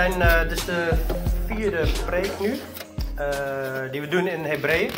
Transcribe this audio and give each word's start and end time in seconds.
Zijn, 0.00 0.20
uh, 0.20 0.50
is 0.50 0.64
de 0.64 0.90
vierde 1.46 1.86
preek 2.06 2.40
nu, 2.40 2.48
uh, 3.18 3.90
die 3.90 4.00
we 4.00 4.08
doen 4.08 4.26
in 4.26 4.44
Hebreeën. 4.44 4.90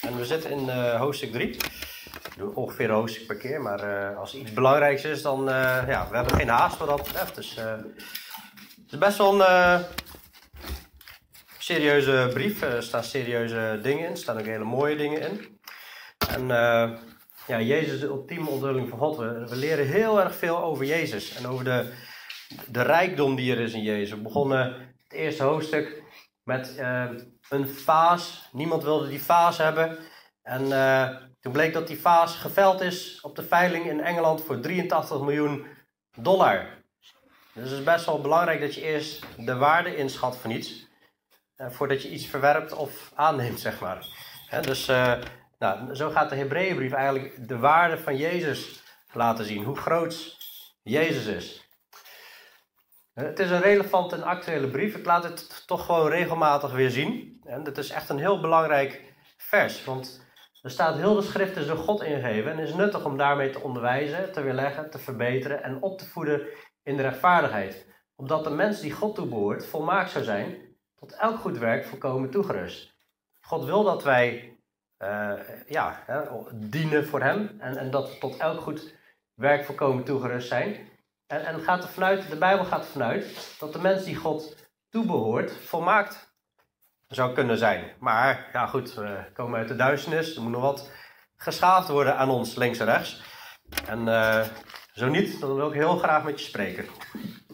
En 0.00 0.16
we 0.16 0.24
zitten 0.24 0.50
in 0.50 0.66
uh, 0.66 1.00
hoofdstuk 1.00 1.32
3. 1.32 1.56
We 2.22 2.30
doen 2.36 2.54
ongeveer 2.54 2.88
een 2.88 2.94
hoofdstuk 2.94 3.26
per 3.26 3.36
keer, 3.36 3.60
maar 3.60 4.14
als 4.16 4.34
iets 4.34 4.52
belangrijks 4.52 5.04
is, 5.04 5.22
dan, 5.22 5.44
ja, 5.86 6.06
we 6.10 6.16
hebben 6.16 6.34
geen 6.34 6.48
haast 6.48 6.78
wat 6.78 6.88
dat 6.88 7.02
betreft. 7.02 7.34
Dus 7.34 7.54
het 7.54 8.92
is 8.92 8.98
best 8.98 9.18
wel 9.18 9.44
een 9.44 9.84
serieuze 11.58 12.30
brief, 12.32 12.62
er 12.62 12.82
staan 12.82 13.04
serieuze 13.04 13.78
dingen 13.82 14.04
in, 14.04 14.10
er 14.10 14.16
staan 14.16 14.38
ook 14.38 14.46
hele 14.46 14.64
mooie 14.64 14.96
dingen 14.96 15.20
in. 15.20 15.58
En 16.28 16.46
ja, 17.46 17.60
Jezus, 17.60 18.00
de 18.00 18.06
ultieme 18.06 18.50
onthulling 18.50 18.88
van 18.88 18.98
God. 18.98 19.16
We, 19.16 19.46
we 19.48 19.56
leren 19.56 19.86
heel 19.86 20.20
erg 20.20 20.34
veel 20.34 20.62
over 20.62 20.84
Jezus 20.84 21.36
en 21.36 21.46
over 21.46 21.64
de 21.64 21.92
de 22.68 22.82
rijkdom 22.82 23.34
die 23.34 23.52
er 23.52 23.60
is 23.60 23.72
in 23.72 23.82
Jezus. 23.82 24.10
We 24.10 24.22
begonnen 24.22 24.96
het 25.02 25.12
eerste 25.12 25.42
hoofdstuk 25.42 26.02
met 26.42 26.76
uh, 26.78 27.10
een 27.48 27.68
vaas. 27.68 28.48
Niemand 28.52 28.82
wilde 28.82 29.08
die 29.08 29.22
vaas 29.22 29.58
hebben. 29.58 29.98
En 30.42 30.62
uh, 30.62 31.08
toen 31.40 31.52
bleek 31.52 31.72
dat 31.72 31.86
die 31.86 32.00
vaas 32.00 32.36
geveld 32.36 32.80
is 32.80 33.20
op 33.20 33.36
de 33.36 33.42
veiling 33.42 33.86
in 33.86 34.00
Engeland 34.00 34.44
voor 34.44 34.60
83 34.60 35.20
miljoen 35.20 35.66
dollar. 36.16 36.82
Dus 37.52 37.70
het 37.70 37.78
is 37.78 37.84
best 37.84 38.06
wel 38.06 38.20
belangrijk 38.20 38.60
dat 38.60 38.74
je 38.74 38.82
eerst 38.82 39.26
de 39.36 39.56
waarde 39.56 39.96
inschat 39.96 40.36
van 40.36 40.50
iets. 40.50 40.86
Uh, 41.56 41.70
voordat 41.70 42.02
je 42.02 42.10
iets 42.10 42.26
verwerpt 42.26 42.72
of 42.72 43.12
aanneemt, 43.14 43.60
zeg 43.60 43.80
maar. 43.80 44.06
Dus 44.60 44.86
nou, 45.58 45.94
zo 45.94 46.10
gaat 46.10 46.30
de 46.30 46.36
Hebreeënbrief 46.36 46.92
eigenlijk 46.92 47.48
de 47.48 47.58
waarde 47.58 47.98
van 47.98 48.16
Jezus 48.16 48.82
laten 49.12 49.44
zien. 49.44 49.64
Hoe 49.64 49.76
groot 49.76 50.36
Jezus 50.82 51.26
is. 51.26 51.63
Het 53.14 53.38
is 53.38 53.50
een 53.50 53.60
relevante 53.60 54.16
en 54.16 54.22
actuele 54.22 54.68
brief. 54.68 54.96
Ik 54.96 55.06
laat 55.06 55.24
het 55.24 55.66
toch 55.66 55.86
gewoon 55.86 56.08
regelmatig 56.08 56.72
weer 56.72 56.90
zien. 56.90 57.40
En 57.44 57.64
het 57.64 57.78
is 57.78 57.90
echt 57.90 58.08
een 58.08 58.18
heel 58.18 58.40
belangrijk 58.40 59.14
vers. 59.36 59.84
Want 59.84 60.26
er 60.62 60.70
staat 60.70 60.96
heel 60.96 61.14
de 61.14 61.22
schrift 61.22 61.56
is 61.56 61.66
door 61.66 61.76
God 61.76 62.02
ingegeven. 62.02 62.52
En 62.52 62.58
is 62.58 62.74
nuttig 62.74 63.04
om 63.04 63.16
daarmee 63.16 63.50
te 63.50 63.60
onderwijzen, 63.60 64.32
te 64.32 64.42
weerleggen, 64.42 64.90
te 64.90 64.98
verbeteren 64.98 65.62
en 65.62 65.82
op 65.82 65.98
te 65.98 66.06
voeden 66.06 66.46
in 66.82 66.96
de 66.96 67.02
rechtvaardigheid. 67.02 67.86
Opdat 68.14 68.44
de 68.44 68.50
mens 68.50 68.80
die 68.80 68.92
God 68.92 69.14
toebehoort 69.14 69.66
volmaakt 69.66 70.10
zou 70.10 70.24
zijn, 70.24 70.76
tot 70.94 71.12
elk 71.12 71.38
goed 71.38 71.58
werk 71.58 71.84
volkomen 71.84 72.30
toegerust. 72.30 72.94
God 73.40 73.64
wil 73.64 73.84
dat 73.84 74.02
wij 74.02 74.58
uh, 74.98 75.32
ja, 75.66 76.04
dienen 76.54 77.06
voor 77.06 77.22
Hem 77.22 77.56
en, 77.58 77.76
en 77.76 77.90
dat 77.90 78.08
we 78.08 78.18
tot 78.18 78.36
elk 78.36 78.60
goed 78.60 78.94
werk 79.34 79.64
volkomen 79.64 80.04
toegerust 80.04 80.48
zijn. 80.48 80.92
En, 81.42 81.60
gaat 81.60 81.82
er 81.82 81.88
vanuit, 81.88 82.28
de 82.28 82.36
Bijbel 82.36 82.64
gaat 82.64 82.84
ervan 82.84 83.02
uit 83.02 83.56
dat 83.58 83.72
de 83.72 83.78
mens 83.78 84.04
die 84.04 84.16
God 84.16 84.56
toebehoort, 84.90 85.52
volmaakt 85.52 86.34
zou 87.08 87.34
kunnen 87.34 87.58
zijn. 87.58 87.92
Maar 87.98 88.48
ja, 88.52 88.66
goed, 88.66 88.94
we 88.94 89.30
komen 89.32 89.58
uit 89.58 89.68
de 89.68 89.76
duisternis. 89.76 90.36
Er 90.36 90.42
moet 90.42 90.52
nog 90.52 90.62
wat 90.62 90.90
geschaafd 91.36 91.88
worden 91.88 92.16
aan 92.16 92.30
ons, 92.30 92.54
links 92.54 92.78
en 92.78 92.86
rechts. 92.86 93.22
En 93.86 94.06
uh, 94.06 94.44
zo 94.92 95.08
niet, 95.08 95.40
dan 95.40 95.54
wil 95.54 95.68
ik 95.68 95.74
heel 95.74 95.96
graag 95.96 96.24
met 96.24 96.40
je 96.40 96.46
spreken. 96.46 96.86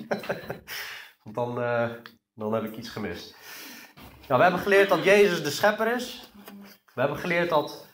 Want 1.22 1.34
dan, 1.34 1.62
uh, 1.62 1.90
dan 2.34 2.52
heb 2.52 2.64
ik 2.64 2.76
iets 2.76 2.88
gemist. 2.88 3.36
Nou, 4.26 4.36
we 4.36 4.42
hebben 4.42 4.60
geleerd 4.60 4.88
dat 4.88 5.04
Jezus 5.04 5.42
de 5.42 5.50
schepper 5.50 5.94
is. 5.94 6.30
We 6.94 7.00
hebben 7.00 7.18
geleerd 7.18 7.48
dat 7.48 7.86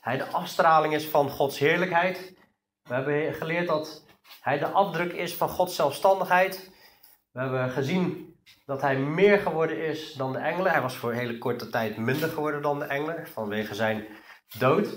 hij 0.00 0.16
de 0.16 0.26
afstraling 0.26 0.94
is 0.94 1.06
van 1.06 1.30
Gods 1.30 1.58
heerlijkheid. 1.58 2.34
We 2.82 2.94
hebben 2.94 3.34
geleerd 3.34 3.66
dat 3.66 4.04
hij 4.40 4.58
de 4.58 4.66
afdruk 4.66 5.12
is 5.12 5.34
van 5.34 5.48
Gods 5.48 5.76
zelfstandigheid. 5.76 6.70
We 7.32 7.40
hebben 7.40 7.70
gezien 7.70 8.36
dat 8.66 8.80
hij 8.80 8.96
meer 8.96 9.38
geworden 9.38 9.84
is 9.84 10.12
dan 10.12 10.32
de 10.32 10.38
engelen. 10.38 10.72
Hij 10.72 10.82
was 10.82 10.96
voor 10.96 11.10
een 11.10 11.18
hele 11.18 11.38
korte 11.38 11.68
tijd 11.68 11.96
minder 11.96 12.28
geworden 12.28 12.62
dan 12.62 12.78
de 12.78 12.84
engelen 12.84 13.26
vanwege 13.26 13.74
zijn 13.74 14.06
dood. 14.58 14.88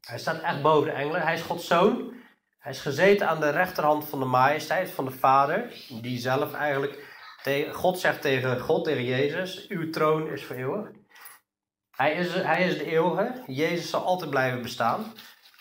Hij 0.00 0.18
staat 0.18 0.40
echt 0.40 0.62
boven 0.62 0.90
de 0.90 0.96
engelen. 0.96 1.22
Hij 1.22 1.34
is 1.34 1.42
Gods 1.42 1.66
zoon. 1.66 2.12
Hij 2.58 2.72
is 2.72 2.80
gezeten 2.80 3.28
aan 3.28 3.40
de 3.40 3.50
rechterhand 3.50 4.08
van 4.08 4.18
de 4.18 4.24
majesteit 4.24 4.90
van 4.90 5.04
de 5.04 5.10
Vader, 5.10 5.72
die 6.00 6.18
zelf 6.18 6.52
eigenlijk 6.54 7.12
God 7.72 7.98
zegt 7.98 8.20
tegen 8.20 8.60
God, 8.60 8.84
tegen 8.84 9.04
Jezus: 9.04 9.66
Uw 9.68 9.90
troon 9.90 10.28
is 10.28 10.44
voor 10.44 10.56
eeuwig. 10.56 10.90
Hij 11.90 12.12
is, 12.12 12.34
hij 12.34 12.66
is 12.66 12.78
de 12.78 12.84
eeuwige. 12.84 13.42
Jezus 13.46 13.90
zal 13.90 14.04
altijd 14.04 14.30
blijven 14.30 14.62
bestaan. 14.62 15.12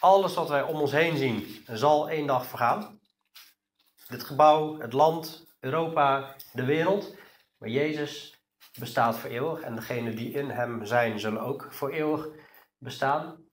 Alles 0.03 0.33
wat 0.33 0.49
wij 0.49 0.61
om 0.61 0.79
ons 0.79 0.91
heen 0.91 1.17
zien 1.17 1.63
zal 1.65 2.09
één 2.09 2.27
dag 2.27 2.45
vergaan. 2.45 2.99
Dit 4.07 4.23
gebouw, 4.23 4.79
het 4.79 4.93
land, 4.93 5.55
Europa, 5.59 6.35
de 6.53 6.65
wereld. 6.65 7.15
Maar 7.57 7.69
Jezus 7.69 8.41
bestaat 8.79 9.17
voor 9.17 9.29
eeuwig 9.29 9.61
en 9.61 9.75
degenen 9.75 10.15
die 10.15 10.31
in 10.31 10.49
hem 10.49 10.85
zijn 10.85 11.19
zullen 11.19 11.41
ook 11.41 11.67
voor 11.69 11.89
eeuwig 11.89 12.27
bestaan. 12.77 13.45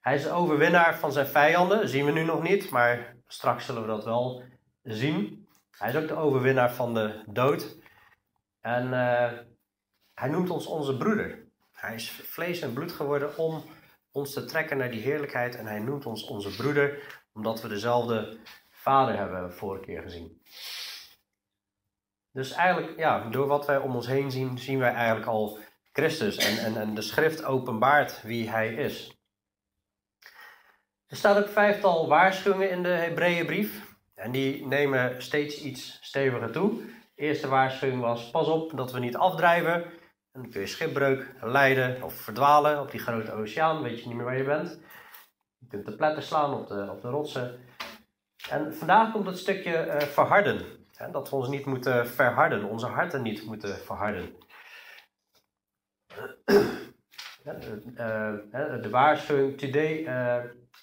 Hij 0.00 0.14
is 0.14 0.22
de 0.22 0.30
overwinnaar 0.30 0.98
van 0.98 1.12
zijn 1.12 1.26
vijanden, 1.26 1.88
zien 1.88 2.04
we 2.04 2.12
nu 2.12 2.24
nog 2.24 2.42
niet, 2.42 2.70
maar 2.70 3.16
straks 3.26 3.64
zullen 3.64 3.82
we 3.82 3.88
dat 3.88 4.04
wel 4.04 4.44
zien. 4.82 5.48
Hij 5.70 5.88
is 5.88 5.96
ook 5.96 6.08
de 6.08 6.16
overwinnaar 6.16 6.72
van 6.72 6.94
de 6.94 7.22
dood. 7.26 7.76
En 8.60 8.84
uh, 8.86 9.32
hij 10.14 10.28
noemt 10.28 10.50
ons 10.50 10.66
onze 10.66 10.96
broeder. 10.96 11.46
Hij 11.72 11.94
is 11.94 12.10
vlees 12.10 12.60
en 12.60 12.72
bloed 12.72 12.92
geworden 12.92 13.36
om 13.36 13.64
ons 14.12 14.32
te 14.32 14.44
trekken 14.44 14.76
naar 14.76 14.90
die 14.90 15.00
heerlijkheid. 15.00 15.56
En 15.56 15.66
hij 15.66 15.78
noemt 15.78 16.06
ons 16.06 16.24
onze 16.24 16.56
broeder, 16.56 17.20
omdat 17.32 17.62
we 17.62 17.68
dezelfde 17.68 18.38
vader 18.70 19.16
hebben 19.16 19.54
vorige 19.54 19.84
keer 19.84 20.02
gezien. 20.02 20.40
Dus 22.32 22.52
eigenlijk, 22.52 22.98
ja, 22.98 23.30
door 23.30 23.46
wat 23.46 23.66
wij 23.66 23.78
om 23.78 23.94
ons 23.94 24.06
heen 24.06 24.30
zien, 24.30 24.58
zien 24.58 24.78
wij 24.78 24.92
eigenlijk 24.92 25.26
al 25.26 25.58
Christus. 25.92 26.36
En, 26.36 26.64
en, 26.64 26.80
en 26.80 26.94
de 26.94 27.02
schrift 27.02 27.44
openbaart 27.44 28.22
wie 28.22 28.50
hij 28.50 28.74
is. 28.74 29.16
Er 31.06 31.16
staan 31.16 31.36
ook 31.36 31.48
vijftal 31.48 32.08
waarschuwingen 32.08 32.70
in 32.70 32.82
de 32.82 32.88
Hebreeënbrief. 32.88 33.96
En 34.14 34.32
die 34.32 34.66
nemen 34.66 35.22
steeds 35.22 35.62
iets 35.62 35.98
steviger 36.00 36.52
toe. 36.52 36.84
De 37.14 37.22
eerste 37.22 37.48
waarschuwing 37.48 38.00
was: 38.00 38.30
pas 38.30 38.46
op 38.46 38.76
dat 38.76 38.92
we 38.92 38.98
niet 38.98 39.16
afdrijven. 39.16 39.84
En 40.32 40.42
dan 40.42 40.50
kun 40.50 40.60
je 40.60 40.66
schipbreuk 40.66 41.34
lijden 41.40 42.02
of 42.02 42.14
verdwalen 42.14 42.80
op 42.80 42.90
die 42.90 43.00
grote 43.00 43.32
oceaan, 43.32 43.82
weet 43.82 44.00
je 44.00 44.06
niet 44.06 44.16
meer 44.16 44.24
waar 44.24 44.36
je 44.36 44.44
bent. 44.44 44.80
Je 45.58 45.66
kunt 45.66 45.86
de 45.86 45.96
pletten 45.96 46.22
slaan 46.22 46.54
op 46.54 46.66
de, 46.68 46.90
op 46.90 47.00
de 47.00 47.08
rotsen. 47.08 47.60
En 48.48 48.74
vandaag 48.74 49.12
komt 49.12 49.26
het 49.26 49.38
stukje 49.38 49.86
uh, 49.86 50.00
verharden. 50.00 50.86
Hè, 50.96 51.10
dat 51.10 51.30
we 51.30 51.36
ons 51.36 51.48
niet 51.48 51.66
moeten 51.66 52.08
verharden, 52.08 52.64
onze 52.64 52.86
harten 52.86 53.22
niet 53.22 53.44
moeten 53.44 53.78
verharden. 53.78 54.30
Uh, 57.44 58.32
uh, 58.52 58.82
de 58.82 58.88
waarschuwing, 58.90 59.58
today, 59.58 60.04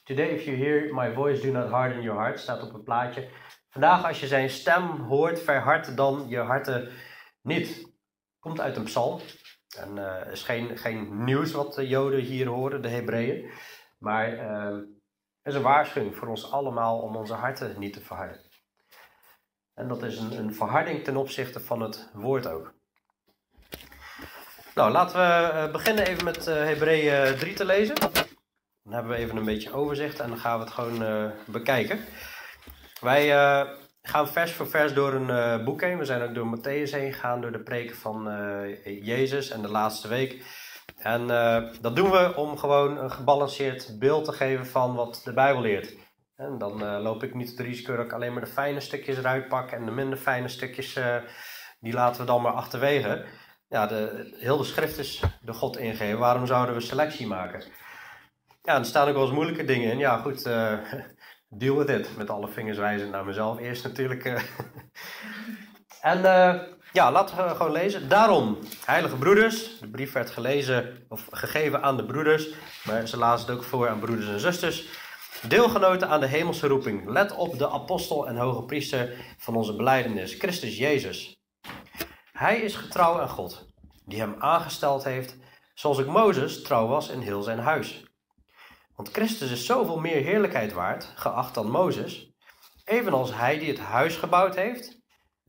today 0.04 0.28
if 0.28 0.44
you 0.44 0.58
hear 0.58 0.94
my 0.94 1.14
voice, 1.14 1.42
do 1.42 1.52
not 1.52 1.70
harden 1.70 2.02
your 2.02 2.20
heart, 2.20 2.40
staat 2.40 2.64
op 2.64 2.74
het 2.74 2.84
plaatje. 2.84 3.30
Vandaag 3.70 4.06
als 4.06 4.20
je 4.20 4.28
zijn 4.28 4.50
stem 4.50 4.84
hoort, 4.84 5.42
verhard 5.42 5.98
dan 5.98 6.26
je 6.28 6.38
harten 6.38 6.90
niet. 7.42 7.89
Komt 8.40 8.60
uit 8.60 8.78
een 8.78 8.84
psalm. 8.84 9.22
En 9.78 9.98
uh, 9.98 10.32
is 10.32 10.44
geen, 10.44 10.78
geen 10.78 11.24
nieuws 11.24 11.52
wat 11.52 11.74
de 11.74 11.88
Joden 11.88 12.20
hier 12.20 12.48
horen, 12.48 12.82
de 12.82 12.88
Hebreeën. 12.88 13.52
Maar 13.98 14.34
uh, 14.34 14.78
is 15.44 15.56
een 15.56 15.62
waarschuwing 15.62 16.16
voor 16.16 16.28
ons 16.28 16.52
allemaal 16.52 17.00
om 17.00 17.16
onze 17.16 17.34
harten 17.34 17.80
niet 17.80 17.94
te 17.94 18.02
verharden. 18.02 18.42
En 19.74 19.88
dat 19.88 20.04
is 20.04 20.18
een, 20.18 20.38
een 20.38 20.54
verharding 20.54 21.04
ten 21.04 21.18
opzichte 21.18 21.60
van 21.60 21.82
het 21.82 22.10
woord 22.14 22.48
ook. 22.48 22.74
Nou, 24.76 24.92
laten 24.92 25.18
we 25.18 25.54
uh, 25.54 25.72
beginnen 25.72 26.08
even 26.08 26.24
met 26.24 26.48
uh, 26.48 26.54
Hebreeën 26.54 27.38
3 27.38 27.54
te 27.54 27.66
lezen. 27.66 27.96
Dan 27.96 28.94
hebben 28.94 29.12
we 29.12 29.18
even 29.18 29.38
een 29.38 29.46
beetje 29.46 29.74
overzicht 29.74 30.20
en 30.20 30.30
dan 30.30 30.38
gaan 30.38 30.58
we 30.60 30.64
het 30.66 30.74
gewoon 30.74 31.32
bekijken. 31.46 32.00
Wij 33.02 33.28
gaan 34.10 34.28
vers 34.28 34.52
voor 34.52 34.68
vers 34.68 34.94
door 34.94 35.14
een 35.14 35.30
uh, 35.30 35.64
boek 35.64 35.82
heen. 35.82 35.98
We 35.98 36.06
zijn 36.06 36.22
ook 36.22 36.36
door 36.36 36.58
Matthäus 36.58 36.92
heen 36.92 37.14
gegaan, 37.14 37.42
door 37.42 37.52
de 37.52 37.64
preken 37.64 37.96
van 37.96 38.28
uh, 38.28 39.06
Jezus 39.06 39.50
en 39.50 39.62
de 39.62 39.72
laatste 39.72 40.08
week. 40.08 40.44
En 40.98 41.22
uh, 41.22 41.64
dat 41.82 41.96
doen 41.96 42.12
we 42.12 42.34
om 42.36 42.58
gewoon 42.58 42.98
een 42.98 43.12
gebalanceerd 43.12 44.00
beeld 44.00 44.26
te 44.26 44.32
geven 44.32 44.66
van 44.66 44.96
wat 44.96 45.22
de 45.24 45.34
Bijbel 45.34 45.62
leert. 45.62 45.96
En 46.36 46.58
dan 46.58 47.02
loop 47.02 47.24
ik 47.24 47.34
niet 47.34 47.50
het 47.50 47.60
risico 47.60 47.96
dat 47.96 48.06
ik 48.06 48.14
alleen 48.14 48.34
maar 48.34 48.44
de 48.44 48.52
fijne 48.52 48.80
stukjes 48.80 49.18
eruit 49.18 49.48
pak 49.48 49.72
en 49.72 49.86
de 49.86 49.92
minder 49.92 50.18
fijne 50.18 50.48
stukjes, 50.48 51.00
die 51.80 51.94
laten 51.94 52.22
we 52.22 52.28
dan 52.28 52.42
maar 52.42 52.52
achterwege. 52.52 53.26
Ja, 53.68 53.88
de, 53.88 54.34
heel 54.40 54.58
de 54.58 54.64
schrift 54.64 54.98
is 54.98 55.24
door 55.42 55.56
God 55.56 55.78
ingegeven. 55.78 56.20
Waarom 56.20 56.46
zouden 56.46 56.76
we 56.76 56.82
selectie 56.82 57.28
maken? 57.28 57.64
Ja, 58.62 58.78
er 58.78 58.86
staan 58.86 59.08
ook 59.08 59.14
wel 59.14 59.24
eens 59.24 59.34
moeilijke 59.34 59.66
dingen 59.66 59.92
in. 59.92 59.98
Ja, 59.98 60.18
goed, 60.18 60.50
deal 61.50 61.76
with 61.78 61.90
it. 61.90 62.18
Met 62.18 62.30
alle 62.30 62.48
vingers 62.48 62.78
wijzen 62.78 63.10
naar 63.10 63.26
mezelf 63.26 63.60
eerst 63.60 63.84
natuurlijk. 63.84 64.26
Eh. 64.26 64.42
en 66.12 66.20
uh, 66.20 66.62
ja, 66.92 67.12
laten 67.12 67.48
we 67.48 67.56
gewoon 67.56 67.72
lezen. 67.72 68.10
Daarom, 68.10 68.58
heilige 68.86 69.16
broeders, 69.16 69.80
de 69.80 69.90
brief 69.90 70.12
werd 70.12 70.30
gelezen 70.30 71.06
of 71.10 71.28
gegeven 71.32 71.84
aan 71.84 71.98
de 71.98 72.06
broeders, 72.06 72.50
maar 72.84 73.08
ze 73.08 73.18
lazen 73.18 73.48
het 73.48 73.56
ook 73.56 73.64
voor 73.64 73.90
aan 73.90 74.00
broeders 74.00 74.28
en 74.28 74.40
zusters. 74.40 74.88
Deelgenoten 75.48 76.10
aan 76.10 76.20
de 76.20 76.28
hemelse 76.28 76.68
roeping. 76.68 77.10
Let 77.10 77.36
op 77.36 77.58
de 77.58 77.70
apostel 77.70 78.28
en 78.28 78.38
hoge 78.38 78.64
priester 78.64 79.14
van 79.38 79.56
onze 79.56 79.76
beleidenis, 79.76 80.34
Christus 80.34 80.78
Jezus. 80.78 81.40
Hij 82.32 82.60
is 82.60 82.76
getrouw 82.76 83.22
aan 83.22 83.30
God, 83.30 83.66
die 84.06 84.20
hem 84.20 84.36
aangesteld 84.40 85.04
heeft, 85.04 85.38
zoals 85.74 86.00
ook 86.00 86.06
Mozes 86.06 86.62
trouw 86.62 86.88
was 86.88 87.10
in 87.10 87.20
heel 87.20 87.42
zijn 87.42 87.60
huis. 87.60 88.09
Want 89.00 89.12
Christus 89.12 89.52
is 89.52 89.66
zoveel 89.66 90.00
meer 90.00 90.24
heerlijkheid 90.24 90.74
waard, 90.74 91.04
geacht 91.16 91.54
dan 91.54 91.70
Mozes, 91.70 92.32
evenals 92.84 93.34
hij 93.34 93.58
die 93.58 93.68
het 93.68 93.80
huis 93.80 94.16
gebouwd 94.16 94.56
heeft, 94.56 95.02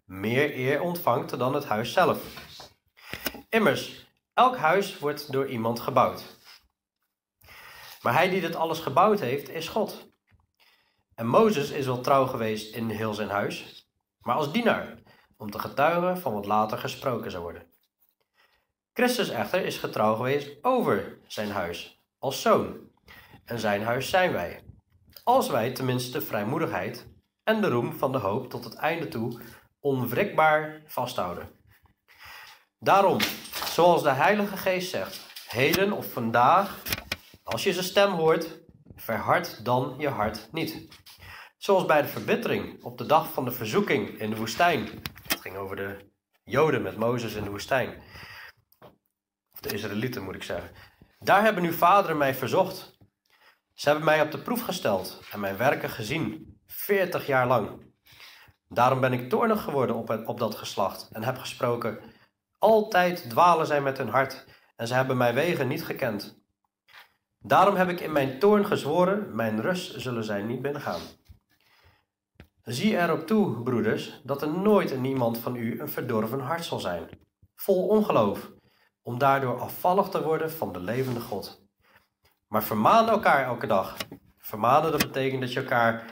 meer 0.04 0.56
eer 0.56 0.80
ontvangt 0.80 1.38
dan 1.38 1.54
het 1.54 1.64
huis 1.64 1.92
zelf. 1.92 2.24
Immers, 3.48 4.06
elk 4.34 4.56
huis 4.56 4.98
wordt 4.98 5.32
door 5.32 5.48
iemand 5.48 5.80
gebouwd. 5.80 6.22
Maar 8.02 8.12
hij 8.12 8.28
die 8.28 8.40
dit 8.40 8.54
alles 8.54 8.80
gebouwd 8.80 9.20
heeft, 9.20 9.48
is 9.48 9.68
God. 9.68 10.12
En 11.14 11.26
Mozes 11.26 11.70
is 11.70 11.86
wel 11.86 12.00
trouw 12.00 12.26
geweest 12.26 12.74
in 12.74 12.88
heel 12.88 13.14
zijn 13.14 13.30
huis, 13.30 13.88
maar 14.20 14.36
als 14.36 14.52
dienaar, 14.52 15.02
om 15.36 15.50
te 15.50 15.58
getuigen 15.58 16.18
van 16.18 16.32
wat 16.32 16.46
later 16.46 16.78
gesproken 16.78 17.30
zou 17.30 17.42
worden. 17.42 17.72
Christus 18.92 19.28
echter 19.28 19.64
is 19.64 19.78
getrouw 19.78 20.14
geweest 20.14 20.64
over 20.64 21.18
zijn 21.26 21.50
huis, 21.50 22.04
als 22.18 22.42
zoon. 22.42 22.89
En 23.50 23.58
zijn 23.58 23.82
huis 23.82 24.10
zijn 24.10 24.32
wij. 24.32 24.62
Als 25.24 25.48
wij 25.48 25.72
tenminste 25.72 26.18
de 26.18 26.24
vrijmoedigheid 26.24 27.06
en 27.44 27.60
de 27.60 27.68
roem 27.68 27.92
van 27.92 28.12
de 28.12 28.18
hoop 28.18 28.50
tot 28.50 28.64
het 28.64 28.74
einde 28.74 29.08
toe 29.08 29.40
onwrikbaar 29.80 30.82
vasthouden. 30.86 31.48
Daarom, 32.78 33.20
zoals 33.64 34.02
de 34.02 34.10
Heilige 34.10 34.56
Geest 34.56 34.90
zegt, 34.90 35.26
heden 35.48 35.92
of 35.92 36.12
vandaag, 36.12 36.82
als 37.42 37.64
je 37.64 37.72
zijn 37.72 37.84
stem 37.84 38.10
hoort, 38.10 38.60
verhard 38.94 39.64
dan 39.64 39.94
je 39.98 40.08
hart 40.08 40.48
niet. 40.52 40.88
Zoals 41.56 41.86
bij 41.86 42.02
de 42.02 42.08
verbittering 42.08 42.82
op 42.84 42.98
de 42.98 43.06
dag 43.06 43.32
van 43.32 43.44
de 43.44 43.52
verzoeking 43.52 44.08
in 44.08 44.30
de 44.30 44.36
woestijn. 44.36 44.88
Het 45.28 45.40
ging 45.40 45.56
over 45.56 45.76
de 45.76 46.10
Joden 46.44 46.82
met 46.82 46.96
Mozes 46.96 47.34
in 47.34 47.44
de 47.44 47.50
woestijn. 47.50 48.02
Of 49.52 49.60
de 49.60 49.74
Israëlieten 49.74 50.22
moet 50.22 50.34
ik 50.34 50.42
zeggen. 50.42 50.70
Daar 51.18 51.42
hebben 51.42 51.64
uw 51.64 51.72
vaderen 51.72 52.16
mij 52.16 52.34
verzocht. 52.34 52.98
Ze 53.80 53.88
hebben 53.88 54.06
mij 54.06 54.20
op 54.20 54.30
de 54.30 54.38
proef 54.38 54.62
gesteld 54.62 55.20
en 55.32 55.40
mijn 55.40 55.56
werken 55.56 55.90
gezien, 55.90 56.58
veertig 56.66 57.26
jaar 57.26 57.46
lang. 57.46 57.94
Daarom 58.68 59.00
ben 59.00 59.12
ik 59.12 59.28
toornig 59.28 59.62
geworden 59.62 59.96
op, 59.96 60.22
op 60.26 60.38
dat 60.38 60.54
geslacht 60.54 61.08
en 61.12 61.22
heb 61.22 61.38
gesproken. 61.38 62.00
Altijd 62.58 63.30
dwalen 63.30 63.66
zij 63.66 63.80
met 63.80 63.98
hun 63.98 64.08
hart 64.08 64.46
en 64.76 64.86
ze 64.86 64.94
hebben 64.94 65.16
mijn 65.16 65.34
wegen 65.34 65.68
niet 65.68 65.84
gekend. 65.84 66.42
Daarom 67.38 67.74
heb 67.74 67.88
ik 67.88 68.00
in 68.00 68.12
mijn 68.12 68.38
toorn 68.38 68.66
gezworen, 68.66 69.34
mijn 69.34 69.60
rust 69.60 70.00
zullen 70.00 70.24
zij 70.24 70.42
niet 70.42 70.62
binnengaan. 70.62 71.00
Zie 72.62 72.96
erop 72.96 73.26
toe, 73.26 73.62
broeders, 73.62 74.20
dat 74.24 74.42
er 74.42 74.50
nooit 74.50 74.90
in 74.90 75.00
niemand 75.00 75.38
van 75.38 75.56
u 75.56 75.80
een 75.80 75.90
verdorven 75.90 76.40
hart 76.40 76.64
zal 76.64 76.80
zijn, 76.80 77.08
vol 77.54 77.86
ongeloof, 77.86 78.50
om 79.02 79.18
daardoor 79.18 79.60
afvallig 79.60 80.08
te 80.08 80.22
worden 80.22 80.50
van 80.50 80.72
de 80.72 80.80
levende 80.80 81.20
God. 81.20 81.68
Maar 82.50 82.62
vermaan 82.62 83.08
elkaar 83.08 83.44
elke 83.44 83.66
dag. 83.66 83.96
Vermanen, 84.38 84.90
dat 84.90 85.00
betekent 85.00 85.40
dat 85.40 85.52
je 85.52 85.60
elkaar 85.60 86.04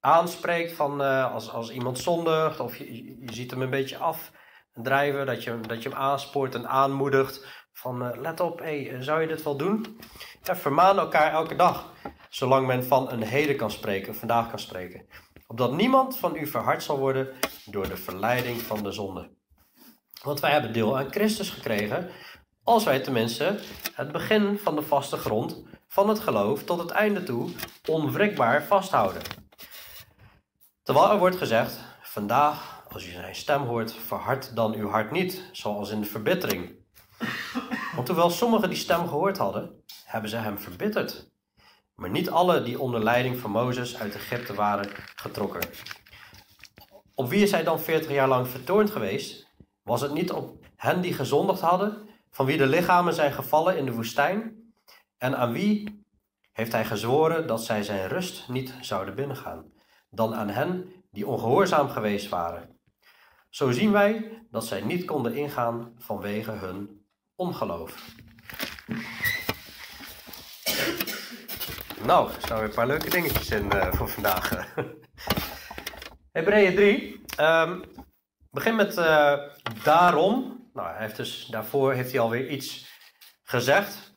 aanspreekt 0.00 0.72
van 0.72 1.00
uh, 1.02 1.34
als, 1.34 1.52
als 1.52 1.70
iemand 1.70 1.98
zondigt, 1.98 2.60
of 2.60 2.76
je, 2.76 3.04
je 3.04 3.32
ziet 3.32 3.50
hem 3.50 3.62
een 3.62 3.70
beetje 3.70 3.98
afdrijven, 3.98 5.26
dat 5.26 5.44
je, 5.44 5.60
dat 5.60 5.82
je 5.82 5.88
hem 5.88 5.98
aanspoort 5.98 6.54
en 6.54 6.68
aanmoedigt 6.68 7.46
van 7.72 8.02
uh, 8.02 8.20
let 8.20 8.40
op, 8.40 8.58
hey, 8.58 8.96
zou 9.02 9.20
je 9.20 9.26
dit 9.26 9.42
wel 9.42 9.56
doen? 9.56 10.00
Ja, 10.42 10.56
vermaan 10.56 10.98
elkaar 10.98 11.32
elke 11.32 11.56
dag, 11.56 11.92
zolang 12.28 12.66
men 12.66 12.84
van 12.84 13.10
een 13.10 13.22
heden 13.22 13.56
kan 13.56 13.70
spreken, 13.70 14.14
vandaag 14.14 14.48
kan 14.48 14.58
spreken 14.58 15.06
opdat 15.50 15.72
niemand 15.72 16.18
van 16.18 16.36
u 16.36 16.46
verhard 16.46 16.82
zal 16.82 16.98
worden 16.98 17.28
door 17.64 17.88
de 17.88 17.96
verleiding 17.96 18.60
van 18.60 18.82
de 18.82 18.92
zonde. 18.92 19.30
Want 20.22 20.40
wij 20.40 20.50
hebben 20.50 20.72
deel 20.72 20.98
aan 20.98 21.12
Christus 21.12 21.50
gekregen, 21.50 22.10
als 22.62 22.84
wij 22.84 23.00
tenminste 23.00 23.58
het 23.94 24.12
begin 24.12 24.58
van 24.58 24.76
de 24.76 24.82
vaste 24.82 25.16
grond 25.16 25.62
van 25.90 26.08
het 26.08 26.20
geloof 26.20 26.64
tot 26.64 26.78
het 26.78 26.90
einde 26.90 27.22
toe 27.22 27.50
onwrikbaar 27.88 28.62
vasthouden. 28.64 29.22
Terwijl 30.82 31.10
er 31.10 31.18
wordt 31.18 31.36
gezegd, 31.36 31.78
vandaag, 32.02 32.84
als 32.88 33.06
u 33.06 33.10
zijn 33.10 33.34
stem 33.34 33.62
hoort, 33.62 33.94
verhard 33.94 34.56
dan 34.56 34.74
uw 34.74 34.88
hart 34.88 35.10
niet, 35.10 35.48
zoals 35.52 35.90
in 35.90 36.00
de 36.00 36.06
verbittering. 36.06 36.78
Want 37.94 38.08
hoewel 38.08 38.30
sommigen 38.30 38.68
die 38.68 38.78
stem 38.78 39.08
gehoord 39.08 39.38
hadden, 39.38 39.84
hebben 40.04 40.30
ze 40.30 40.36
hem 40.36 40.58
verbitterd 40.58 41.30
maar 42.00 42.10
niet 42.10 42.30
alle 42.30 42.62
die 42.62 42.80
onder 42.80 43.02
leiding 43.02 43.36
van 43.36 43.50
Mozes 43.50 43.96
uit 43.96 44.14
Egypte 44.14 44.54
waren 44.54 44.88
getrokken. 45.14 45.60
Op 47.14 47.28
wie 47.28 47.42
is 47.42 47.50
hij 47.50 47.62
dan 47.62 47.80
veertig 47.80 48.10
jaar 48.10 48.28
lang 48.28 48.48
vertoornd 48.48 48.90
geweest? 48.90 49.46
Was 49.82 50.00
het 50.00 50.12
niet 50.12 50.32
op 50.32 50.66
hen 50.76 51.00
die 51.00 51.12
gezondigd 51.12 51.60
hadden, 51.60 52.08
van 52.30 52.46
wie 52.46 52.56
de 52.56 52.66
lichamen 52.66 53.14
zijn 53.14 53.32
gevallen 53.32 53.76
in 53.76 53.84
de 53.84 53.92
woestijn? 53.92 54.59
En 55.20 55.36
aan 55.36 55.52
wie 55.52 56.04
heeft 56.52 56.72
hij 56.72 56.84
gezworen 56.84 57.46
dat 57.46 57.64
zij 57.64 57.82
zijn 57.82 58.08
rust 58.08 58.48
niet 58.48 58.74
zouden 58.80 59.14
binnengaan? 59.14 59.72
Dan 60.10 60.34
aan 60.34 60.48
hen 60.48 60.92
die 61.10 61.26
ongehoorzaam 61.26 61.88
geweest 61.88 62.28
waren. 62.28 62.78
Zo 63.48 63.70
zien 63.70 63.92
wij 63.92 64.42
dat 64.50 64.66
zij 64.66 64.80
niet 64.80 65.04
konden 65.04 65.34
ingaan 65.34 65.94
vanwege 65.98 66.50
hun 66.50 67.06
ongeloof. 67.34 68.14
Nou, 72.04 72.32
er 72.32 72.42
staan 72.42 72.58
weer 72.58 72.68
een 72.68 72.74
paar 72.74 72.86
leuke 72.86 73.10
dingetjes 73.10 73.50
in 73.50 73.74
uh, 73.74 73.92
voor 73.92 74.08
vandaag. 74.08 74.50
Hebreeën 76.32 76.74
3. 76.74 77.22
Um, 77.40 77.84
begin 78.50 78.76
met 78.76 78.96
uh, 78.96 79.38
daarom. 79.82 80.68
Nou, 80.72 80.88
hij 80.88 81.00
heeft 81.00 81.16
dus, 81.16 81.46
daarvoor 81.46 81.92
heeft 81.92 82.10
hij 82.10 82.20
alweer 82.20 82.48
iets 82.48 82.86
gezegd. 83.42 84.09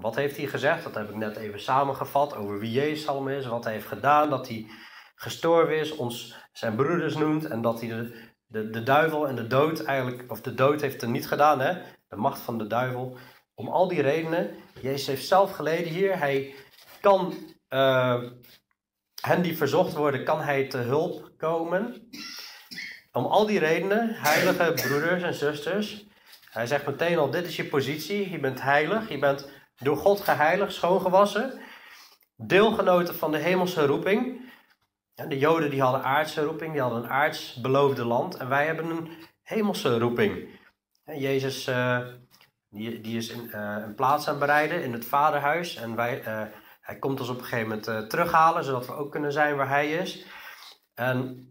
Wat 0.00 0.14
heeft 0.14 0.36
hij 0.36 0.46
gezegd? 0.46 0.84
Dat 0.84 0.94
heb 0.94 1.08
ik 1.08 1.16
net 1.16 1.36
even 1.36 1.60
samengevat 1.60 2.34
over 2.34 2.58
wie 2.58 2.70
Jezus 2.70 3.08
allemaal 3.08 3.32
is. 3.32 3.46
Wat 3.46 3.64
hij 3.64 3.72
heeft 3.72 3.86
gedaan. 3.86 4.30
Dat 4.30 4.48
hij 4.48 4.66
gestorven 5.14 5.78
is, 5.78 5.96
ons 5.96 6.36
zijn 6.52 6.76
broeders 6.76 7.16
noemt. 7.16 7.44
En 7.44 7.62
dat 7.62 7.80
hij 7.80 7.88
de, 7.88 8.28
de, 8.46 8.70
de 8.70 8.82
duivel 8.82 9.28
en 9.28 9.36
de 9.36 9.46
dood 9.46 9.84
eigenlijk, 9.84 10.24
of 10.28 10.40
de 10.40 10.54
dood 10.54 10.80
heeft 10.80 11.02
er 11.02 11.08
niet 11.08 11.28
gedaan, 11.28 11.60
hè? 11.60 11.72
De 12.08 12.16
macht 12.16 12.40
van 12.40 12.58
de 12.58 12.66
duivel. 12.66 13.16
Om 13.54 13.68
al 13.68 13.88
die 13.88 14.02
redenen. 14.02 14.50
Jezus 14.80 15.06
heeft 15.06 15.26
zelf 15.26 15.52
geleden 15.52 15.92
hier. 15.92 16.18
Hij 16.18 16.54
kan 17.00 17.34
uh, 17.70 18.22
hen 19.20 19.42
die 19.42 19.56
verzocht 19.56 19.94
worden, 19.94 20.24
kan 20.24 20.40
hij 20.40 20.66
te 20.68 20.78
hulp 20.78 21.30
komen. 21.36 22.10
Om 23.12 23.24
al 23.24 23.46
die 23.46 23.58
redenen, 23.58 24.14
heilige 24.14 24.72
broeders 24.74 25.22
en 25.22 25.34
zusters, 25.34 26.06
hij 26.50 26.66
zegt 26.66 26.86
meteen 26.86 27.18
al, 27.18 27.30
dit 27.30 27.46
is 27.46 27.56
je 27.56 27.64
positie, 27.64 28.30
je 28.30 28.38
bent 28.38 28.62
heilig, 28.62 29.08
je 29.08 29.18
bent 29.18 29.48
door 29.76 29.96
God 29.96 30.20
geheiligd, 30.20 30.74
schoongewassen, 30.74 31.60
deelgenoten 32.36 33.14
van 33.14 33.30
de 33.30 33.38
hemelse 33.38 33.86
roeping. 33.86 34.50
De 35.14 35.38
Joden 35.38 35.70
die 35.70 35.82
hadden 35.82 36.02
aardse 36.02 36.42
roeping, 36.42 36.72
die 36.72 36.80
hadden 36.80 37.02
een 37.02 37.10
aards 37.10 37.54
beloofde 37.54 38.04
land 38.04 38.36
en 38.36 38.48
wij 38.48 38.66
hebben 38.66 38.90
een 38.90 39.10
hemelse 39.42 39.98
roeping. 39.98 40.48
Jezus 41.04 41.68
uh, 41.68 42.06
die, 42.68 43.00
die 43.00 43.16
is 43.16 43.28
in, 43.28 43.50
uh, 43.54 43.76
een 43.82 43.94
plaats 43.94 44.28
aan 44.28 44.38
bereiden 44.38 44.82
in 44.82 44.92
het 44.92 45.06
vaderhuis 45.06 45.76
en 45.76 45.96
wij 45.96 46.22
hij 46.80 46.98
komt 46.98 47.20
ons 47.20 47.28
op 47.28 47.38
een 47.38 47.44
gegeven 47.44 47.68
moment 47.68 48.10
terughalen, 48.10 48.64
zodat 48.64 48.86
we 48.86 48.92
ook 48.92 49.10
kunnen 49.10 49.32
zijn 49.32 49.56
waar 49.56 49.68
hij 49.68 49.92
is. 49.92 50.26
En 50.94 51.48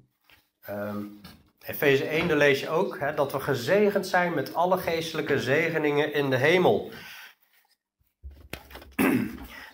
um, 0.70 1.22
Efeze 1.66 2.06
1, 2.06 2.28
daar 2.28 2.38
lees 2.38 2.60
je 2.60 2.70
ook 2.70 3.00
hè, 3.00 3.14
dat 3.14 3.32
we 3.32 3.40
gezegend 3.40 4.08
zijn 4.08 4.34
met 4.34 4.54
alle 4.54 4.78
geestelijke 4.78 5.40
zegeningen 5.40 6.14
in 6.14 6.30
de 6.30 6.36
hemel. 6.36 6.92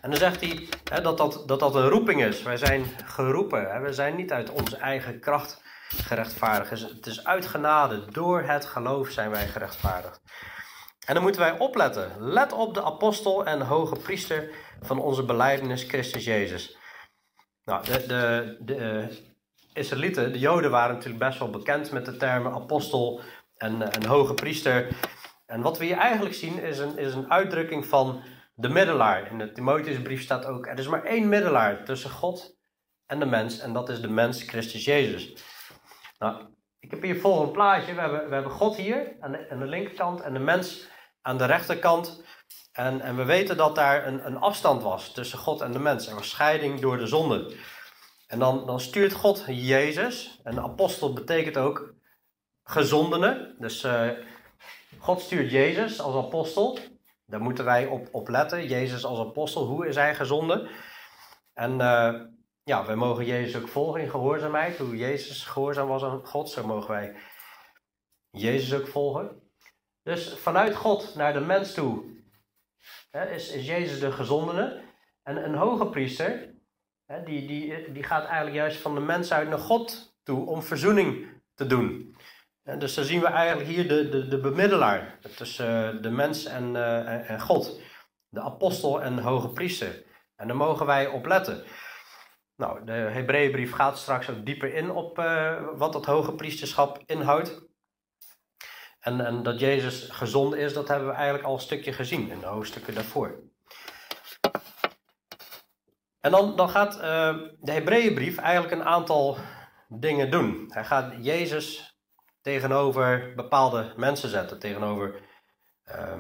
En 0.02 0.10
dan 0.10 0.20
zegt 0.20 0.42
hij 0.42 0.68
hè, 0.92 1.02
dat, 1.02 1.18
dat, 1.18 1.44
dat 1.46 1.60
dat 1.60 1.76
een 1.76 1.90
roeping 1.90 2.24
is. 2.24 2.44
Wij 2.44 2.58
zijn 2.58 2.86
geroepen. 3.06 3.72
Hè. 3.72 3.80
We 3.80 3.94
zijn 3.94 4.16
niet 4.16 4.32
uit 4.32 4.50
onze 4.50 4.78
eigen 4.78 5.20
kracht 5.20 5.62
gerechtvaardigd. 5.88 6.82
Het 6.82 7.06
is 7.06 7.26
uit 7.26 7.46
genade. 7.46 8.06
Door 8.12 8.42
het 8.42 8.66
geloof 8.66 9.10
zijn 9.10 9.30
wij 9.30 9.48
gerechtvaardigd. 9.48 10.22
En 11.06 11.14
dan 11.14 11.24
moeten 11.24 11.42
wij 11.42 11.58
opletten. 11.58 12.12
Let 12.20 12.54
op 12.54 12.74
de 12.74 12.84
apostel 12.84 13.46
en 13.46 13.62
hoge 13.62 13.96
priester 13.96 14.50
van 14.82 15.00
onze 15.00 15.24
beleidenis 15.24 15.84
Christus 15.84 16.24
Jezus. 16.24 16.78
Nou, 17.64 17.86
de, 17.86 18.06
de, 18.08 18.56
de 18.60 18.76
uh, 18.76 19.18
Israëlieten, 19.74 20.32
de 20.32 20.40
Joden, 20.40 20.72
waren 20.72 20.96
natuurlijk 20.96 21.24
best 21.24 21.40
wel 21.40 21.50
bekend 21.50 21.92
met 21.92 22.06
de 22.06 22.18
termen 22.18 22.54
apostel 22.54 23.22
en, 23.58 23.92
en 23.92 24.06
hoge 24.06 24.34
priester. 24.34 24.88
En 25.46 25.62
wat 25.62 25.78
we 25.78 25.86
hier 25.86 25.98
eigenlijk 25.98 26.36
zien 26.36 26.62
is 26.62 26.80
een, 26.80 26.98
is 26.98 27.14
een 27.14 27.32
uitdrukking 27.32 27.86
van 27.86 28.24
de 28.62 28.70
middelaar. 28.70 29.32
In 29.32 29.38
de 29.38 29.52
Timotheusbrief 29.52 30.22
staat 30.22 30.46
ook: 30.46 30.68
er 30.68 30.80
is 30.80 30.88
maar 30.88 31.04
één 31.04 31.30
middelaar 31.30 31.86
tussen 31.86 32.10
God 32.10 32.56
en 33.06 33.20
de 33.20 33.26
mens, 33.26 33.60
en 33.60 33.74
dat 33.74 33.90
is 33.90 34.02
de 34.02 34.10
mens 34.10 34.44
Christus 34.44 34.86
Jezus. 34.86 35.34
Nou, 36.20 36.46
ik 36.80 36.92
heb 36.92 37.02
hier 37.02 37.14
het 37.14 37.22
volgende 37.22 37.52
plaatje. 37.52 37.94
We 37.94 38.02
hebben, 38.02 38.28
we 38.28 38.34
hebben 38.34 38.52
God 38.52 38.76
hier 38.76 39.16
aan 39.20 39.32
de, 39.32 39.50
aan 39.50 39.60
de 39.60 39.68
linkerkant 39.68 40.22
en 40.22 40.34
de 40.34 40.40
mens 40.40 40.88
aan 41.22 41.38
de 41.38 41.46
rechterkant. 41.46 42.24
En, 42.72 43.02
en 43.02 43.16
we 43.16 43.26
weten 43.26 43.58
dat 43.58 43.76
daar 43.76 44.08
een, 44.08 44.26
een 44.26 44.38
afstand 44.38 44.84
was 44.84 45.14
tussen 45.14 45.40
God 45.40 45.62
en 45.62 45.72
de 45.72 45.80
mens. 45.80 46.08
Er 46.08 46.16
was 46.16 46.30
scheiding 46.30 46.80
door 46.80 46.98
de 46.98 47.08
zonde. 47.08 47.56
En 48.28 48.40
dan, 48.40 48.66
dan 48.66 48.80
stuurt 48.80 49.14
God 49.14 49.44
Jezus. 49.48 50.40
En 50.44 50.60
apostel 50.60 51.14
betekent 51.14 51.58
ook 51.58 51.94
gezondene. 52.64 53.56
Dus 53.60 53.84
uh, 53.84 54.10
God 54.98 55.22
stuurt 55.22 55.52
Jezus 55.52 56.00
als 56.00 56.26
apostel. 56.26 56.80
Daar 57.32 57.42
moeten 57.42 57.66
wij 57.66 57.86
op, 58.12 58.28
letten. 58.28 58.68
Jezus 58.68 59.06
als 59.06 59.20
apostel, 59.20 59.66
hoe 59.66 59.88
is 59.88 59.96
hij 59.96 60.16
gezonden? 60.16 60.70
En 61.54 61.72
uh, 61.72 62.22
ja, 62.64 62.86
wij 62.86 62.96
mogen 62.96 63.26
Jezus 63.26 63.62
ook 63.62 63.68
volgen 63.68 64.02
in 64.02 64.10
gehoorzaamheid. 64.10 64.78
Hoe 64.78 64.98
Jezus 64.98 65.44
gehoorzaam 65.44 65.88
was 65.88 66.04
aan 66.04 66.26
God, 66.26 66.50
zo 66.50 66.66
mogen 66.66 66.92
wij 66.92 67.16
Jezus 68.30 68.80
ook 68.80 68.88
volgen. 68.88 69.52
Dus 70.04 70.34
vanuit 70.34 70.76
God 70.76 71.16
naar 71.16 71.34
de 71.34 71.40
mens 71.40 71.74
toe 71.74 72.20
hè, 73.12 73.30
is, 73.30 73.52
is 73.52 73.66
Jezus 73.66 74.00
de 74.00 74.12
gezondene. 74.12 74.82
En 75.24 75.44
een 75.46 75.56
hoge 75.56 75.90
priester, 75.90 76.56
hè, 77.06 77.24
die, 77.24 77.48
die, 77.48 77.92
die 77.92 78.04
gaat 78.04 78.26
eigenlijk 78.26 78.56
juist 78.56 78.78
van 78.78 78.96
de 78.96 79.02
mens 79.02 79.34
uit 79.34 79.50
naar 79.50 79.60
God 79.60 80.18
toe 80.24 80.46
om 80.46 80.64
verzoening 80.64 81.28
te 81.54 81.66
doen. 81.66 82.16
En 82.64 82.80
dus 82.80 82.94
dan 82.94 83.04
zien 83.04 83.22
we 83.22 83.28
eigenlijk 83.28 83.70
hier 83.70 83.88
de, 83.88 84.10
de, 84.10 84.28
de 84.28 84.40
bemiddelaar 84.40 85.18
tussen 85.36 85.96
uh, 85.96 86.02
de 86.02 86.10
mens 86.10 86.46
en, 86.46 86.76
uh, 86.76 86.98
en, 86.98 87.26
en 87.26 87.42
God. 87.42 87.80
De 88.30 88.42
apostel 88.42 89.02
en 89.02 89.16
de 89.16 89.22
hoge 89.22 89.50
priester. 89.50 90.04
En 90.36 90.48
daar 90.48 90.56
mogen 90.56 90.86
wij 90.86 91.08
op 91.08 91.26
letten. 91.26 91.64
Nou, 92.56 92.86
de 92.86 92.92
Hebreeënbrief 92.92 93.72
gaat 93.72 93.98
straks 93.98 94.30
ook 94.30 94.46
dieper 94.46 94.74
in 94.74 94.92
op 94.92 95.20
uh, 95.20 95.62
wat 95.76 95.94
dat 95.94 96.06
hoge 96.06 96.34
priesterschap 96.34 97.04
inhoudt. 97.06 97.62
En, 99.00 99.26
en 99.26 99.44
dat 99.44 99.60
Jezus 99.60 100.10
gezond 100.10 100.56
is, 100.56 100.74
dat 100.74 100.88
hebben 100.88 101.08
we 101.08 101.14
eigenlijk 101.14 101.46
al 101.46 101.54
een 101.54 101.60
stukje 101.60 101.94
gezien 101.94 102.30
in 102.30 102.40
de 102.40 102.46
hoofdstukken 102.46 102.94
daarvoor. 102.94 103.40
En 106.20 106.32
dan, 106.32 106.56
dan 106.56 106.70
gaat 106.70 106.94
de 107.60 107.72
Hebreeënbrief 107.72 108.38
eigenlijk 108.38 108.74
een 108.74 108.88
aantal 108.88 109.38
dingen 109.88 110.32
doen. 110.32 110.66
Hij 110.74 110.86
gaat 110.86 111.14
Jezus 111.26 111.91
tegenover 112.42 113.34
bepaalde 113.36 113.94
mensen 113.96 114.30
zetten, 114.30 114.60
tegenover 114.60 115.22
uh, 115.86 116.20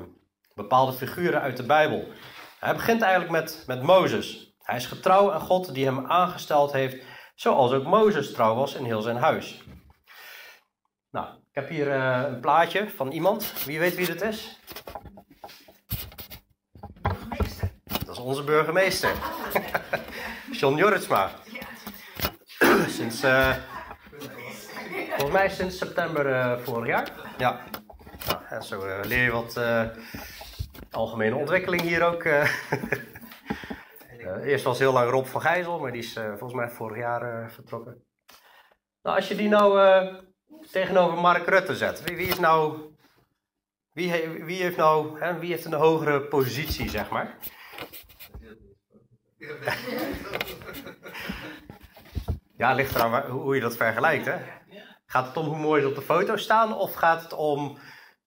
bepaalde 0.54 0.94
figuren 0.94 1.42
uit 1.42 1.58
de 1.58 1.66
Bijbel. 1.66 2.08
Hij 2.60 2.74
begint 2.74 3.02
eigenlijk 3.02 3.32
met, 3.32 3.64
met 3.68 3.82
Mozes. 3.82 4.56
Hij 4.60 4.76
is 4.76 4.86
getrouw 4.86 5.32
aan 5.32 5.42
God 5.42 5.74
die 5.74 5.86
hem 5.86 6.06
aangesteld 6.06 6.72
heeft, 6.72 7.04
zoals 7.36 7.72
ook 7.72 7.84
Mozes 7.84 8.34
trouw 8.34 8.56
was 8.56 8.76
in 8.76 8.86
heel 8.86 9.02
zijn 9.02 9.18
huis. 9.18 9.64
Nou, 11.12 11.28
ik 11.28 11.56
heb 11.56 11.70
hier 11.70 11.88
uh, 11.88 12.22
een 12.26 12.40
plaatje 12.40 12.90
van 12.90 13.12
iemand. 13.12 13.64
Wie 13.66 13.80
weet 13.80 13.96
wie 13.96 14.06
dit 14.06 14.22
is? 14.22 14.60
Burgemeester. 17.02 17.72
Dat 18.06 18.10
is 18.10 18.18
onze 18.18 18.44
burgemeester. 18.44 19.12
John 20.60 20.78
Jorritsma. 20.78 21.32
sinds, 22.88 23.24
uh, 23.24 23.56
volgens 25.22 25.42
mij 25.42 25.50
sinds 25.50 25.78
september 25.78 26.26
uh, 26.26 26.58
vorig 26.58 26.88
jaar. 26.88 27.12
Ja. 27.38 27.62
Nou, 28.28 28.40
en 28.50 28.64
zo 28.64 29.02
leer 29.02 29.24
je 29.24 29.32
wat 29.32 29.60
algemene 30.92 31.36
ontwikkeling 31.36 31.82
hier 31.82 32.04
ook. 32.04 32.24
eerst 34.44 34.64
was 34.64 34.80
heel 34.80 34.94
lang 34.94 35.10
Rob 35.10 35.26
van 35.26 35.42
Gijzel, 35.42 35.80
maar 35.80 35.92
die 35.92 36.02
is 36.02 36.14
volgens 36.14 36.54
mij 36.54 36.70
vorig 36.70 36.98
jaar 36.98 37.52
vertrokken. 37.52 38.04
Nou, 39.02 39.16
als 39.16 39.28
je 39.28 39.36
die 39.36 39.50
nou 39.50 39.80
tegenover 40.72 41.18
Mark 41.18 41.48
Rutte 41.48 41.76
zet. 41.76 42.04
Wie, 42.04 42.16
wie 42.16 42.28
is 42.28 42.40
nou. 42.40 42.80
Wie, 43.94 44.12
he, 44.12 44.44
wie 44.44 44.62
heeft 44.62 44.78
nou. 44.78 45.20
Hè, 45.20 45.40
wie 45.40 45.52
heeft 45.52 45.66
een 45.66 45.74
hogere 45.74 46.22
positie, 46.22 46.90
zeg 46.90 47.10
maar? 47.10 47.38
ja, 52.62 52.74
ligt 52.74 52.96
eraan 52.96 53.30
hoe 53.30 53.56
je 53.56 53.62
dat 53.62 53.76
vergelijkt. 53.76 54.26
Hè? 54.26 54.61
Gaat 55.12 55.28
het 55.28 55.38
om 55.38 55.46
hoe 55.46 55.58
mooi 55.58 55.82
ze 55.82 55.88
op 55.88 55.96
de 55.96 56.02
foto 56.02 56.36
staan? 56.36 56.78
Of 56.78 56.94
gaat 56.94 57.22
het 57.22 57.34
om. 57.34 57.78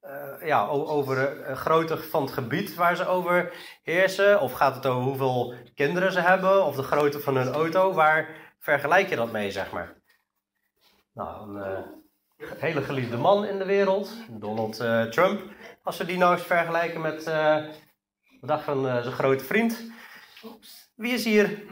Uh, 0.03 0.47
ja, 0.47 0.67
over 0.67 1.49
een 1.49 1.57
grootte 1.57 1.99
van 1.99 2.23
het 2.23 2.33
gebied 2.33 2.75
waar 2.75 2.97
ze 2.97 3.07
over 3.07 3.53
heersen? 3.83 4.41
Of 4.41 4.53
gaat 4.53 4.75
het 4.75 4.87
over 4.87 5.03
hoeveel 5.03 5.55
kinderen 5.75 6.13
ze 6.13 6.21
hebben? 6.21 6.65
Of 6.65 6.77
de 6.77 6.83
grootte 6.83 7.21
van 7.21 7.37
hun 7.37 7.53
auto? 7.53 7.93
Waar 7.93 8.29
vergelijk 8.59 9.09
je 9.09 9.17
dat 9.17 9.33
mee, 9.33 9.51
zeg 9.51 9.73
maar? 9.73 9.95
Nou, 11.15 11.59
een, 11.59 11.85
uh, 12.39 12.49
hele 12.59 12.83
geliefde 12.83 13.17
man 13.17 13.45
in 13.45 13.59
de 13.59 13.65
wereld, 13.65 14.11
Donald 14.29 14.77
Trump. 15.13 15.43
Als 15.83 15.97
we 15.97 16.05
die 16.05 16.19
nou 16.19 16.35
eens 16.35 16.47
vergelijken 16.47 17.01
met 17.01 17.25
de 17.25 17.71
dag 18.41 18.65
van 18.65 18.83
zijn 18.83 19.13
grote 19.13 19.45
vriend. 19.45 19.83
Wie 20.95 21.13
is 21.13 21.25
hier 21.25 21.63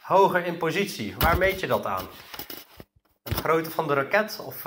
hoger 0.00 0.46
in 0.46 0.56
positie? 0.56 1.14
Waar 1.18 1.38
meet 1.38 1.60
je 1.60 1.66
dat 1.66 1.86
aan? 1.86 2.06
De 3.28 3.34
grootte 3.34 3.70
van 3.70 3.86
de 3.86 3.94
raket 3.94 4.40
of 4.44 4.62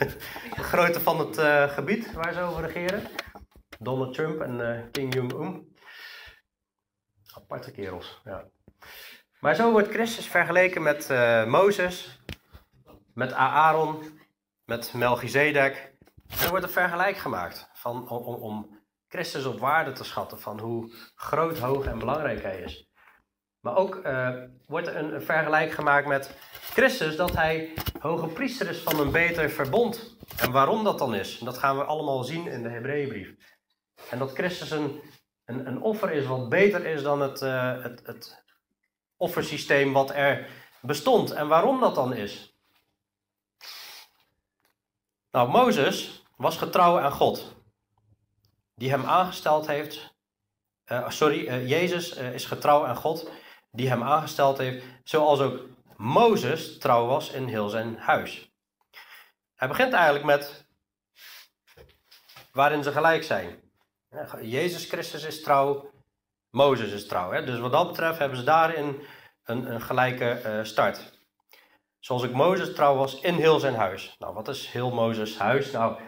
de 0.56 0.62
grootte 0.62 1.00
van 1.00 1.18
het 1.18 1.38
gebied 1.72 2.12
waar 2.12 2.32
ze 2.32 2.40
over 2.40 2.62
regeren? 2.62 3.02
Donald 3.78 4.14
Trump 4.14 4.40
en 4.40 4.88
King 4.90 5.14
Jong-un. 5.14 5.76
Aparte 7.34 7.70
kerels, 7.70 8.20
ja. 8.24 8.44
Maar 9.40 9.54
zo 9.54 9.70
wordt 9.70 9.88
Christus 9.88 10.26
vergeleken 10.26 10.82
met 10.82 11.08
Mozes, 11.46 12.22
met 13.14 13.32
Aaron 13.32 14.16
met 14.66 14.92
Melchizedek. 14.94 15.94
Er 16.40 16.48
wordt 16.48 16.64
een 16.64 16.70
vergelijk 16.70 17.16
gemaakt 17.16 17.70
van, 17.72 18.08
om, 18.08 18.34
om 18.34 18.80
Christus 19.08 19.44
op 19.44 19.58
waarde 19.58 19.92
te 19.92 20.04
schatten 20.04 20.40
van 20.40 20.60
hoe 20.60 20.92
groot, 21.14 21.58
hoog 21.58 21.86
en 21.86 21.98
belangrijk 21.98 22.42
hij 22.42 22.60
is. 22.60 22.85
Maar 23.66 23.76
ook 23.76 23.94
uh, 23.94 24.30
wordt 24.66 24.86
een, 24.86 25.14
een, 25.14 25.22
vergelijk 25.22 25.70
gemaakt 25.72 26.06
met 26.06 26.34
Christus 26.60 27.16
dat 27.16 27.32
hij 27.32 27.72
hoge 27.98 28.26
priester 28.26 28.68
is 28.68 28.78
van 28.78 29.00
een 29.00 29.10
beter 29.10 29.50
verbond. 29.50 30.16
En 30.36 30.52
waarom 30.52 30.84
dat 30.84 30.98
dan 30.98 31.14
is, 31.14 31.38
dat 31.38 31.58
gaan 31.58 31.76
we 31.76 31.84
allemaal 31.84 32.24
zien 32.24 32.46
in 32.46 32.62
de 32.62 32.68
Hebreeënbrief. 32.68 33.34
En 34.10 34.18
dat 34.18 34.32
Christus 34.32 34.70
een, 34.70 35.00
een, 35.44 35.66
een 35.66 35.80
offer 35.80 36.10
is 36.10 36.26
wat 36.26 36.48
beter 36.48 36.86
is 36.86 37.02
dan 37.02 37.20
het, 37.20 37.42
uh, 37.42 37.82
het, 37.82 38.02
het 38.04 38.44
offersysteem 39.16 39.92
wat 39.92 40.10
er 40.10 40.48
bestond. 40.80 41.30
En 41.30 41.48
waarom 41.48 41.80
dat 41.80 41.94
dan 41.94 42.14
is. 42.14 42.56
Nou, 45.30 45.48
Mozes 45.48 46.24
was 46.36 46.56
getrouw 46.56 46.98
aan 46.98 47.12
God, 47.12 47.56
die 48.74 48.90
hem 48.90 49.04
aangesteld 49.04 49.66
heeft. 49.66 50.14
Uh, 50.92 51.08
sorry, 51.10 51.66
Jezus 51.68 52.12
is 52.12 52.44
getrouw 52.44 52.86
aan 52.86 52.96
God, 52.96 53.30
die 53.76 53.88
hem 53.88 54.02
aangesteld 54.02 54.58
heeft, 54.58 54.84
zoals 55.04 55.40
ook 55.40 55.60
Mozes 55.96 56.78
trouw 56.78 57.06
was 57.06 57.30
in 57.30 57.46
heel 57.46 57.68
zijn 57.68 57.98
huis. 57.98 58.50
Hij 59.54 59.68
begint 59.68 59.92
eigenlijk 59.92 60.24
met 60.24 60.66
waarin 62.52 62.82
ze 62.82 62.92
gelijk 62.92 63.24
zijn. 63.24 63.60
Jezus 64.40 64.84
Christus 64.88 65.24
is 65.24 65.42
trouw, 65.42 65.90
Mozes 66.50 66.92
is 66.92 67.06
trouw. 67.06 67.30
Hè? 67.30 67.44
Dus 67.44 67.58
wat 67.58 67.72
dat 67.72 67.88
betreft 67.88 68.18
hebben 68.18 68.38
ze 68.38 68.44
daarin 68.44 69.00
een, 69.44 69.70
een 69.72 69.80
gelijke 69.80 70.60
start. 70.62 71.14
Zoals 71.98 72.22
ik 72.22 72.32
Mozes 72.32 72.74
trouw 72.74 72.96
was 72.96 73.20
in 73.20 73.34
heel 73.34 73.58
zijn 73.58 73.74
huis. 73.74 74.16
Nou, 74.18 74.34
wat 74.34 74.48
is 74.48 74.70
heel 74.70 74.90
Mozes 74.90 75.38
huis? 75.38 75.70
Nou, 75.70 76.00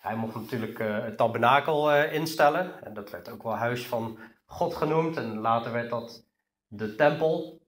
hij 0.00 0.16
mocht 0.16 0.34
natuurlijk 0.34 0.78
uh, 0.78 0.98
het 1.02 1.16
tabernakel 1.16 1.92
uh, 1.92 2.12
instellen. 2.12 2.84
En 2.84 2.94
dat 2.94 3.10
werd 3.10 3.30
ook 3.30 3.42
wel 3.42 3.56
huis 3.56 3.86
van 3.86 4.18
God 4.46 4.74
genoemd. 4.74 5.16
En 5.16 5.38
later 5.38 5.72
werd 5.72 5.90
dat 5.90 6.25
de 6.76 6.94
tempel. 6.94 7.66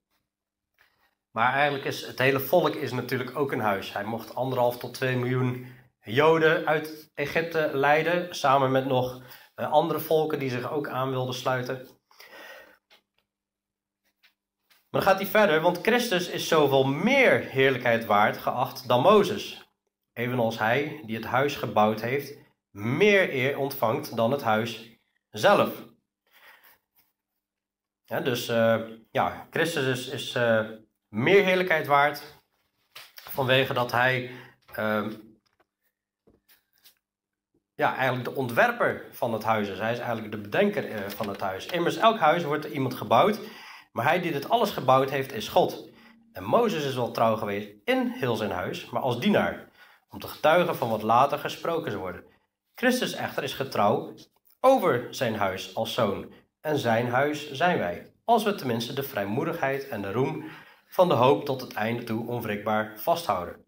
Maar 1.30 1.52
eigenlijk 1.52 1.84
is 1.84 2.06
het 2.06 2.18
hele 2.18 2.40
volk 2.40 2.74
is 2.74 2.92
natuurlijk 2.92 3.38
ook 3.38 3.52
een 3.52 3.60
huis. 3.60 3.92
Hij 3.92 4.04
mocht 4.04 4.34
anderhalf 4.34 4.78
tot 4.78 4.94
twee 4.94 5.16
miljoen 5.16 5.66
Joden 6.00 6.66
uit 6.66 7.10
Egypte 7.14 7.70
leiden. 7.72 8.34
Samen 8.34 8.70
met 8.70 8.86
nog 8.86 9.22
uh, 9.56 9.72
andere 9.72 10.00
volken 10.00 10.38
die 10.38 10.50
zich 10.50 10.72
ook 10.72 10.88
aan 10.88 11.10
wilden 11.10 11.34
sluiten. 11.34 11.96
Maar 14.90 15.00
dan 15.00 15.02
gaat 15.02 15.20
hij 15.20 15.30
verder, 15.30 15.60
want 15.60 15.78
Christus 15.82 16.28
is 16.28 16.48
zoveel 16.48 16.84
meer 16.84 17.40
heerlijkheid 17.40 18.04
waard 18.04 18.36
geacht 18.36 18.88
dan 18.88 19.00
Mozes. 19.00 19.68
Evenals 20.12 20.58
hij, 20.58 21.02
die 21.06 21.16
het 21.16 21.24
huis 21.24 21.56
gebouwd 21.56 22.00
heeft, 22.00 22.38
meer 22.70 23.34
eer 23.34 23.58
ontvangt 23.58 24.16
dan 24.16 24.30
het 24.30 24.42
huis 24.42 24.98
zelf. 25.30 25.88
Ja, 28.08 28.20
dus 28.20 28.48
uh, 28.48 28.80
ja, 29.10 29.46
Christus 29.50 29.84
is, 29.84 30.08
is 30.08 30.34
uh, 30.36 30.68
meer 31.08 31.44
heerlijkheid 31.44 31.86
waard 31.86 32.22
vanwege 33.12 33.72
dat 33.72 33.92
hij 33.92 34.30
uh, 34.78 35.06
ja, 37.74 37.96
eigenlijk 37.96 38.24
de 38.24 38.34
ontwerper 38.34 39.06
van 39.10 39.32
het 39.32 39.44
huis 39.44 39.68
is. 39.68 39.78
Hij 39.78 39.92
is 39.92 39.98
eigenlijk 39.98 40.30
de 40.32 40.40
bedenker 40.40 40.90
eh, 40.90 41.08
van 41.08 41.28
het 41.28 41.40
huis. 41.40 41.66
Immers, 41.66 41.96
elk 41.96 42.18
huis 42.18 42.42
wordt 42.42 42.64
er 42.64 42.72
iemand 42.72 42.94
gebouwd 42.94 43.38
maar 43.98 44.06
hij 44.06 44.20
die 44.20 44.32
dit 44.32 44.48
alles 44.48 44.70
gebouwd 44.70 45.10
heeft, 45.10 45.32
is 45.32 45.48
God. 45.48 45.88
En 46.32 46.44
Mozes 46.44 46.84
is 46.84 46.94
wel 46.94 47.10
trouw 47.10 47.36
geweest 47.36 47.70
in 47.84 48.06
heel 48.06 48.36
zijn 48.36 48.50
huis, 48.50 48.90
maar 48.90 49.02
als 49.02 49.20
dienaar, 49.20 49.68
om 50.08 50.18
te 50.18 50.28
getuigen 50.28 50.76
van 50.76 50.88
wat 50.88 51.02
later 51.02 51.38
gesproken 51.38 51.90
zou 51.90 52.02
worden. 52.02 52.24
Christus 52.74 53.12
echter 53.12 53.42
is 53.42 53.54
getrouw 53.54 54.14
over 54.60 55.06
zijn 55.10 55.36
huis 55.36 55.74
als 55.74 55.94
zoon. 55.94 56.32
En 56.68 56.78
zijn 56.78 57.08
huis 57.08 57.52
zijn 57.52 57.78
wij, 57.78 58.12
als 58.25 58.44
we 58.44 58.54
tenminste 58.54 58.92
de 58.92 59.02
vrijmoedigheid 59.02 59.88
en 59.88 60.02
de 60.02 60.12
roem 60.12 60.44
van 60.87 61.08
de 61.08 61.14
hoop 61.14 61.44
tot 61.44 61.60
het 61.60 61.72
einde 61.72 62.04
toe 62.04 62.26
onwrikbaar 62.26 62.92
vasthouden. 62.96 63.64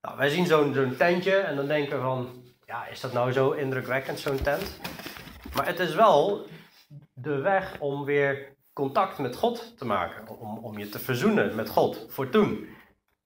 Nou, 0.00 0.16
wij 0.16 0.28
zien 0.28 0.46
zo'n 0.46 0.94
tentje 0.96 1.36
en 1.36 1.56
dan 1.56 1.66
denken 1.66 1.96
we 1.96 2.02
van, 2.02 2.44
ja, 2.64 2.86
is 2.86 3.00
dat 3.00 3.12
nou 3.12 3.32
zo 3.32 3.50
indrukwekkend, 3.50 4.18
zo'n 4.18 4.42
tent? 4.42 4.80
Maar 5.54 5.66
het 5.66 5.78
is 5.78 5.94
wel 5.94 6.46
de 7.14 7.36
weg 7.36 7.80
om 7.80 8.04
weer 8.04 8.56
contact 8.72 9.18
met 9.18 9.36
God 9.36 9.78
te 9.78 9.84
maken, 9.84 10.28
om, 10.28 10.58
om 10.58 10.78
je 10.78 10.88
te 10.88 10.98
verzoenen 10.98 11.54
met 11.54 11.68
God 11.68 12.06
voor 12.08 12.28
toen. 12.28 12.68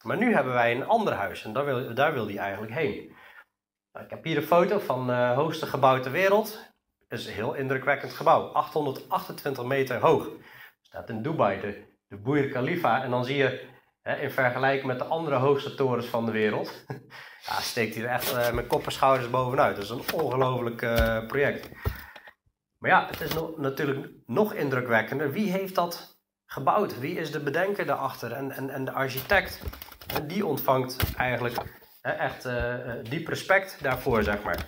Maar 0.02 0.16
nu 0.16 0.34
hebben 0.34 0.52
wij 0.52 0.74
een 0.74 0.86
ander 0.86 1.12
huis 1.12 1.44
en 1.44 1.52
daar 1.52 1.64
wil, 1.64 1.94
daar 1.94 2.12
wil 2.12 2.26
hij 2.26 2.38
eigenlijk 2.38 2.72
heen. 2.72 3.14
Nou, 3.92 4.04
ik 4.04 4.10
heb 4.10 4.24
hier 4.24 4.36
een 4.36 4.42
foto 4.42 4.78
van 4.78 5.08
het 5.08 5.30
uh, 5.30 5.36
hoogste 5.36 5.66
gebouw 5.66 6.00
ter 6.00 6.12
wereld. 6.12 6.69
Is 7.10 7.26
een 7.26 7.32
heel 7.32 7.54
indrukwekkend 7.54 8.12
gebouw, 8.12 8.42
828 8.42 9.64
meter 9.64 10.00
hoog. 10.00 10.28
Staat 10.80 11.08
in 11.08 11.22
Dubai, 11.22 11.60
de, 11.60 11.84
de 12.08 12.16
Burj 12.16 12.50
Khalifa. 12.50 13.02
En 13.02 13.10
dan 13.10 13.24
zie 13.24 13.36
je 13.36 13.68
hè, 14.02 14.16
in 14.16 14.30
vergelijking 14.30 14.86
met 14.86 14.98
de 14.98 15.04
andere 15.04 15.36
hoogste 15.36 15.74
torens 15.74 16.06
van 16.06 16.26
de 16.26 16.32
wereld, 16.32 16.84
ja, 17.46 17.60
steekt 17.60 17.94
hij 17.94 18.04
er 18.04 18.10
echt 18.10 18.32
uh, 18.32 18.52
met 18.52 18.66
kop 18.66 18.84
en 18.84 18.92
schouders 18.92 19.30
bovenuit. 19.30 19.76
Dat 19.76 19.84
is 19.84 19.90
een 19.90 20.22
ongelooflijk 20.22 20.82
uh, 20.82 21.26
project. 21.26 21.68
Maar 22.78 22.90
ja, 22.90 23.06
het 23.06 23.20
is 23.20 23.32
natuurlijk 23.56 24.10
nog 24.26 24.54
indrukwekkender. 24.54 25.32
Wie 25.32 25.50
heeft 25.50 25.74
dat 25.74 26.20
gebouwd? 26.46 26.98
Wie 26.98 27.18
is 27.18 27.30
de 27.30 27.40
bedenker 27.40 27.86
daarachter 27.86 28.32
en, 28.32 28.50
en, 28.50 28.70
en 28.70 28.84
de 28.84 28.92
architect? 28.92 29.62
Die 30.26 30.46
ontvangt 30.46 31.14
eigenlijk 31.16 31.79
echt 32.00 32.46
uh, 32.46 32.74
diep 33.08 33.28
respect 33.28 33.82
daarvoor, 33.82 34.22
zeg 34.22 34.42
maar. 34.42 34.66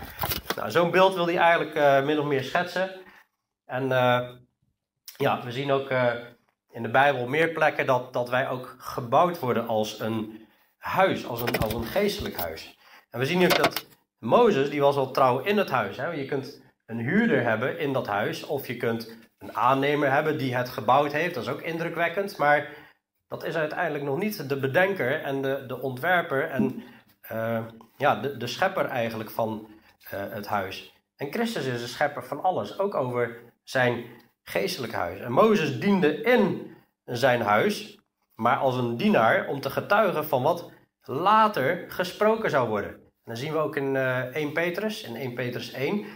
Nou, 0.57 0.71
Zo'n 0.71 0.91
beeld 0.91 1.15
wil 1.15 1.27
hij 1.27 1.39
eigenlijk 1.39 1.77
uh, 1.77 2.05
min 2.05 2.19
of 2.19 2.27
meer 2.27 2.45
schetsen. 2.45 2.91
En 3.65 3.89
ja, 5.17 5.45
we 5.45 5.53
zien 5.53 5.71
ook 5.71 5.91
in 6.71 6.83
de 6.83 6.91
Bijbel 6.91 7.27
meer 7.27 7.49
plekken 7.49 7.87
dat, 7.87 8.13
dat 8.13 8.29
wij 8.29 8.49
ook 8.49 8.75
gebouwd 8.79 9.39
worden 9.39 9.67
als 9.67 10.01
een 10.01 10.49
huis, 10.79 11.27
als 11.27 11.41
een, 11.41 11.59
als 11.59 11.73
een 11.73 11.85
geestelijk 11.85 12.37
huis. 12.37 12.79
En 13.11 13.19
we 13.19 13.27
zien 13.27 13.45
ook 13.45 13.57
dat 13.57 13.87
Mozes, 14.19 14.71
die 14.71 14.81
was 14.81 14.97
al 14.97 15.11
trouw 15.11 15.39
in 15.39 15.59
het 15.59 15.71
huis. 15.71 15.97
Hè? 15.97 16.07
Je 16.11 16.25
kunt 16.25 16.63
een 16.87 16.99
huurder 16.99 17.43
hebben 17.43 17.79
in 17.79 17.93
dat 17.93 18.07
huis. 18.07 18.47
Of 18.47 18.67
je 18.67 18.77
kunt 18.77 19.17
een 19.39 19.57
aannemer 19.57 20.13
hebben 20.13 20.39
die 20.39 20.57
het 20.57 20.69
gebouwd 20.69 21.13
heeft. 21.13 21.35
Dat 21.35 21.43
is 21.43 21.51
ook 21.51 21.61
indrukwekkend. 21.61 22.37
Maar 22.37 22.69
dat 23.29 23.45
is 23.45 23.55
uiteindelijk 23.55 24.05
nog 24.05 24.19
niet 24.19 24.49
de 24.49 24.59
bedenker 24.59 25.23
en 25.23 25.43
de, 25.43 25.65
de 25.67 25.81
ontwerper 25.81 26.51
en 26.51 26.83
uh, 27.33 27.65
ja, 27.97 28.21
de, 28.21 28.47
schepper 28.47 28.85
eigenlijk 28.85 29.31
van 29.31 29.67
uh, 30.05 30.11
het 30.11 30.47
huis. 30.47 30.95
En 31.17 31.33
Christus 31.33 31.67
is 31.67 31.81
de 31.81 31.87
schepper 31.87 32.25
van 32.25 32.43
alles. 32.43 32.79
Ook 32.79 32.95
over 32.95 33.41
zijn 33.63 34.05
geestelijk 34.43 34.93
huis. 34.93 35.21
En 35.21 35.33
Mozes 35.33 35.81
diende 35.81 36.23
in 36.23 36.75
zijn 37.05 37.41
huis. 37.41 37.99
Maar 38.35 38.57
als 38.57 38.77
een 38.77 38.97
dienaar 38.97 39.47
om 39.47 39.61
te 39.61 39.71
getuigen 39.71 40.27
van 40.27 40.43
wat 40.43 40.71
later 41.03 41.85
gesproken 41.89 42.51
zou 42.51 42.69
worden. 42.69 42.91
En 42.91 43.01
dan 43.25 43.37
zien 43.37 43.53
we 43.53 43.59
ook 43.59 43.77
in 43.77 43.95
uh, 43.95 44.19
1 44.19 44.53
Petrus, 44.53 45.03
in 45.03 45.17
1 45.17 45.35
Petrus 45.35 45.73
1 45.73 46.07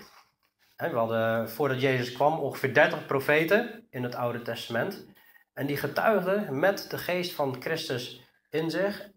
we 0.76 0.96
hadden 0.96 1.50
voordat 1.50 1.80
Jezus 1.80 2.12
kwam 2.12 2.38
ongeveer 2.38 2.75
30 2.75 3.06
profeten 3.06 3.87
in 3.90 4.02
het 4.02 4.14
Oude 4.14 4.42
Testament. 4.42 5.06
En 5.54 5.66
die 5.66 5.76
getuigden 5.76 6.58
met 6.58 6.90
de 6.90 6.99
geest 6.99 7.32
van 7.32 7.56
Christus 7.61 8.20
in 8.50 8.70
zich. 8.70 9.08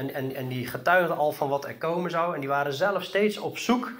En, 0.00 0.14
en, 0.14 0.34
en 0.34 0.48
die 0.48 0.66
getuigden 0.66 1.16
al 1.16 1.32
van 1.32 1.48
wat 1.48 1.64
er 1.64 1.76
komen 1.76 2.10
zou. 2.10 2.34
En 2.34 2.40
die 2.40 2.48
waren 2.48 2.72
zelf 2.72 3.02
steeds 3.02 3.38
op 3.38 3.58
zoek 3.58 3.92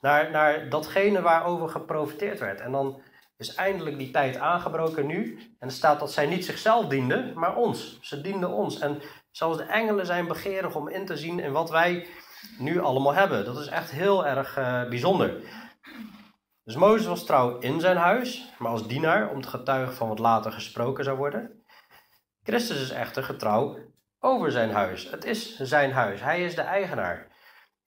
naar, 0.00 0.30
naar 0.30 0.68
datgene 0.68 1.20
waarover 1.20 1.68
geprofiteerd 1.68 2.38
werd. 2.38 2.60
En 2.60 2.72
dan 2.72 3.02
is 3.36 3.54
eindelijk 3.54 3.98
die 3.98 4.10
tijd 4.10 4.36
aangebroken 4.36 5.06
nu. 5.06 5.38
En 5.58 5.68
er 5.68 5.74
staat 5.74 6.00
dat 6.00 6.12
zij 6.12 6.26
niet 6.26 6.44
zichzelf 6.44 6.86
dienden, 6.86 7.32
maar 7.34 7.56
ons. 7.56 7.98
Ze 8.00 8.20
dienden 8.20 8.50
ons. 8.50 8.78
En 8.78 9.02
zelfs 9.30 9.58
de 9.58 9.64
engelen 9.64 10.06
zijn 10.06 10.26
begeerig 10.26 10.74
om 10.74 10.88
in 10.88 11.06
te 11.06 11.16
zien 11.16 11.40
in 11.40 11.52
wat 11.52 11.70
wij 11.70 12.06
nu 12.58 12.80
allemaal 12.80 13.14
hebben. 13.14 13.44
Dat 13.44 13.58
is 13.58 13.66
echt 13.66 13.90
heel 13.90 14.26
erg 14.26 14.58
uh, 14.58 14.88
bijzonder. 14.88 15.36
Dus 16.64 16.76
Mozes 16.76 17.06
was 17.06 17.24
trouw 17.24 17.58
in 17.58 17.80
zijn 17.80 17.96
huis, 17.96 18.52
maar 18.58 18.70
als 18.70 18.88
dienaar 18.88 19.30
om 19.30 19.40
te 19.40 19.48
getuigen 19.48 19.94
van 19.94 20.08
wat 20.08 20.18
later 20.18 20.52
gesproken 20.52 21.04
zou 21.04 21.16
worden. 21.16 21.62
Christus 22.42 22.82
is 22.82 22.90
echter 22.90 23.22
getrouw 23.22 23.78
over 24.20 24.50
zijn 24.50 24.70
huis. 24.70 25.10
Het 25.10 25.24
is 25.24 25.56
zijn 25.56 25.92
huis, 25.92 26.20
hij 26.20 26.44
is 26.44 26.54
de 26.54 26.60
eigenaar. 26.60 27.26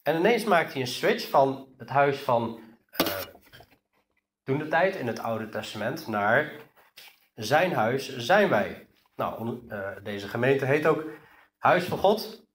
En 0.04 0.16
ineens 0.16 0.44
maakt 0.44 0.72
hij 0.72 0.82
een 0.82 0.88
switch 0.88 1.30
van 1.30 1.74
het 1.78 1.90
huis 1.90 2.18
van 2.18 2.60
uh, 3.02 3.08
toen 4.44 4.58
de 4.58 4.68
tijd 4.68 4.96
in 4.96 5.08
het 5.08 5.20
Oude 5.20 5.50
Testament 5.50 6.08
naar 6.08 6.52
zijn 7.36 7.74
huis 7.74 8.18
zijn 8.18 8.50
wij. 8.50 8.88
Nou, 9.16 9.62
uh, 9.68 9.90
deze 10.04 10.28
gemeente 10.28 10.66
heet 10.66 10.86
ook 10.86 11.04
Huis 11.58 11.84
van 11.84 11.98
God. 11.98 12.46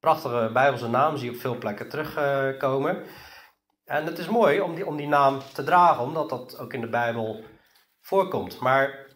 Prachtige 0.00 0.50
Bijbelse 0.52 0.88
naam, 0.88 1.16
zie 1.16 1.28
je 1.28 1.34
op 1.34 1.40
veel 1.40 1.58
plekken 1.58 1.88
terugkomen. 1.88 3.04
En 3.84 4.06
het 4.06 4.18
is 4.18 4.28
mooi 4.28 4.60
om 4.60 4.74
die, 4.74 4.86
om 4.86 4.96
die 4.96 5.06
naam 5.06 5.40
te 5.52 5.64
dragen, 5.64 6.04
omdat 6.04 6.28
dat 6.28 6.58
ook 6.58 6.72
in 6.72 6.80
de 6.80 6.88
Bijbel 6.88 7.44
voorkomt. 8.00 8.60
Maar 8.60 9.06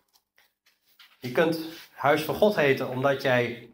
je 1.18 1.32
kunt 1.32 1.60
Huis 1.94 2.22
van 2.22 2.34
God 2.34 2.56
heten 2.56 2.88
omdat 2.88 3.22
jij 3.22 3.72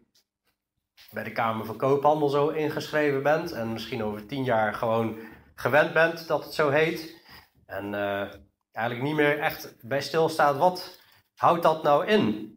bij 1.14 1.24
de 1.24 1.32
Kamer 1.32 1.66
van 1.66 1.76
Koophandel 1.76 2.28
zo 2.28 2.48
ingeschreven 2.48 3.22
bent. 3.22 3.52
En 3.52 3.72
misschien 3.72 4.04
over 4.04 4.26
tien 4.26 4.44
jaar 4.44 4.74
gewoon 4.74 5.18
gewend 5.54 5.92
bent 5.92 6.26
dat 6.26 6.44
het 6.44 6.54
zo 6.54 6.70
heet. 6.70 7.22
En 7.66 7.92
uh, 7.92 8.20
eigenlijk 8.72 9.02
niet 9.06 9.14
meer 9.14 9.38
echt 9.38 9.74
bij 9.80 10.00
stilstaat, 10.00 10.56
wat 10.56 11.00
houdt 11.34 11.62
dat 11.62 11.82
nou 11.82 12.06
in? 12.06 12.52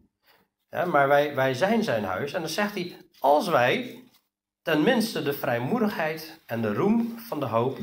Ja, 0.69 0.85
maar 0.85 1.07
wij, 1.07 1.35
wij 1.35 1.53
zijn 1.53 1.83
zijn 1.83 2.03
huis. 2.03 2.33
En 2.33 2.41
dan 2.41 2.49
zegt 2.49 2.73
hij, 2.73 2.97
als 3.19 3.47
wij 3.47 4.03
tenminste 4.61 5.23
de 5.23 5.33
vrijmoedigheid 5.33 6.43
en 6.45 6.61
de 6.61 6.73
roem 6.73 7.19
van 7.19 7.39
de 7.39 7.45
hoop 7.45 7.77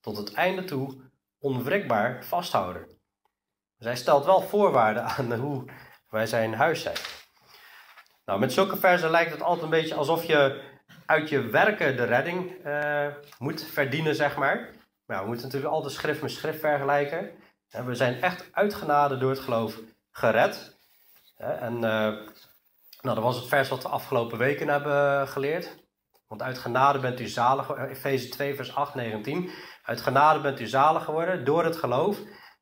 tot 0.00 0.16
het 0.16 0.34
einde 0.34 0.64
toe 0.64 1.10
onwrikbaar 1.38 2.24
vasthouden. 2.24 2.86
Zij 3.76 3.96
stelt 3.96 4.24
wel 4.24 4.40
voorwaarden 4.40 5.04
aan 5.04 5.32
hoe 5.32 5.64
wij 6.08 6.26
zijn 6.26 6.54
huis 6.54 6.82
zijn. 6.82 6.96
Nou, 8.30 8.42
met 8.42 8.52
zulke 8.52 8.76
versen 8.76 9.10
lijkt 9.10 9.30
het 9.30 9.42
altijd 9.42 9.64
een 9.64 9.70
beetje 9.70 9.94
alsof 9.94 10.24
je 10.24 10.62
uit 11.06 11.28
je 11.28 11.40
werken 11.40 11.96
de 11.96 12.04
redding 12.04 12.66
uh, 12.66 13.06
moet 13.38 13.64
verdienen, 13.72 14.14
zeg 14.14 14.36
maar. 14.36 14.70
We 15.06 15.22
moeten 15.26 15.44
natuurlijk 15.44 15.72
altijd 15.72 15.92
schrift 15.92 16.22
met 16.22 16.30
schrift 16.30 16.60
vergelijken. 16.60 17.30
En 17.70 17.86
we 17.86 17.94
zijn 17.94 18.22
echt 18.22 18.48
uitgenade 18.52 19.18
door 19.18 19.30
het 19.30 19.38
geloof 19.38 19.78
gered. 20.10 20.76
En 21.36 21.74
uh, 21.74 21.80
nou, 21.80 22.18
dat 23.00 23.18
was 23.18 23.36
het 23.36 23.48
vers 23.48 23.68
wat 23.68 23.82
we 23.82 23.88
afgelopen 23.88 24.38
weken 24.38 24.68
hebben 24.68 25.28
geleerd. 25.28 25.76
Want 26.26 26.42
uit 26.42 26.58
genade 26.58 26.98
bent 26.98 27.20
u 27.20 27.26
zalig, 27.26 27.76
Efeze 27.76 28.28
2 28.28 28.54
vers 28.54 28.74
8, 28.74 28.94
19. 28.94 29.50
Uit 29.82 30.00
genade 30.00 30.40
bent 30.40 30.60
u 30.60 30.66
zalig 30.66 31.04
geworden 31.04 31.44
door 31.44 31.64
het 31.64 31.76
geloof. 31.76 32.18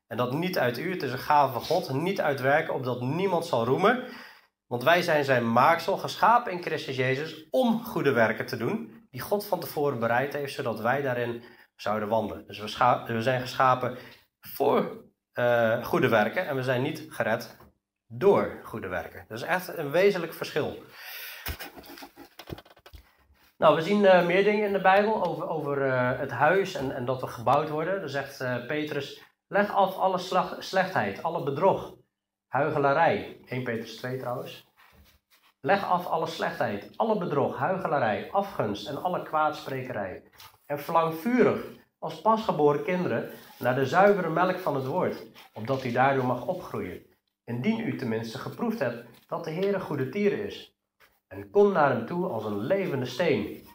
En 0.07 0.17
dat 0.17 0.33
niet 0.33 0.57
uit 0.59 0.77
u, 0.77 0.91
het 0.91 1.03
is 1.03 1.11
een 1.11 1.17
gave 1.17 1.53
van 1.53 1.61
God, 1.61 1.93
niet 1.93 2.21
uit 2.21 2.41
werken, 2.41 2.73
opdat 2.73 3.01
niemand 3.01 3.45
zal 3.45 3.65
roemen. 3.65 4.03
Want 4.69 4.83
wij 4.83 5.01
zijn 5.01 5.23
zijn 5.23 5.51
maaksel, 5.51 5.97
geschapen 5.97 6.51
in 6.51 6.61
Christus 6.61 6.95
Jezus, 6.95 7.47
om 7.49 7.83
goede 7.83 8.11
werken 8.11 8.45
te 8.45 8.57
doen, 8.57 9.07
die 9.11 9.21
God 9.21 9.45
van 9.45 9.59
tevoren 9.59 9.99
bereid 9.99 10.33
heeft, 10.33 10.53
zodat 10.53 10.79
wij 10.79 11.01
daarin 11.01 11.43
zouden 11.75 12.09
wandelen. 12.09 12.47
Dus 12.47 12.59
we, 12.59 13.03
we 13.05 13.21
zijn 13.21 13.41
geschapen 13.41 13.97
voor 14.39 15.03
uh, 15.33 15.85
goede 15.85 16.07
werken 16.07 16.47
en 16.47 16.55
we 16.55 16.63
zijn 16.63 16.81
niet 16.81 17.05
gered 17.09 17.57
door 18.07 18.59
goede 18.63 18.87
werken. 18.87 19.25
Dat 19.27 19.37
is 19.37 19.43
echt 19.43 19.77
een 19.77 19.91
wezenlijk 19.91 20.33
verschil. 20.33 20.83
Nou, 23.57 23.75
we 23.75 23.81
zien 23.81 24.03
uh, 24.03 24.25
meer 24.25 24.43
dingen 24.43 24.65
in 24.65 24.73
de 24.73 24.81
Bijbel 24.81 25.25
over, 25.25 25.47
over 25.47 25.85
uh, 25.85 26.19
het 26.19 26.31
huis 26.31 26.75
en, 26.75 26.95
en 26.95 27.05
dat 27.05 27.21
we 27.21 27.27
gebouwd 27.27 27.69
worden. 27.69 27.99
Dan 27.99 28.09
zegt 28.09 28.67
Petrus, 28.67 29.23
leg 29.47 29.73
af 29.73 29.97
alle 29.97 30.19
slechtheid, 30.59 31.23
alle 31.23 31.43
bedrog, 31.43 31.98
huigelarij. 32.49 33.41
1 33.45 33.63
Petrus 33.63 33.95
2 33.95 34.17
trouwens. 34.17 34.67
Leg 35.61 35.83
af 35.83 36.05
alle 36.05 36.27
slechtheid, 36.27 36.93
alle 36.95 37.17
bedrog, 37.17 37.57
huigelarij, 37.57 38.31
afgunst 38.31 38.87
en 38.87 39.01
alle 39.01 39.23
kwaadsprekerij. 39.23 40.23
En 40.65 40.79
verlang 40.79 41.13
vurig, 41.13 41.65
als 41.99 42.21
pasgeboren 42.21 42.83
kinderen, 42.83 43.29
naar 43.59 43.75
de 43.75 43.85
zuivere 43.85 44.29
melk 44.29 44.59
van 44.59 44.75
het 44.75 44.85
woord, 44.85 45.25
opdat 45.53 45.83
u 45.83 45.91
daardoor 45.91 46.25
mag 46.25 46.45
opgroeien. 46.45 47.05
Indien 47.43 47.79
u 47.79 47.97
tenminste 47.97 48.37
geproefd 48.37 48.79
hebt 48.79 49.27
dat 49.27 49.43
de 49.43 49.51
Heer 49.51 49.73
een 49.73 49.81
goede 49.81 50.09
tier 50.09 50.45
is 50.45 50.73
en 51.27 51.49
kom 51.49 51.71
naar 51.71 51.89
hem 51.89 52.05
toe 52.05 52.27
als 52.27 52.45
een 52.45 52.57
levende 52.57 53.05
steen, 53.05 53.67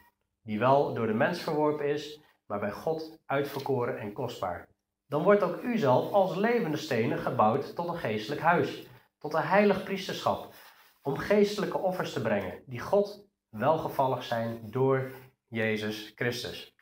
die 0.43 0.59
wel 0.59 0.95
door 0.95 1.07
de 1.07 1.15
mens 1.15 1.43
verworpen 1.43 1.89
is, 1.89 2.21
maar 2.47 2.61
bij 2.61 2.73
God 2.73 3.19
uitverkoren 3.27 3.99
en 3.99 4.13
kostbaar. 4.13 4.69
Dan 5.15 5.23
wordt 5.23 5.43
ook 5.43 5.63
u 5.63 5.79
zelf 5.79 6.13
als 6.13 6.37
levende 6.37 6.77
stenen 6.77 7.19
gebouwd 7.19 7.75
tot 7.75 7.89
een 7.89 7.97
geestelijk 7.97 8.41
huis, 8.41 8.87
tot 9.19 9.35
een 9.35 9.43
heilig 9.43 9.85
priesterschap, 9.85 10.55
om 11.03 11.17
geestelijke 11.17 11.79
offers 11.79 12.13
te 12.13 12.23
brengen, 12.23 12.63
die 12.67 12.81
God 12.81 13.27
welgevallig 13.49 14.23
zijn 14.23 14.61
door 14.63 15.11
Jezus 15.49 16.13
Christus. 16.15 16.75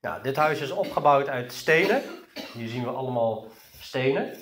Nou, 0.00 0.22
dit 0.22 0.36
huis 0.36 0.60
is 0.60 0.70
opgebouwd 0.70 1.28
uit 1.28 1.52
stenen. 1.52 2.02
Hier 2.52 2.68
zien 2.68 2.82
we 2.82 2.90
allemaal 2.90 3.46
stenen. 3.80 4.36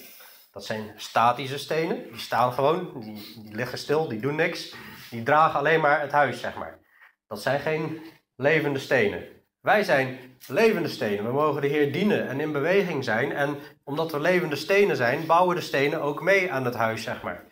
Dat 0.52 0.64
zijn 0.64 0.92
statische 0.96 1.58
stenen. 1.58 2.02
Die 2.02 2.20
staan 2.20 2.52
gewoon, 2.52 3.00
die, 3.00 3.42
die 3.42 3.54
liggen 3.54 3.78
stil, 3.78 4.08
die 4.08 4.20
doen 4.20 4.34
niks. 4.34 4.74
Die 5.10 5.22
dragen 5.22 5.58
alleen 5.58 5.80
maar 5.80 6.00
het 6.00 6.12
huis, 6.12 6.40
zeg 6.40 6.56
maar. 6.56 6.78
Dat 7.26 7.42
zijn 7.42 7.60
geen 7.60 8.02
levende 8.36 8.78
stenen. 8.78 9.39
Wij 9.60 9.82
zijn 9.82 10.18
levende 10.46 10.88
stenen. 10.88 11.24
We 11.24 11.32
mogen 11.32 11.60
de 11.60 11.68
Heer 11.68 11.92
dienen 11.92 12.28
en 12.28 12.40
in 12.40 12.52
beweging 12.52 13.04
zijn. 13.04 13.32
En 13.32 13.56
omdat 13.84 14.10
we 14.10 14.20
levende 14.20 14.56
stenen 14.56 14.96
zijn, 14.96 15.26
bouwen 15.26 15.56
de 15.56 15.62
stenen 15.62 16.02
ook 16.02 16.22
mee 16.22 16.52
aan 16.52 16.64
het 16.64 16.74
huis, 16.74 17.02
zeg 17.02 17.22
maar. 17.22 17.44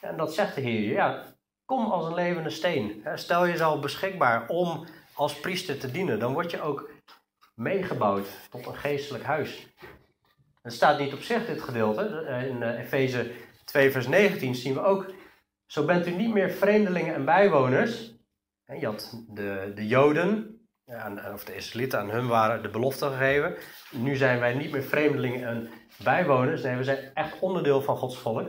En 0.00 0.16
dat 0.16 0.34
zegt 0.34 0.54
de 0.54 0.60
Heer. 0.60 0.92
Ja, 0.92 1.24
kom 1.64 1.90
als 1.90 2.06
een 2.06 2.14
levende 2.14 2.50
steen. 2.50 3.04
Stel 3.14 3.46
jezelf 3.46 3.80
beschikbaar 3.80 4.48
om 4.48 4.86
als 5.14 5.40
priester 5.40 5.78
te 5.78 5.90
dienen. 5.90 6.18
Dan 6.18 6.32
word 6.32 6.50
je 6.50 6.60
ook 6.60 6.90
meegebouwd 7.54 8.28
tot 8.50 8.66
een 8.66 8.76
geestelijk 8.76 9.24
huis. 9.24 9.66
Het 10.62 10.72
staat 10.72 10.98
niet 10.98 11.12
op 11.12 11.22
zich, 11.22 11.46
dit 11.46 11.62
gedeelte. 11.62 12.02
In 12.48 12.62
eh, 12.62 12.78
Efeze 12.78 13.30
2, 13.64 13.90
vers 13.90 14.06
19 14.06 14.54
zien 14.54 14.74
we 14.74 14.80
ook. 14.80 15.06
Zo 15.66 15.84
bent 15.84 16.06
u 16.06 16.10
niet 16.10 16.32
meer 16.32 16.50
vreemdelingen 16.50 17.14
en 17.14 17.24
bijwoners. 17.24 18.14
Je 18.78 18.86
had 18.86 19.24
de, 19.28 19.72
de 19.74 19.86
Joden, 19.86 20.61
of 21.32 21.44
de 21.44 21.54
Israëlieten, 21.54 21.98
aan 21.98 22.10
hun 22.10 22.26
waren 22.26 22.62
de 22.62 22.68
beloften 22.68 23.10
gegeven. 23.10 23.54
Nu 23.90 24.16
zijn 24.16 24.40
wij 24.40 24.54
niet 24.54 24.72
meer 24.72 24.82
vreemdelingen 24.82 25.46
en 25.46 25.70
bijwoners. 26.04 26.62
Nee, 26.62 26.76
we 26.76 26.84
zijn 26.84 27.10
echt 27.14 27.38
onderdeel 27.38 27.82
van 27.82 27.96
Gods 27.96 28.18
volk. 28.18 28.48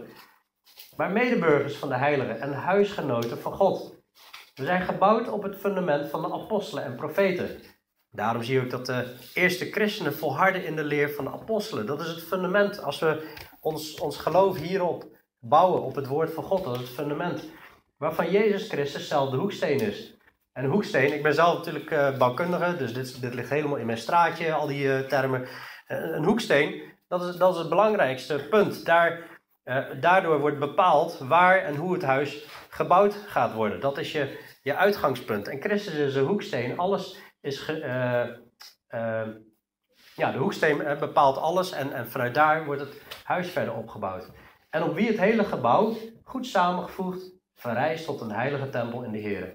Maar 0.96 1.12
medeburgers 1.12 1.76
van 1.76 1.90
de 1.90 1.96
heiligen 1.96 2.42
en 2.42 2.54
huisgenoten 2.54 3.40
van 3.40 3.54
God. 3.54 4.02
We 4.56 4.66
zijn 4.66 4.82
gebouwd 4.82 5.30
op 5.30 5.44
het 5.44 5.56
fundament 5.56 6.10
van 6.10 6.22
de 6.22 6.34
apostelen 6.34 6.84
en 6.84 6.96
profeten. 6.96 7.62
Daarom 8.10 8.44
zie 8.44 8.54
je 8.54 8.62
ook 8.62 8.70
dat 8.70 8.86
de 8.86 9.16
eerste 9.34 9.72
christenen 9.72 10.14
volharden 10.14 10.66
in 10.66 10.76
de 10.76 10.84
leer 10.84 11.10
van 11.10 11.26
de 11.26 11.32
apostelen. 11.32 11.86
Dat 11.86 12.02
is 12.02 12.08
het 12.08 12.24
fundament. 12.24 12.82
Als 12.82 13.00
we 13.00 13.34
ons, 13.60 14.00
ons 14.00 14.18
geloof 14.18 14.58
hierop 14.58 15.06
bouwen, 15.40 15.82
op 15.82 15.96
het 15.96 16.08
woord 16.08 16.34
van 16.34 16.44
God, 16.44 16.64
dat 16.64 16.76
is 16.76 16.82
het 16.82 16.90
fundament. 16.90 17.44
Waarvan 17.98 18.32
Jezus 18.32 18.70
Christus 18.70 19.08
zelf 19.08 19.30
de 19.30 19.38
hoeksteen 19.38 19.80
is. 19.80 20.13
En 20.54 20.66
hoeksteen, 20.66 21.14
ik 21.14 21.24
ben 21.24 21.34
zelf 21.34 21.58
natuurlijk 21.58 21.92
uh, 21.92 22.18
bouwkundige, 22.18 22.78
dus 22.78 22.94
dit, 22.94 23.22
dit 23.22 23.34
ligt 23.34 23.50
helemaal 23.50 23.78
in 23.78 23.86
mijn 23.86 23.98
straatje, 23.98 24.54
al 24.54 24.68
die 24.68 24.86
uh, 24.86 25.00
termen. 25.00 25.42
Uh, 25.42 25.48
een 25.88 26.24
hoeksteen, 26.24 26.82
dat 27.08 27.24
is, 27.24 27.36
dat 27.36 27.54
is 27.54 27.60
het 27.60 27.70
belangrijkste 27.70 28.48
punt. 28.50 28.86
Daar, 28.86 29.42
daardoor 30.00 30.40
wordt 30.40 30.60
bepaald 30.60 31.18
waar 31.18 31.58
en 31.58 31.76
hoe 31.76 31.94
het 31.94 32.04
huis 32.04 32.46
gebouwd 32.70 33.16
gaat 33.28 33.54
worden. 33.54 33.80
Dat 33.80 33.98
is 33.98 34.12
je, 34.12 34.40
je 34.62 34.76
uitgangspunt. 34.76 35.48
En 35.48 35.62
Christus 35.62 35.94
is 35.94 36.16
een 36.16 36.26
hoeksteen. 36.26 36.78
Alles 36.78 37.18
is. 37.42 37.66
ja, 40.16 40.32
de 40.32 40.38
hoeksteen 40.38 40.98
bepaalt 41.00 41.38
alles 41.38 41.72
en, 41.72 41.94
en 41.94 42.08
vanuit 42.08 42.36
daar 42.36 42.66
wordt 42.66 42.82
het 42.82 43.02
huis 43.24 43.50
verder 43.50 43.74
opgebouwd. 43.74 44.32
En 44.70 44.84
op 44.84 44.96
wie 44.96 45.08
het 45.08 45.20
hele 45.20 45.44
gebouw, 45.44 45.96
goed 46.24 46.46
samengevoegd, 46.46 47.32
verrijst 47.54 48.06
tot 48.06 48.22
een 48.22 48.32
heilige 48.32 48.70
tempel 48.70 49.04
in 49.04 49.12
de 49.12 49.20
Heer 49.20 49.54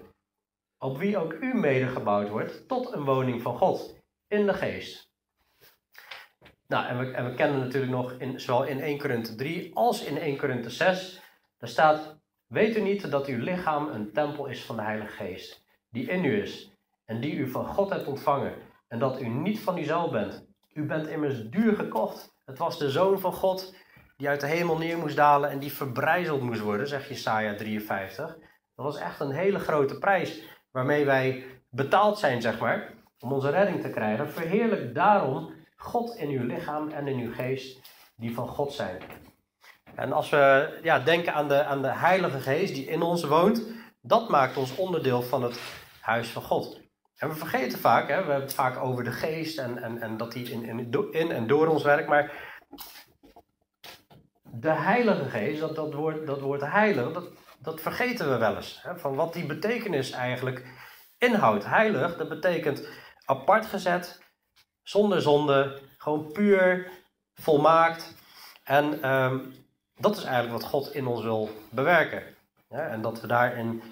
op 0.79 0.99
wie 0.99 1.19
ook 1.19 1.33
u 1.33 1.55
medegebouwd 1.55 2.29
wordt 2.29 2.69
tot 2.69 2.93
een 2.93 3.05
woning 3.05 3.43
van 3.43 3.59
God 3.59 3.97
in 4.29 4.47
de 4.47 4.55
geest. 4.55 5.11
Nou, 6.67 6.87
en 6.87 6.99
we, 6.99 7.11
en 7.11 7.25
we 7.25 7.35
kennen 7.35 7.59
natuurlijk 7.59 7.93
nog 7.93 8.13
in, 8.13 8.41
zowel 8.41 8.65
in 8.65 8.81
1 8.81 8.99
Korinthe 8.99 9.35
3 9.35 9.75
als 9.75 10.05
in 10.05 10.19
1 10.19 10.37
Korinthe 10.37 10.71
6, 10.71 11.23
daar 11.59 11.69
staat, 11.69 12.19
weet 12.47 12.77
u 12.77 12.81
niet 12.81 13.11
dat 13.11 13.27
uw 13.27 13.39
lichaam 13.39 13.89
een 13.89 14.13
tempel 14.13 14.47
is 14.47 14.65
van 14.65 14.77
de 14.77 14.83
Heilige 14.83 15.13
Geest, 15.13 15.65
die 15.91 16.07
in 16.07 16.25
u 16.25 16.43
is 16.43 16.73
en 17.05 17.21
die 17.21 17.35
u 17.35 17.49
van 17.49 17.67
God 17.67 17.91
hebt 17.91 18.07
ontvangen 18.07 18.55
en 18.89 18.99
dat 18.99 19.21
u 19.21 19.29
niet 19.29 19.61
van 19.61 19.79
uzelf 19.79 20.11
bent. 20.11 20.47
U 20.73 20.87
bent 20.87 21.07
immers 21.07 21.49
duur 21.49 21.75
gekocht. 21.75 22.35
Het 22.45 22.59
was 22.59 22.79
de 22.79 22.91
Zoon 22.91 23.21
van 23.21 23.33
God 23.33 23.77
die 24.17 24.29
uit 24.29 24.41
de 24.41 24.47
hemel 24.47 24.79
neer 24.79 24.99
moest 24.99 25.17
dalen 25.17 25.51
en 25.51 25.59
die 25.59 25.73
verbrijzeld 25.73 26.41
moest 26.41 26.61
worden, 26.61 26.89
zegt 26.89 27.09
Jesaja 27.09 27.55
53. 27.55 28.37
Dat 28.75 28.85
was 28.85 28.97
echt 28.97 29.21
een 29.21 29.31
hele 29.31 29.59
grote 29.59 29.99
prijs 29.99 30.43
waarmee 30.79 31.05
wij 31.05 31.45
betaald 31.71 32.19
zijn, 32.19 32.43
zeg 32.43 32.59
maar, 32.59 32.91
om 33.21 33.33
onze 33.33 33.51
redding 33.51 33.81
te 33.81 33.91
krijgen, 33.91 34.29
verheerlijk 34.29 34.95
daarom 34.95 35.55
God 35.77 36.17
in 36.17 36.29
uw 36.29 36.47
lichaam 36.47 36.91
en 36.91 37.09
in 37.09 37.19
uw 37.19 37.33
geest, 37.33 37.81
die 38.17 38.35
van 38.35 38.49
God 38.49 38.73
zijn. 38.73 39.03
En 39.95 40.13
als 40.13 40.31
we 40.31 40.79
ja, 40.83 40.99
denken 40.99 41.35
aan 41.35 41.49
de, 41.49 41.65
aan 41.65 41.83
de 41.83 41.93
Heilige 41.93 42.41
Geest 42.41 42.75
die 42.75 42.87
in 42.87 43.03
ons 43.03 43.25
woont, 43.25 43.63
dat 44.01 44.29
maakt 44.29 44.57
ons 44.57 44.75
onderdeel 44.75 45.23
van 45.23 45.43
het 45.43 45.61
huis 46.01 46.29
van 46.29 46.43
God. 46.43 46.81
En 47.17 47.29
we 47.29 47.35
vergeten 47.35 47.79
vaak, 47.79 48.09
hè, 48.09 48.17
we 48.17 48.31
hebben 48.31 48.41
het 48.41 48.55
vaak 48.55 48.77
over 48.77 49.05
de 49.05 49.13
geest 49.13 49.59
en, 49.59 49.83
en, 49.83 50.01
en 50.01 50.17
dat 50.17 50.33
die 50.33 50.51
in, 50.51 50.65
in, 50.65 50.91
in 51.11 51.31
en 51.33 51.47
door 51.47 51.67
ons 51.67 51.83
werkt, 51.83 52.09
maar 52.09 52.33
de 54.43 54.73
Heilige 54.73 55.25
Geest, 55.25 55.61
dat, 55.61 55.75
dat, 55.75 55.95
woord, 55.95 56.27
dat 56.27 56.41
woord 56.41 56.63
heilig, 56.65 57.13
dat, 57.13 57.29
dat 57.59 57.81
vergeten 57.81 58.31
we 58.31 58.37
wel 58.37 58.57
eens. 58.57 58.79
Hè, 58.83 58.99
van 58.99 59.15
wat 59.15 59.33
die 59.33 59.47
betekenis 59.47 60.11
eigenlijk 60.11 60.65
inhoudt. 61.19 61.65
Heilig, 61.65 62.17
dat 62.17 62.29
betekent 62.29 62.89
apart 63.25 63.67
gezet, 63.67 64.21
zonder 64.83 65.23
zonde, 65.23 65.81
gewoon 65.99 66.33
puur, 66.33 66.91
volmaakt. 67.35 68.15
En 68.65 69.03
ehm, 69.03 69.39
dat 69.97 70.17
is 70.17 70.25
eigenlijk 70.25 70.61
wat 70.63 70.71
God 70.71 70.95
in 70.95 71.07
ons 71.07 71.23
wil 71.23 71.51
bewerken. 71.71 72.23
en 72.69 73.03
dat 73.03 73.21
we 73.21 73.27
daarin 73.27 73.83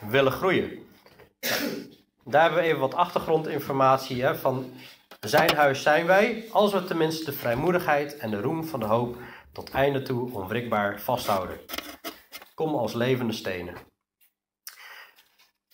willen 0.00 0.32
groeien. 0.32 0.86
Daar 2.24 2.42
hebben 2.42 2.60
we 2.60 2.66
even 2.66 2.80
wat 2.80 2.94
achtergrondinformatie 2.94 4.22
hè, 4.22 4.36
van 4.36 4.72
zijn 5.20 5.54
huis 5.54 5.82
zijn 5.82 6.06
wij, 6.06 6.48
als 6.52 6.72
we 6.72 6.84
tenminste 6.84 7.24
de 7.24 7.32
vrijmoedigheid 7.32 8.16
en 8.16 8.30
de 8.30 8.40
roem 8.40 8.64
van 8.64 8.80
de 8.80 8.86
hoop 8.86 9.16
tot 9.52 9.70
einde 9.70 10.02
toe 10.02 10.32
onwrikbaar 10.32 11.00
vasthouden. 11.00 11.58
Kom 12.54 12.74
als 12.74 12.92
levende 12.92 13.32
stenen. 13.32 13.74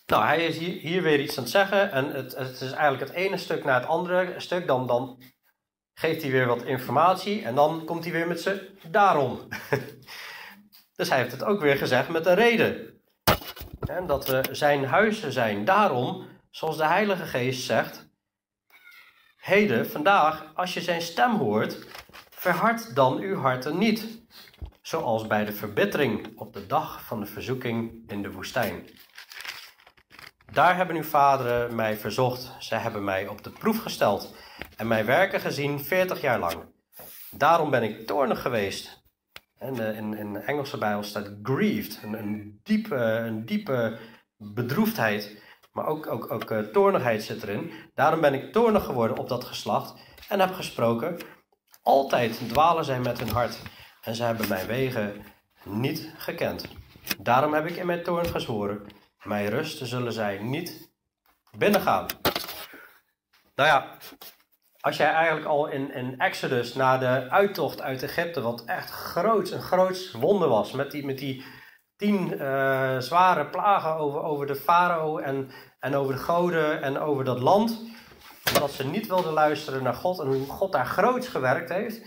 Nou, 0.05 0.25
hij 0.25 0.45
is 0.45 0.57
hier, 0.57 0.79
hier 0.79 1.01
weer 1.01 1.19
iets 1.19 1.37
aan 1.37 1.43
het 1.43 1.51
zeggen. 1.51 1.91
En 1.91 2.05
het, 2.11 2.35
het, 2.35 2.61
is 2.61 2.71
eigenlijk 2.71 3.11
het 3.11 3.19
ene 3.19 3.37
stuk 3.37 3.63
naar 3.63 3.79
het 3.79 3.89
andere 3.89 4.33
stuk. 4.39 4.67
Dan, 4.67 4.87
dan 4.87 5.21
geeft 5.93 6.21
hij 6.21 6.31
weer 6.31 6.47
wat 6.47 6.63
informatie. 6.63 7.43
En 7.43 7.55
dan 7.55 7.85
komt 7.85 8.03
hij 8.03 8.13
weer 8.13 8.27
met 8.27 8.41
zijn 8.41 8.59
daarom. 8.87 9.47
dus 10.95 11.09
hij 11.09 11.17
heeft 11.17 11.31
het 11.31 11.43
ook 11.43 11.61
weer 11.61 11.77
gezegd 11.77 12.09
met 12.09 12.25
een 12.25 12.35
reden. 12.35 13.01
En 13.79 14.07
dat 14.07 14.27
we 14.27 14.41
zijn 14.51 14.85
huizen 14.85 15.31
zijn. 15.31 15.65
Daarom, 15.65 16.27
zoals 16.49 16.77
de 16.77 16.85
Heilige 16.85 17.25
Geest 17.25 17.65
zegt. 17.65 18.09
Heden, 19.37 19.89
vandaag, 19.89 20.51
als 20.55 20.73
je 20.73 20.81
zijn 20.81 21.01
stem 21.01 21.35
hoort, 21.35 21.87
verhard 22.29 22.95
dan 22.95 23.17
uw 23.19 23.35
harten 23.35 23.77
niet 23.77 24.20
zoals 24.81 25.27
bij 25.27 25.45
de 25.45 25.53
verbittering 25.53 26.31
op 26.35 26.53
de 26.53 26.67
dag 26.67 27.05
van 27.05 27.19
de 27.19 27.25
verzoeking 27.25 28.03
in 28.07 28.21
de 28.21 28.31
woestijn. 28.31 28.87
Daar 30.51 30.75
hebben 30.75 30.95
uw 30.95 31.03
vaderen 31.03 31.75
mij 31.75 31.97
verzocht. 31.97 32.55
Zij 32.59 32.79
hebben 32.79 33.03
mij 33.03 33.27
op 33.27 33.43
de 33.43 33.49
proef 33.49 33.81
gesteld 33.81 34.35
en 34.77 34.87
mijn 34.87 35.05
werken 35.05 35.39
gezien 35.39 35.79
veertig 35.79 36.21
jaar 36.21 36.39
lang. 36.39 36.63
Daarom 37.29 37.69
ben 37.69 37.83
ik 37.83 38.07
toornig 38.07 38.41
geweest. 38.41 39.03
En 39.57 39.87
eh, 39.87 39.97
in, 39.97 40.13
in 40.13 40.33
de 40.33 40.39
Engelse 40.39 40.77
Bijbel 40.77 41.03
staat 41.03 41.29
grieved, 41.43 41.99
een, 42.03 42.13
een, 42.13 42.59
diepe, 42.63 42.95
een 42.95 43.45
diepe 43.45 43.97
bedroefdheid, 44.37 45.43
maar 45.71 45.85
ook, 45.85 46.07
ook, 46.07 46.31
ook 46.31 46.51
uh, 46.51 46.59
toornigheid 46.59 47.23
zit 47.23 47.43
erin. 47.43 47.71
Daarom 47.95 48.21
ben 48.21 48.33
ik 48.33 48.51
toornig 48.51 48.85
geworden 48.85 49.17
op 49.17 49.29
dat 49.29 49.43
geslacht 49.43 49.93
en 50.29 50.39
heb 50.39 50.53
gesproken. 50.53 51.17
Altijd 51.81 52.39
dwalen 52.47 52.85
zij 52.85 52.99
met 52.99 53.19
hun 53.19 53.29
hart 53.29 53.61
en 54.01 54.15
ze 54.15 54.23
hebben 54.23 54.47
mijn 54.47 54.67
wegen 54.67 55.23
niet 55.63 56.13
gekend. 56.17 56.67
Daarom 57.17 57.53
heb 57.53 57.65
ik 57.65 57.75
in 57.75 57.85
mijn 57.85 58.03
toorn 58.03 58.27
gezworen, 58.27 58.85
mijn 59.23 59.49
rust 59.49 59.87
zullen 59.87 60.13
zij 60.13 60.37
niet 60.37 60.91
binnengaan. 61.57 62.05
Nou 63.55 63.69
ja, 63.69 63.97
als 64.79 64.97
jij 64.97 65.11
eigenlijk 65.11 65.47
al 65.47 65.67
in, 65.67 65.93
in 65.93 66.19
Exodus 66.19 66.73
na 66.73 66.97
de 66.97 67.29
uittocht 67.29 67.81
uit 67.81 68.03
Egypte, 68.03 68.41
wat 68.41 68.63
echt 68.65 68.89
groot, 68.89 69.51
een 69.51 69.61
groot 69.61 70.11
wonder 70.11 70.47
was, 70.47 70.71
met 70.71 70.91
die, 70.91 71.05
met 71.05 71.17
die 71.17 71.43
tien 71.95 72.33
uh, 72.33 72.99
zware 72.99 73.45
plagen 73.45 73.95
over, 73.95 74.21
over 74.21 74.47
de 74.47 74.55
farao 74.55 75.17
en, 75.17 75.51
en 75.79 75.95
over 75.95 76.13
de 76.13 76.19
goden 76.19 76.81
en 76.81 76.99
over 76.99 77.23
dat 77.23 77.39
land, 77.39 77.81
omdat 78.53 78.71
ze 78.71 78.85
niet 78.85 79.07
wilden 79.07 79.33
luisteren 79.33 79.83
naar 79.83 79.93
God 79.93 80.19
en 80.19 80.27
hoe 80.27 80.47
God 80.47 80.71
daar 80.71 80.85
groots 80.85 81.27
gewerkt 81.27 81.69
heeft. 81.69 82.01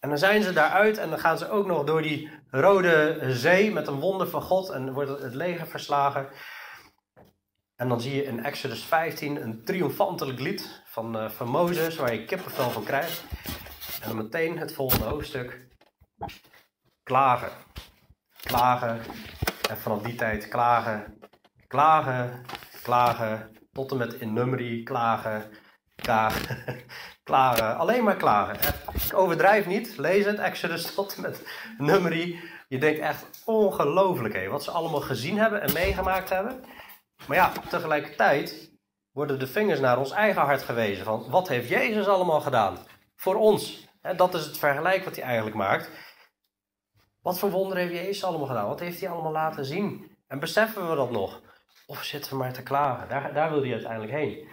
En 0.00 0.08
dan 0.08 0.18
zijn 0.18 0.42
ze 0.42 0.52
daaruit 0.52 0.98
en 0.98 1.10
dan 1.10 1.18
gaan 1.18 1.38
ze 1.38 1.50
ook 1.50 1.66
nog 1.66 1.84
door 1.84 2.02
die 2.02 2.30
rode 2.50 3.18
zee 3.28 3.72
met 3.72 3.86
een 3.86 4.00
wonder 4.00 4.28
van 4.28 4.42
God 4.42 4.70
en 4.70 4.92
wordt 4.92 5.22
het 5.22 5.34
leger 5.34 5.66
verslagen. 5.66 6.28
En 7.76 7.88
dan 7.88 8.00
zie 8.00 8.14
je 8.14 8.24
in 8.24 8.44
Exodus 8.44 8.84
15 8.84 9.42
een 9.42 9.64
triomfantelijk 9.64 10.40
lied 10.40 10.82
van, 10.84 11.16
uh, 11.16 11.30
van 11.30 11.48
Mozes 11.48 11.96
waar 11.96 12.14
je 12.14 12.24
kippenvel 12.24 12.70
van 12.70 12.84
krijgt. 12.84 13.24
En 14.02 14.08
dan 14.08 14.16
meteen 14.16 14.58
het 14.58 14.72
volgende 14.72 15.04
hoofdstuk. 15.04 15.68
Klagen. 17.02 17.50
Klagen. 18.40 19.00
En 19.70 19.76
vanaf 19.76 20.02
die 20.02 20.14
tijd 20.14 20.48
klagen. 20.48 21.18
Klagen. 21.66 22.44
Klagen. 22.82 23.56
Tot 23.72 23.90
en 23.90 23.96
met 23.96 24.14
in 24.14 24.32
nummerie 24.32 24.82
klagen. 24.82 25.50
Klagen. 25.94 26.58
Alleen 27.30 28.04
maar 28.04 28.16
klagen. 28.16 28.74
Ik 28.94 29.14
overdrijf 29.14 29.66
niet. 29.66 29.96
Lees 29.96 30.24
het, 30.24 30.38
Exodus 30.38 30.90
tot 30.94 31.18
met 31.18 31.42
nummerie. 31.78 32.40
Je 32.68 32.78
denkt 32.78 33.00
echt 33.00 33.42
ongelooflijk 33.44 34.34
hé, 34.34 34.48
wat 34.48 34.64
ze 34.64 34.70
allemaal 34.70 35.00
gezien 35.00 35.38
hebben 35.38 35.60
en 35.62 35.72
meegemaakt 35.72 36.30
hebben. 36.30 36.64
Maar 37.26 37.36
ja, 37.36 37.52
tegelijkertijd 37.68 38.70
worden 39.12 39.38
de 39.38 39.46
vingers 39.46 39.80
naar 39.80 39.98
ons 39.98 40.10
eigen 40.10 40.42
hart 40.42 40.62
gewezen. 40.62 41.04
Van 41.04 41.30
wat 41.30 41.48
heeft 41.48 41.68
Jezus 41.68 42.06
allemaal 42.06 42.40
gedaan? 42.40 42.78
Voor 43.16 43.34
ons. 43.34 43.88
dat 44.16 44.34
is 44.34 44.44
het 44.44 44.58
vergelijk 44.58 45.04
wat 45.04 45.16
hij 45.16 45.24
eigenlijk 45.24 45.56
maakt. 45.56 45.90
Wat 47.22 47.38
voor 47.38 47.50
wonderen 47.50 47.82
heeft 47.82 48.00
Jezus 48.00 48.24
allemaal 48.24 48.46
gedaan? 48.46 48.66
Wat 48.66 48.80
heeft 48.80 49.00
hij 49.00 49.08
allemaal 49.08 49.32
laten 49.32 49.64
zien? 49.64 50.16
En 50.26 50.38
beseffen 50.38 50.90
we 50.90 50.96
dat 50.96 51.10
nog? 51.10 51.40
Of 51.86 52.02
zitten 52.02 52.30
we 52.30 52.36
maar 52.36 52.52
te 52.52 52.62
klagen? 52.62 53.08
Daar, 53.08 53.32
daar 53.32 53.50
wil 53.50 53.62
hij 53.62 53.72
uiteindelijk 53.72 54.12
heen. 54.12 54.48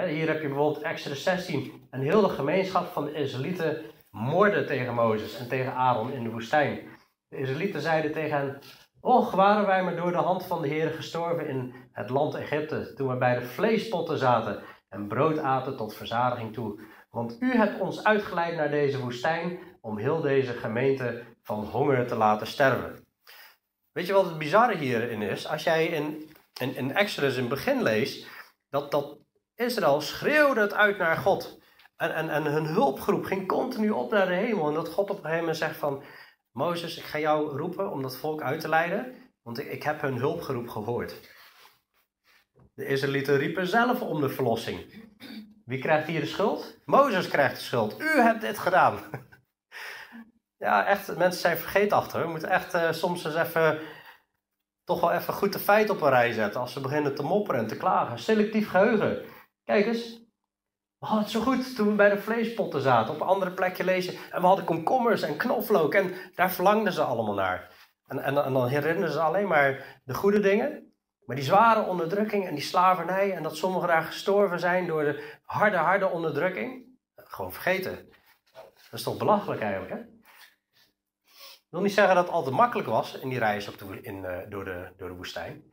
Hier 0.00 0.26
heb 0.26 0.42
je 0.42 0.48
bijvoorbeeld 0.48 0.82
Exodus 0.82 1.22
16. 1.22 1.86
Een 1.90 2.02
hele 2.02 2.28
gemeenschap 2.28 2.86
van 2.86 3.04
de 3.04 3.12
Israëlieten 3.12 3.82
moorden 4.10 4.66
tegen 4.66 4.94
Mozes 4.94 5.38
en 5.38 5.48
tegen 5.48 5.74
Aaron 5.74 6.12
in 6.12 6.22
de 6.22 6.30
woestijn. 6.30 6.80
De 7.28 7.36
Israëlieten 7.36 7.80
zeiden 7.80 8.12
tegen 8.12 8.36
hen: 8.36 8.58
Och, 9.00 9.30
waren 9.30 9.66
wij 9.66 9.82
maar 9.82 9.96
door 9.96 10.12
de 10.12 10.18
hand 10.18 10.46
van 10.46 10.62
de 10.62 10.68
Heer 10.68 10.90
gestorven 10.90 11.48
in 11.48 11.74
het 11.92 12.10
land 12.10 12.34
Egypte, 12.34 12.92
toen 12.94 13.08
we 13.08 13.16
bij 13.16 13.38
de 13.38 13.44
vleespotten 13.44 14.18
zaten 14.18 14.62
en 14.88 15.08
brood 15.08 15.38
aten 15.38 15.76
tot 15.76 15.94
verzadiging 15.94 16.52
toe. 16.52 16.80
Want 17.10 17.36
u 17.40 17.56
hebt 17.56 17.80
ons 17.80 18.04
uitgeleid 18.04 18.56
naar 18.56 18.70
deze 18.70 19.00
woestijn 19.00 19.58
om 19.80 19.98
heel 19.98 20.20
deze 20.20 20.52
gemeente 20.52 21.22
van 21.42 21.64
honger 21.64 22.06
te 22.06 22.16
laten 22.16 22.46
sterven. 22.46 23.06
Weet 23.92 24.06
je 24.06 24.12
wat 24.12 24.24
het 24.24 24.38
bizarre 24.38 24.76
hierin 24.76 25.22
is? 25.22 25.48
Als 25.48 25.64
jij 25.64 25.86
in, 25.86 26.30
in, 26.60 26.76
in 26.76 26.94
Exodus 26.94 27.36
in 27.36 27.48
begin 27.48 27.82
leest, 27.82 28.26
dat, 28.68 28.90
dat 28.90 29.21
Israël 29.64 30.00
schreeuwde 30.00 30.60
het 30.60 30.74
uit 30.74 30.98
naar 30.98 31.16
God. 31.16 31.58
En, 31.96 32.14
en, 32.14 32.30
en 32.30 32.44
hun 32.44 32.66
hulpgroep 32.66 33.24
ging 33.24 33.48
continu 33.48 33.90
op 33.90 34.10
naar 34.10 34.26
de 34.26 34.34
hemel. 34.34 34.68
En 34.68 34.74
dat 34.74 34.88
God 34.88 35.10
op 35.10 35.16
een 35.16 35.22
gegeven 35.22 35.38
moment 35.38 35.56
zegt 35.56 35.76
van... 35.76 36.02
Mozes, 36.52 36.96
ik 36.96 37.04
ga 37.04 37.18
jou 37.18 37.56
roepen 37.56 37.90
om 37.90 38.02
dat 38.02 38.16
volk 38.16 38.42
uit 38.42 38.60
te 38.60 38.68
leiden. 38.68 39.14
Want 39.42 39.58
ik, 39.58 39.66
ik 39.66 39.82
heb 39.82 40.00
hun 40.00 40.16
hulpgeroep 40.16 40.68
gehoord. 40.68 41.30
De 42.74 42.86
Israëlieten 42.86 43.36
riepen 43.36 43.66
zelf 43.66 44.00
om 44.00 44.20
de 44.20 44.28
verlossing. 44.28 45.04
Wie 45.64 45.78
krijgt 45.78 46.06
hier 46.06 46.20
de 46.20 46.26
schuld? 46.26 46.78
Mozes 46.84 47.28
krijgt 47.28 47.56
de 47.56 47.62
schuld. 47.62 48.00
U 48.00 48.20
hebt 48.20 48.40
dit 48.40 48.58
gedaan. 48.58 48.98
Ja, 50.56 50.86
echt, 50.86 51.16
mensen 51.16 51.40
zijn 51.40 51.58
vergeetachtig. 51.58 52.22
We 52.22 52.28
moeten 52.28 52.48
echt 52.48 52.74
uh, 52.74 52.92
soms 52.92 53.24
eens 53.24 53.34
even, 53.34 53.78
toch 54.84 55.00
wel 55.00 55.12
even 55.12 55.34
goed 55.34 55.52
de 55.52 55.58
feiten 55.58 55.94
op 55.94 56.00
een 56.00 56.08
rij 56.08 56.32
zetten. 56.32 56.60
Als 56.60 56.72
ze 56.72 56.80
beginnen 56.80 57.14
te 57.14 57.22
mopperen 57.22 57.60
en 57.60 57.66
te 57.66 57.76
klagen. 57.76 58.18
Selectief 58.18 58.68
geheugen. 58.68 59.24
Kijk 59.64 59.86
eens, 59.86 60.22
we 60.98 61.06
hadden 61.06 61.24
het 61.24 61.32
zo 61.32 61.40
goed 61.40 61.76
toen 61.76 61.88
we 61.88 61.94
bij 61.94 62.08
de 62.08 62.18
vleespotten 62.18 62.80
zaten. 62.80 63.14
Op 63.14 63.20
een 63.20 63.26
andere 63.26 63.52
plekje 63.52 63.84
lezen. 63.84 64.14
En 64.30 64.40
we 64.40 64.46
hadden 64.46 64.64
komkommers 64.64 65.22
en 65.22 65.36
knoflook. 65.36 65.94
En 65.94 66.14
daar 66.34 66.50
verlangden 66.50 66.92
ze 66.92 67.02
allemaal 67.02 67.34
naar. 67.34 67.70
En, 68.06 68.18
en, 68.18 68.44
en 68.44 68.52
dan 68.52 68.68
herinnerden 68.68 69.12
ze 69.12 69.20
alleen 69.20 69.48
maar 69.48 70.00
de 70.04 70.14
goede 70.14 70.40
dingen. 70.40 70.94
Maar 71.24 71.36
die 71.36 71.44
zware 71.44 71.82
onderdrukking 71.82 72.46
en 72.46 72.54
die 72.54 72.64
slavernij. 72.64 73.32
En 73.32 73.42
dat 73.42 73.56
sommigen 73.56 73.88
daar 73.88 74.02
gestorven 74.02 74.60
zijn 74.60 74.86
door 74.86 75.04
de 75.04 75.38
harde, 75.44 75.76
harde 75.76 76.08
onderdrukking. 76.08 76.86
Gewoon 77.16 77.52
vergeten. 77.52 78.08
Dat 78.52 79.00
is 79.00 79.02
toch 79.02 79.16
belachelijk 79.16 79.62
eigenlijk, 79.62 79.92
hè? 79.92 79.98
Ik 81.72 81.78
wil 81.78 81.86
niet 81.86 81.92
zeggen 81.92 82.14
dat 82.14 82.24
het 82.24 82.34
altijd 82.34 82.54
makkelijk 82.54 82.88
was 82.88 83.18
in 83.18 83.28
die 83.28 83.38
reis 83.38 83.68
op 83.68 83.82
in, 83.82 84.24
uh, 84.24 84.38
door, 84.48 84.64
de, 84.64 84.92
door 84.96 85.08
de 85.08 85.14
woestijn. 85.14 85.72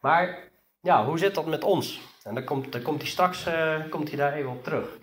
Maar 0.00 0.51
ja, 0.82 1.04
hoe 1.04 1.18
zit 1.18 1.34
dat 1.34 1.46
met 1.46 1.64
ons? 1.64 2.00
En 2.22 2.34
dan 2.34 2.44
komt, 2.44 2.72
dan 2.72 2.82
komt 2.82 3.00
hij 3.00 3.10
straks 3.10 3.46
uh, 3.46 3.88
komt 3.90 4.08
hij 4.08 4.16
daar 4.16 4.32
even 4.32 4.50
op 4.50 4.64
terug. 4.64 4.98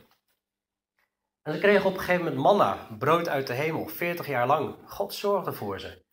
En 1.41 1.53
ze 1.53 1.59
kregen 1.59 1.85
op 1.85 1.93
een 1.93 1.99
gegeven 1.99 2.23
moment 2.23 2.41
manna, 2.41 2.87
brood 2.97 3.27
uit 3.27 3.47
de 3.47 3.53
hemel, 3.53 3.87
40 3.87 4.27
jaar 4.27 4.47
lang. 4.47 4.75
God 4.85 5.13
zorgde 5.13 5.53
voor 5.53 5.79
ze. 5.79 6.05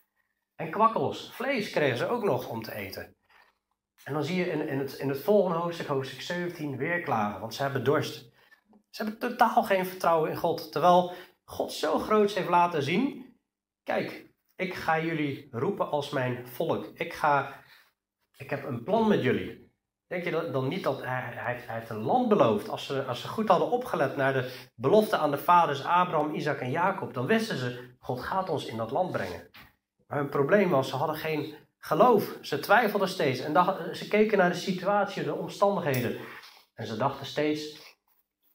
En 0.55 0.71
kwakkels, 0.71 1.33
vlees 1.33 1.71
kregen 1.71 1.99
ze 1.99 2.09
ook 2.09 2.23
nog 2.23 2.49
om 2.49 2.63
te 2.63 2.75
eten. 2.75 3.17
En 4.05 4.13
dan 4.13 4.25
zie 4.25 4.37
je 4.37 4.51
in, 4.51 4.69
in, 4.69 4.79
het, 4.79 4.93
in 4.93 5.09
het 5.09 5.21
volgende 5.21 5.59
hoofdstuk, 5.59 5.87
hoofdstuk 5.87 6.21
17, 6.21 6.77
weer 6.77 7.01
klagen, 7.01 7.41
want 7.41 7.55
ze 7.55 7.63
hebben 7.63 7.85
dorst. 7.85 8.15
Ze 8.91 9.03
hebben 9.03 9.19
totaal 9.19 9.63
geen 9.63 9.87
vertrouwen 9.87 10.31
in 10.31 10.37
God. 10.37 10.73
Terwijl 10.73 11.13
God 11.45 11.73
zo 11.73 11.99
groot 11.99 12.33
heeft 12.33 12.49
laten 12.49 12.83
zien: 12.83 13.37
kijk, 13.83 14.27
ik 14.57 14.75
ga 14.75 15.01
jullie 15.01 15.49
roepen 15.51 15.91
als 15.91 16.11
mijn 16.11 16.47
volk. 16.47 16.87
Ik, 16.95 17.13
ga, 17.13 17.63
ik 18.37 18.51
heb 18.51 18.65
een 18.65 18.83
plan 18.83 19.09
met 19.09 19.23
jullie. 19.23 19.65
Denk 20.07 20.25
je 20.25 20.51
dan 20.53 20.69
niet 20.69 20.85
dat 20.85 21.03
hij, 21.03 21.61
heeft 21.67 21.91
een 21.91 22.03
land 22.03 22.29
beloofd? 22.29 22.69
Als 22.69 22.87
ze, 22.87 23.05
als 23.05 23.21
ze 23.21 23.29
goed 23.29 23.49
hadden 23.49 23.71
opgelet 23.71 24.17
naar 24.17 24.33
de 24.33 24.69
belofte 24.75 25.17
aan 25.17 25.31
de 25.31 25.39
vaders 25.39 25.85
Abraham, 25.85 26.35
Isaac 26.35 26.61
en 26.61 26.71
Jacob, 26.71 27.15
dan 27.15 27.27
wisten 27.27 27.57
ze: 27.57 27.95
God 27.99 28.21
gaat 28.21 28.51
ons 28.51 28.67
in 28.67 28.77
dat 28.77 28.91
land 28.91 29.13
brengen. 29.13 29.51
Maar 30.07 30.19
hun 30.19 30.29
probleem 30.29 30.71
was, 30.71 30.89
ze 30.89 30.97
hadden 30.97 31.17
geen 31.17 31.55
geloof. 31.79 32.37
Ze 32.41 32.59
twijfelden 32.59 33.09
steeds 33.09 33.41
en 33.41 33.55
ze 33.97 34.09
keken 34.09 34.39
naar 34.39 34.51
de 34.51 34.57
situatie, 34.57 35.25
de 35.25 35.35
omstandigheden. 35.35 36.19
En 36.75 36.87
ze 36.87 36.97
dachten 36.97 37.27
steeds: 37.27 37.95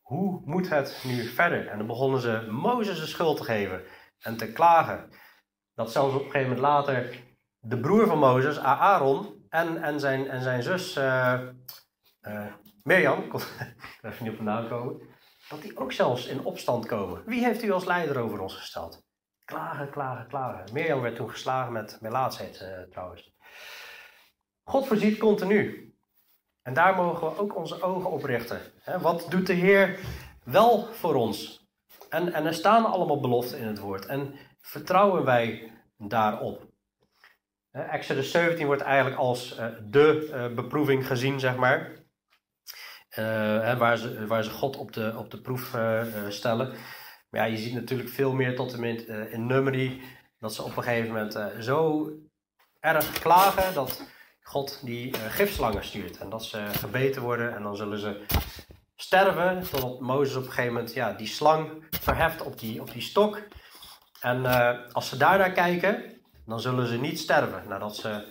hoe 0.01 0.41
moet 0.45 0.69
het 0.69 1.03
nu 1.07 1.23
verder? 1.23 1.67
En 1.67 1.77
dan 1.77 1.87
begonnen 1.87 2.19
ze 2.19 2.47
Mozes 2.49 2.99
de 2.99 3.05
schuld 3.05 3.37
te 3.37 3.43
geven 3.43 3.83
en 4.19 4.37
te 4.37 4.51
klagen. 4.51 5.09
Dat 5.73 5.91
zelfs 5.91 6.15
op 6.15 6.19
een 6.25 6.31
gegeven 6.31 6.49
moment 6.49 6.67
later 6.67 7.19
de 7.59 7.79
broer 7.79 8.07
van 8.07 8.17
Mozes, 8.17 8.59
Aaron, 8.59 9.40
en, 9.51 9.83
en, 9.83 9.99
zijn, 9.99 10.29
en 10.29 10.41
zijn 10.41 10.63
zus 10.63 10.97
uh, 10.97 11.39
uh, 12.21 12.45
Mirjam, 12.83 13.23
ik 13.23 13.33
even 14.01 14.25
niet 14.25 14.33
op 14.33 14.41
naam 14.41 14.67
komen, 14.67 15.01
dat 15.49 15.61
die 15.61 15.77
ook 15.77 15.91
zelfs 15.91 16.25
in 16.25 16.45
opstand 16.45 16.85
komen. 16.85 17.23
Wie 17.25 17.43
heeft 17.43 17.63
u 17.63 17.71
als 17.71 17.85
leider 17.85 18.19
over 18.19 18.39
ons 18.39 18.55
gesteld? 18.55 19.03
Klagen, 19.45 19.89
klagen, 19.89 20.27
klagen. 20.27 20.73
Mirjam 20.73 21.01
werd 21.01 21.15
toen 21.15 21.29
geslagen 21.29 21.73
met 21.73 21.97
melaatsheid 22.01 22.61
uh, 22.61 22.91
trouwens. 22.91 23.31
God 24.63 24.87
voorziet 24.87 25.17
continu. 25.17 25.93
En 26.61 26.73
daar 26.73 26.95
mogen 26.95 27.27
we 27.27 27.37
ook 27.37 27.55
onze 27.55 27.81
ogen 27.81 28.11
op 28.11 28.23
richten. 28.23 28.61
Wat 29.01 29.25
doet 29.29 29.47
de 29.47 29.53
Heer 29.53 29.99
wel 30.43 30.87
voor 30.93 31.15
ons? 31.15 31.67
En, 32.09 32.33
en 32.33 32.45
er 32.45 32.53
staan 32.53 32.85
allemaal 32.85 33.19
beloften 33.19 33.57
in 33.57 33.67
het 33.67 33.79
woord. 33.79 34.05
En 34.05 34.35
vertrouwen 34.61 35.25
wij 35.25 35.73
daarop? 35.97 36.70
Exodus 37.71 38.31
17 38.31 38.65
wordt 38.65 38.81
eigenlijk 38.81 39.17
als 39.17 39.57
uh, 39.59 39.65
de 39.83 40.29
uh, 40.33 40.55
beproeving 40.55 41.07
gezien, 41.07 41.39
zeg 41.39 41.55
maar. 41.55 41.99
Uh, 43.19 43.77
waar, 43.77 43.97
ze, 43.97 44.27
waar 44.27 44.43
ze 44.43 44.49
God 44.49 44.77
op 44.77 44.93
de, 44.93 45.13
op 45.17 45.31
de 45.31 45.41
proef 45.41 45.77
stellen. 46.29 46.69
Maar 47.29 47.41
ja, 47.41 47.43
je 47.43 47.57
ziet 47.57 47.73
natuurlijk 47.73 48.09
veel 48.09 48.33
meer 48.33 48.55
tot 48.55 48.73
en 48.73 48.79
met 48.79 49.01
in 49.05 49.45
Numeri. 49.45 50.01
Dat 50.39 50.53
ze 50.53 50.63
op 50.63 50.77
een 50.77 50.83
gegeven 50.83 51.07
moment 51.07 51.39
zo 51.59 52.09
erg 52.79 53.19
klagen 53.19 53.73
dat 53.73 54.03
God 54.41 54.85
die 54.85 55.13
gifslangen 55.13 55.83
stuurt. 55.83 56.17
En 56.17 56.29
dat 56.29 56.45
ze 56.45 56.65
gebeten 56.79 57.21
worden 57.21 57.55
en 57.55 57.63
dan 57.63 57.75
zullen 57.75 57.99
ze 57.99 58.25
sterven. 58.95 59.63
Totdat 59.69 59.99
Mozes 59.99 60.35
op 60.35 60.43
een 60.43 60.51
gegeven 60.51 60.73
moment 60.73 60.93
ja, 60.93 61.13
die 61.13 61.27
slang 61.27 61.85
verheft 61.89 62.41
op 62.41 62.59
die, 62.59 62.81
op 62.81 62.91
die 62.91 63.01
stok. 63.01 63.41
En 64.19 64.45
als 64.91 65.09
ze 65.09 65.17
daarnaar 65.17 65.51
kijken, 65.51 66.20
dan 66.51 66.59
zullen 66.59 66.87
ze 66.87 66.97
niet 66.97 67.19
sterven 67.19 67.67
nadat 67.67 67.95
ze 67.95 68.25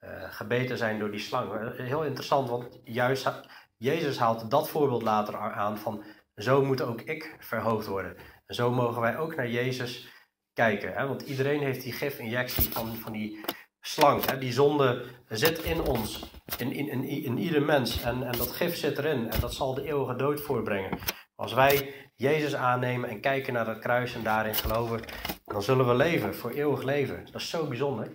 uh, 0.00 0.10
gebeten 0.30 0.78
zijn 0.78 0.98
door 0.98 1.10
die 1.10 1.20
slang. 1.20 1.76
Heel 1.76 2.04
interessant, 2.04 2.48
want 2.48 2.80
juist 2.84 3.30
Jezus 3.76 4.18
haalt 4.18 4.50
dat 4.50 4.68
voorbeeld 4.68 5.02
later 5.02 5.36
aan 5.36 5.78
van 5.78 6.04
zo 6.34 6.64
moet 6.64 6.82
ook 6.82 7.00
ik 7.00 7.36
verhoogd 7.38 7.86
worden. 7.86 8.16
En 8.46 8.54
zo 8.54 8.70
mogen 8.70 9.00
wij 9.00 9.18
ook 9.18 9.36
naar 9.36 9.48
Jezus 9.48 10.08
kijken. 10.52 10.92
Hè? 10.92 11.06
Want 11.06 11.22
iedereen 11.22 11.60
heeft 11.60 11.82
die 11.82 11.92
gifinjectie 11.92 12.72
van, 12.72 12.96
van 12.96 13.12
die 13.12 13.40
slang. 13.80 14.24
Hè? 14.24 14.38
Die 14.38 14.52
zonde 14.52 15.04
zit 15.28 15.58
in 15.58 15.80
ons, 15.80 16.30
in, 16.58 16.72
in, 16.72 16.88
in, 16.88 17.04
in 17.04 17.38
ieder 17.38 17.62
mens. 17.62 18.02
En, 18.02 18.22
en 18.22 18.38
dat 18.38 18.52
gif 18.52 18.76
zit 18.76 18.98
erin 18.98 19.30
en 19.30 19.40
dat 19.40 19.54
zal 19.54 19.74
de 19.74 19.84
eeuwige 19.84 20.16
dood 20.16 20.40
voorbrengen. 20.40 20.98
Als 21.34 21.52
wij 21.52 21.94
Jezus 22.20 22.54
aannemen 22.54 23.08
en 23.08 23.20
kijken 23.20 23.52
naar 23.52 23.64
dat 23.64 23.78
kruis 23.78 24.14
en 24.14 24.22
daarin 24.22 24.54
geloven, 24.54 25.00
dan 25.44 25.62
zullen 25.62 25.86
we 25.86 25.94
leven 25.94 26.34
voor 26.34 26.50
eeuwig 26.50 26.82
leven. 26.82 27.24
Dat 27.24 27.40
is 27.40 27.50
zo 27.50 27.66
bijzonder. 27.66 28.10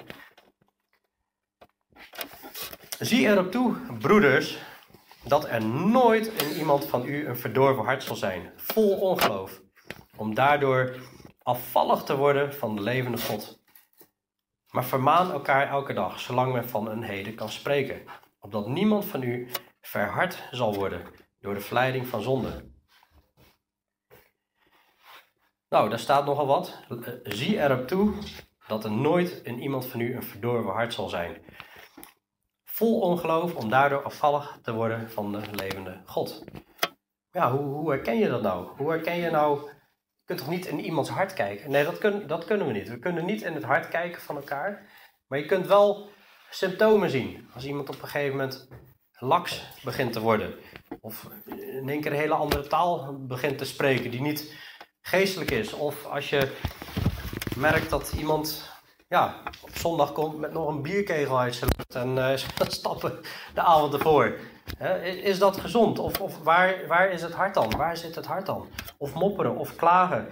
Zie 3.00 3.28
erop 3.28 3.52
toe, 3.52 3.76
broeders, 4.00 4.58
dat 5.24 5.46
er 5.46 5.66
nooit 5.66 6.28
in 6.28 6.58
iemand 6.58 6.86
van 6.86 7.06
u 7.06 7.28
een 7.28 7.38
verdorven 7.38 7.84
hart 7.84 8.04
zal 8.04 8.16
zijn, 8.16 8.52
vol 8.56 9.00
ongeloof, 9.00 9.62
om 10.16 10.36
daardoor 10.36 10.96
afvallig 11.44 12.04
te 12.04 12.16
worden 12.16 12.54
van 12.54 12.76
de 12.76 12.82
levende 12.82 13.18
God. 13.18 13.60
Maar 14.70 14.86
vermaan 14.86 15.32
elkaar 15.32 15.70
elke 15.70 15.94
dag, 15.94 16.20
zolang 16.20 16.54
men 16.54 16.70
van 16.70 16.90
een 16.90 17.04
heden 17.04 17.36
kan 17.36 17.50
spreken, 17.50 18.02
opdat 18.40 18.68
niemand 18.68 19.06
van 19.06 19.24
u 19.24 19.50
verhard 19.82 20.48
zal 20.52 20.76
worden 20.76 21.02
door 21.40 21.54
de 21.54 21.62
verleiding 21.62 22.08
van 22.08 22.22
zonde. 22.22 22.74
Nou, 25.70 25.90
daar 25.90 26.00
staat 26.00 26.26
nogal 26.26 26.48
wat. 26.48 26.80
Zie 27.24 27.62
erop 27.62 27.88
toe 27.88 28.14
dat 28.68 28.84
er 28.84 28.92
nooit 28.92 29.42
in 29.44 29.60
iemand 29.60 29.86
van 29.86 30.00
u 30.00 30.16
een 30.16 30.24
verdorven 30.24 30.72
hart 30.72 30.94
zal 30.94 31.10
zijn. 31.10 31.38
Vol 32.64 33.00
ongeloof 33.00 33.56
om 33.56 33.70
daardoor 33.70 34.04
afvallig 34.04 34.60
te 34.62 34.74
worden 34.74 35.10
van 35.12 35.32
de 35.32 35.42
levende 35.52 36.02
God. 36.06 36.44
Ja, 37.32 37.52
hoe, 37.52 37.66
hoe 37.66 37.90
herken 37.90 38.18
je 38.18 38.30
dat 38.30 38.42
nou? 38.42 38.68
Hoe 38.78 38.90
herken 38.90 39.18
je 39.18 39.30
nou... 39.30 39.60
Je 39.66 40.34
kunt 40.34 40.40
toch 40.40 40.56
niet 40.56 40.66
in 40.66 40.80
iemands 40.80 41.10
hart 41.10 41.34
kijken? 41.34 41.72
Nee, 41.72 41.84
dat, 41.84 42.28
dat 42.28 42.46
kunnen 42.46 42.68
we 42.68 42.74
niet. 42.74 42.90
We 42.90 43.00
kunnen 43.00 43.26
niet 43.26 43.42
in 43.42 43.54
het 43.54 43.64
hart 43.64 43.88
kijken 43.88 44.22
van 44.22 44.36
elkaar. 44.36 44.90
Maar 45.28 45.40
je 45.40 45.46
kunt 45.46 45.68
wel 45.68 46.10
symptomen 46.50 47.10
zien. 47.10 47.50
Als 47.54 47.66
iemand 47.66 47.90
op 47.90 48.02
een 48.02 48.08
gegeven 48.08 48.32
moment 48.32 48.68
laks 49.20 49.64
begint 49.84 50.14
te 50.14 50.20
worden. 50.20 50.56
Of 51.02 51.30
in 51.46 51.90
één 51.90 52.02
keer 52.02 52.12
een 52.12 52.18
hele 52.18 52.34
andere 52.34 52.68
taal 52.68 53.26
begint 53.28 53.58
te 53.58 53.66
spreken 53.66 54.12
die 54.12 54.22
niet 54.22 54.56
geestelijk 55.06 55.52
is. 55.52 55.74
Of 55.74 56.06
als 56.06 56.30
je 56.30 56.52
merkt 57.56 57.90
dat 57.90 58.14
iemand 58.18 58.72
ja, 59.08 59.36
op 59.62 59.76
zondag 59.78 60.12
komt 60.12 60.40
met 60.40 60.54
nog 60.54 60.68
een 60.68 60.82
bierkegel 60.82 61.40
uit 61.40 61.56
zijn 61.56 61.72
lucht 61.78 61.96
en 61.96 62.18
uh, 62.32 62.68
stappen 62.68 63.20
de 63.54 63.62
avond 63.62 63.94
ervoor. 63.94 64.38
is 65.04 65.40
dat 65.40 65.58
gezond? 65.58 66.00
Of, 66.00 66.22
of 66.22 66.44
waar, 66.44 66.88
waar 66.88 67.10
is 67.12 67.22
het 67.22 67.34
hart 67.34 67.54
dan? 67.54 67.78
Waar 67.78 67.98
zit 67.98 68.16
het 68.16 68.26
hart 68.26 68.46
dan? 68.46 68.68
Of 68.98 69.14
mopperen 69.14 69.56
of 69.56 69.76
klagen. 69.76 70.28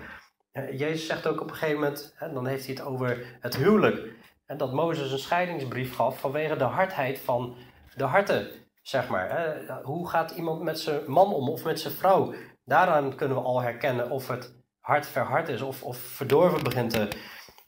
Jezus 0.72 1.06
zegt 1.06 1.28
ook 1.28 1.42
op 1.42 1.50
een 1.50 1.56
gegeven 1.56 1.80
moment, 1.80 2.16
dan 2.34 2.48
heeft 2.48 2.66
hij 2.66 2.76
het 2.76 2.84
over 2.84 3.38
het 3.40 3.56
huwelijk. 3.56 4.14
En 4.46 4.58
dat 4.58 4.74
Mozes 4.74 5.12
een 5.12 5.20
scheidingsbrief 5.20 5.96
gaf 5.96 6.20
vanwege 6.20 6.56
de 6.56 6.64
hardheid 6.64 7.20
van 7.20 7.56
de 7.96 8.04
harten, 8.04 8.48
zeg 8.82 9.08
maar. 9.08 9.58
Hoe 9.84 10.10
gaat 10.10 10.32
iemand 10.32 10.62
met 10.62 10.80
zijn 10.80 11.12
man 11.12 11.34
om 11.34 11.50
of 11.50 11.64
met 11.64 11.80
zijn 11.80 11.94
vrouw? 11.94 12.34
Daaraan 12.66 13.16
kunnen 13.16 13.38
we 13.38 13.44
al 13.44 13.62
herkennen 13.62 14.10
of 14.10 14.28
het 14.28 14.63
hart 14.84 15.08
verhard 15.08 15.50
is 15.50 15.62
of, 15.62 15.84
of 15.84 15.98
verdorven 15.98 16.64
begint 16.64 16.92
te 16.92 17.08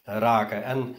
raken. 0.03 0.63
En 0.63 0.95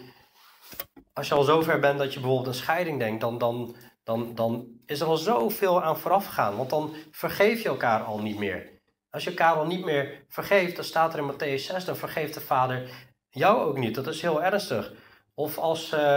als 1.12 1.28
je 1.28 1.34
al 1.34 1.42
zover 1.42 1.80
bent 1.80 1.98
dat 1.98 2.12
je 2.12 2.20
bijvoorbeeld 2.20 2.48
een 2.48 2.62
scheiding 2.62 2.98
denkt, 2.98 3.20
dan, 3.20 3.38
dan, 3.38 3.76
dan, 4.04 4.34
dan 4.34 4.66
is 4.86 5.00
er 5.00 5.06
al 5.06 5.16
zoveel 5.16 5.82
aan 5.82 5.98
vooraf 5.98 6.26
gegaan. 6.26 6.56
Want 6.56 6.70
dan 6.70 6.94
vergeef 7.10 7.62
je 7.62 7.68
elkaar 7.68 8.02
al 8.02 8.18
niet 8.20 8.38
meer. 8.38 8.74
Als 9.10 9.24
je 9.24 9.30
elkaar 9.30 9.54
al 9.54 9.66
niet 9.66 9.84
meer 9.84 10.24
vergeeft, 10.28 10.76
dan 10.76 10.84
staat 10.84 11.12
er 11.12 11.18
in 11.18 11.32
Matthäus 11.32 11.62
6, 11.62 11.84
dan 11.84 11.96
vergeeft 11.96 12.34
de 12.34 12.40
vader 12.40 12.90
jou 13.30 13.68
ook 13.68 13.78
niet. 13.78 13.94
Dat 13.94 14.06
is 14.06 14.22
heel 14.22 14.42
ernstig. 14.42 14.92
Of 15.34 15.58
als 15.58 15.92
uh, 15.92 16.16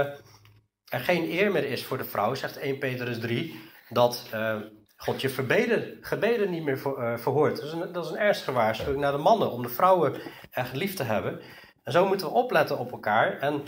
er 0.85 0.99
geen 0.99 1.23
eer 1.31 1.51
meer 1.51 1.65
is 1.65 1.85
voor 1.85 1.97
de 1.97 2.03
vrouw, 2.03 2.35
zegt 2.35 2.57
1 2.57 2.77
Petrus 2.77 3.19
3, 3.19 3.59
dat 3.89 4.29
uh, 4.33 4.55
God 5.01 5.21
je 5.21 5.29
verbeden, 5.29 5.97
gebeden 6.01 6.49
niet 6.49 6.63
meer 6.63 6.79
voor, 6.79 7.03
uh, 7.03 7.17
verhoort. 7.17 7.55
Dat 7.55 7.65
is, 7.65 7.71
een, 7.71 7.91
dat 7.91 8.05
is 8.05 8.11
een 8.11 8.17
ernstige 8.17 8.51
waarschuwing 8.51 9.01
naar 9.01 9.11
de 9.11 9.17
mannen, 9.17 9.51
om 9.51 9.61
de 9.61 9.69
vrouwen 9.69 10.21
echt 10.51 10.75
lief 10.75 10.95
te 10.95 11.03
hebben. 11.03 11.39
En 11.83 11.91
zo 11.91 12.07
moeten 12.07 12.27
we 12.27 12.33
opletten 12.33 12.77
op 12.77 12.91
elkaar. 12.91 13.37
En 13.37 13.63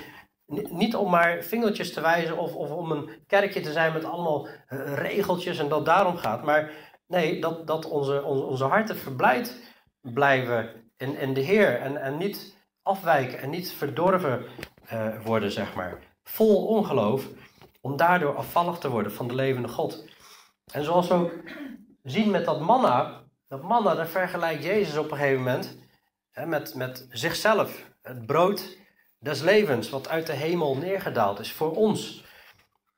niet 0.69 0.95
om 0.95 1.09
maar 1.09 1.43
vingertjes 1.43 1.93
te 1.93 2.01
wijzen 2.01 2.37
of, 2.37 2.55
of 2.55 2.71
om 2.71 2.91
een 2.91 3.09
kerkje 3.27 3.61
te 3.61 3.71
zijn 3.71 3.93
met 3.93 4.05
allemaal 4.05 4.47
regeltjes 4.95 5.59
en 5.59 5.69
dat 5.69 5.85
daarom 5.85 6.17
gaat. 6.17 6.43
Maar 6.43 6.71
nee, 7.07 7.41
dat, 7.41 7.67
dat 7.67 7.85
onze, 7.85 8.23
onze, 8.23 8.43
onze 8.43 8.65
harten 8.65 8.97
verblijd 8.97 9.57
blijven 10.01 10.69
in, 10.97 11.17
in 11.17 11.33
de 11.33 11.41
Heer. 11.41 11.79
En, 11.79 12.01
en 12.01 12.17
niet 12.17 12.55
afwijken 12.81 13.39
en 13.39 13.49
niet 13.49 13.71
verdorven 13.71 14.45
uh, 14.93 15.25
worden, 15.25 15.51
zeg 15.51 15.75
maar. 15.75 15.99
Vol 16.23 16.67
ongeloof, 16.67 17.27
om 17.81 17.97
daardoor 17.97 18.35
afvallig 18.35 18.77
te 18.77 18.89
worden 18.89 19.11
van 19.11 19.27
de 19.27 19.35
levende 19.35 19.67
God. 19.67 20.05
En 20.71 20.83
zoals 20.83 21.07
we 21.07 21.13
ook 21.13 21.31
zien 22.03 22.31
met 22.31 22.45
dat 22.45 22.59
manna, 22.59 23.23
dat 23.47 23.61
manna, 23.61 23.95
daar 23.95 24.07
vergelijkt 24.07 24.63
Jezus 24.63 24.97
op 24.97 25.11
een 25.11 25.17
gegeven 25.17 25.37
moment 25.37 25.77
hè, 26.31 26.45
met, 26.45 26.75
met 26.75 27.07
zichzelf. 27.09 27.89
Het 28.01 28.25
brood 28.25 28.77
des 29.19 29.41
levens, 29.41 29.89
wat 29.89 30.09
uit 30.09 30.27
de 30.27 30.33
hemel 30.33 30.77
neergedaald 30.77 31.39
is 31.39 31.53
voor 31.53 31.75
ons. 31.75 32.23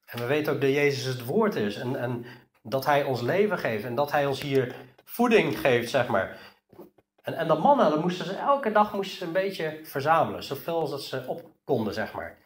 En 0.06 0.20
we 0.20 0.26
weten 0.26 0.54
ook 0.54 0.62
dat 0.62 0.70
Jezus 0.70 1.04
het 1.04 1.26
woord 1.26 1.56
is 1.56 1.76
en, 1.76 1.96
en 1.96 2.26
dat 2.62 2.86
hij 2.86 3.04
ons 3.04 3.22
leven 3.22 3.58
geeft 3.58 3.84
en 3.84 3.96
dat 3.96 4.12
hij 4.12 4.26
ons 4.26 4.42
hier 4.42 4.76
voeding 5.04 5.60
geeft, 5.60 5.90
zeg 5.90 6.08
maar. 6.08 6.38
En, 7.22 7.34
en 7.34 7.48
dat 7.48 7.60
mannen, 7.60 7.90
dan 7.90 8.00
moesten 8.00 8.26
ze 8.26 8.36
elke 8.36 8.72
dag 8.72 8.94
moesten 8.94 9.18
ze 9.18 9.26
een 9.26 9.32
beetje 9.32 9.80
verzamelen, 9.84 10.44
zoveel 10.44 10.80
als 10.80 10.90
dat 10.90 11.04
ze 11.04 11.24
op 11.28 11.52
konden, 11.64 11.94
zeg 11.94 12.14
maar. 12.14 12.38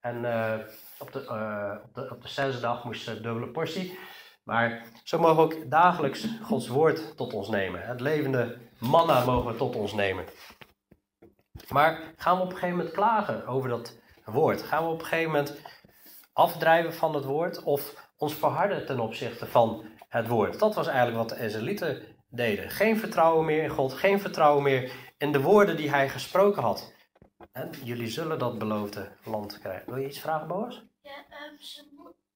En 0.00 0.24
uh, 0.24 0.54
op, 0.98 1.12
de, 1.12 1.22
uh, 1.22 1.84
op, 1.84 1.94
de, 1.94 2.10
op 2.10 2.22
de 2.22 2.28
zesde 2.28 2.60
dag 2.60 2.84
moesten 2.84 3.16
ze 3.16 3.20
dubbele 3.20 3.48
portie. 3.48 3.98
Maar 4.48 4.82
zo 5.04 5.18
mogen 5.18 5.42
ook 5.42 5.70
dagelijks 5.70 6.26
Gods 6.42 6.68
woord 6.68 7.16
tot 7.16 7.34
ons 7.34 7.48
nemen. 7.48 7.86
Het 7.86 8.00
levende 8.00 8.58
manna 8.78 9.24
mogen 9.24 9.52
we 9.52 9.58
tot 9.58 9.76
ons 9.76 9.92
nemen. 9.92 10.24
Maar 11.68 12.12
gaan 12.16 12.36
we 12.36 12.42
op 12.42 12.48
een 12.48 12.54
gegeven 12.54 12.76
moment 12.76 12.94
klagen 12.94 13.46
over 13.46 13.68
dat 13.68 13.98
woord? 14.24 14.62
Gaan 14.62 14.84
we 14.84 14.90
op 14.90 15.00
een 15.00 15.06
gegeven 15.06 15.30
moment 15.30 15.60
afdrijven 16.32 16.94
van 16.94 17.14
het 17.14 17.24
woord 17.24 17.62
of 17.62 18.10
ons 18.16 18.34
verharden 18.34 18.86
ten 18.86 19.00
opzichte 19.00 19.46
van 19.46 19.84
het 20.08 20.28
woord? 20.28 20.58
Dat 20.58 20.74
was 20.74 20.86
eigenlijk 20.86 21.28
wat 21.28 21.38
de 21.38 21.44
Israëlieten 21.44 22.02
deden. 22.28 22.70
Geen 22.70 22.98
vertrouwen 22.98 23.44
meer 23.44 23.62
in 23.62 23.70
God, 23.70 23.92
geen 23.92 24.20
vertrouwen 24.20 24.62
meer 24.62 24.92
in 25.18 25.32
de 25.32 25.40
woorden 25.40 25.76
die 25.76 25.90
hij 25.90 26.08
gesproken 26.08 26.62
had. 26.62 26.92
En 27.52 27.70
jullie 27.84 28.08
zullen 28.08 28.38
dat 28.38 28.58
beloofde 28.58 29.12
land 29.24 29.58
krijgen. 29.58 29.86
Wil 29.86 30.00
je 30.00 30.06
iets 30.06 30.20
vragen, 30.20 30.48
Boas? 30.48 30.84
Ja, 31.02 31.24
ze, 31.58 31.84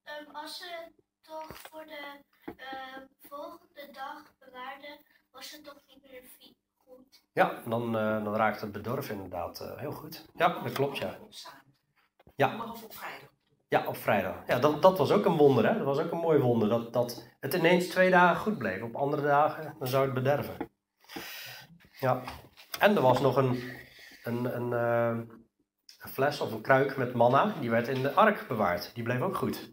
um, 0.05 0.35
als 0.35 0.59
ze 0.59 0.92
toch 1.33 1.59
voor 1.71 1.85
de 1.87 2.05
uh, 2.47 3.03
volgende 3.29 3.88
dag 3.92 4.23
bewaarden, 4.38 4.99
was 5.31 5.51
het 5.51 5.64
toch 5.64 5.81
niet 5.87 6.03
meer 6.03 6.23
goed? 6.77 7.21
Ja, 7.33 7.62
dan, 7.66 7.85
uh, 7.97 8.25
dan 8.25 8.35
raakt 8.35 8.61
het 8.61 8.73
bedorven 8.73 9.14
inderdaad 9.14 9.61
uh, 9.61 9.79
heel 9.79 9.92
goed. 9.92 10.27
Ja, 10.35 10.62
dat 10.62 10.73
klopt, 10.73 10.99
ja. 10.99 11.18
Ja. 12.35 12.71
Of 12.71 12.85
op 12.85 12.95
vrijdag. 12.95 13.31
Ja, 13.68 13.87
op 13.87 13.97
vrijdag. 13.97 14.37
Ja, 14.47 14.59
dat, 14.59 14.83
dat 14.83 14.99
was 14.99 15.11
ook 15.11 15.25
een 15.25 15.37
wonder, 15.37 15.66
hè? 15.68 15.77
Dat 15.77 15.87
was 15.87 15.99
ook 15.99 16.11
een 16.11 16.18
mooi 16.18 16.40
wonder. 16.40 16.68
Dat, 16.68 16.92
dat 16.92 17.29
het 17.40 17.55
ineens 17.55 17.88
twee 17.88 18.11
dagen 18.11 18.40
goed 18.40 18.59
bleef. 18.59 18.83
Op 18.83 18.97
andere 18.97 19.23
dagen, 19.23 19.75
dan 19.79 19.88
zou 19.88 20.05
het 20.05 20.14
bederven. 20.14 20.71
Ja. 21.99 22.23
En 22.79 22.97
er 22.97 23.03
was 23.03 23.21
nog 23.21 23.37
een, 23.37 23.62
een, 24.23 24.57
een, 24.57 24.71
uh, 24.71 25.25
een 25.99 26.11
fles 26.11 26.40
of 26.40 26.53
een 26.53 26.62
kruik 26.62 26.97
met 26.97 27.14
manna. 27.14 27.55
Die 27.61 27.71
werd 27.71 27.88
in 27.88 28.03
de 28.03 28.12
ark 28.12 28.49
bewaard. 28.49 28.95
Die 28.95 29.05
bleef 29.05 29.21
ook 29.21 29.37
goed. 29.37 29.71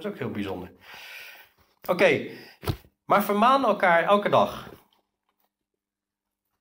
Dat 0.00 0.12
is 0.12 0.16
ook 0.16 0.24
heel 0.24 0.34
bijzonder. 0.34 0.72
Oké, 1.88 2.30
maar 3.04 3.24
vermaan 3.24 3.64
elkaar 3.64 4.02
elke 4.02 4.28
dag. 4.28 4.68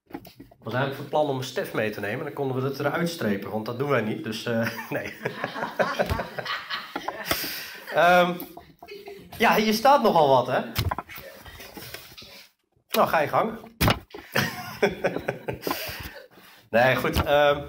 Ik 0.07 0.63
was 0.63 0.73
eigenlijk 0.73 0.95
van 0.95 1.09
plan 1.09 1.27
om 1.27 1.37
een 1.37 1.43
stef 1.43 1.73
mee 1.73 1.89
te 1.89 1.99
nemen. 1.99 2.25
Dan 2.25 2.33
konden 2.33 2.61
we 2.61 2.67
het 2.67 2.79
eruit 2.79 3.09
strepen, 3.09 3.51
want 3.51 3.65
dat 3.65 3.79
doen 3.79 3.89
wij 3.89 4.01
niet. 4.01 4.23
Dus 4.23 4.45
uh, 4.45 4.69
nee. 4.89 5.13
um, 7.95 8.37
ja, 9.43 9.55
hier 9.55 9.73
staat 9.73 10.01
nogal 10.01 10.27
wat, 10.27 10.47
hè? 10.47 10.61
Nou, 12.89 13.07
ga 13.07 13.19
je 13.19 13.27
gang. 13.27 13.59
nee, 16.69 16.95
goed. 16.95 17.27
Um, 17.27 17.67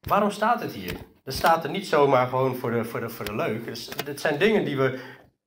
waarom 0.00 0.30
staat 0.30 0.60
het 0.60 0.72
hier? 0.72 1.10
Het 1.24 1.34
staat 1.34 1.64
er 1.64 1.70
niet 1.70 1.86
zomaar 1.86 2.28
gewoon 2.28 2.56
voor 2.56 2.70
de, 2.70 2.84
voor 2.84 3.00
de, 3.00 3.08
voor 3.08 3.24
de 3.24 3.34
leuk. 3.34 3.64
Dus, 3.64 3.88
dit 3.88 4.20
zijn 4.20 4.38
dingen 4.38 4.64
die 4.64 4.76
we 4.76 5.00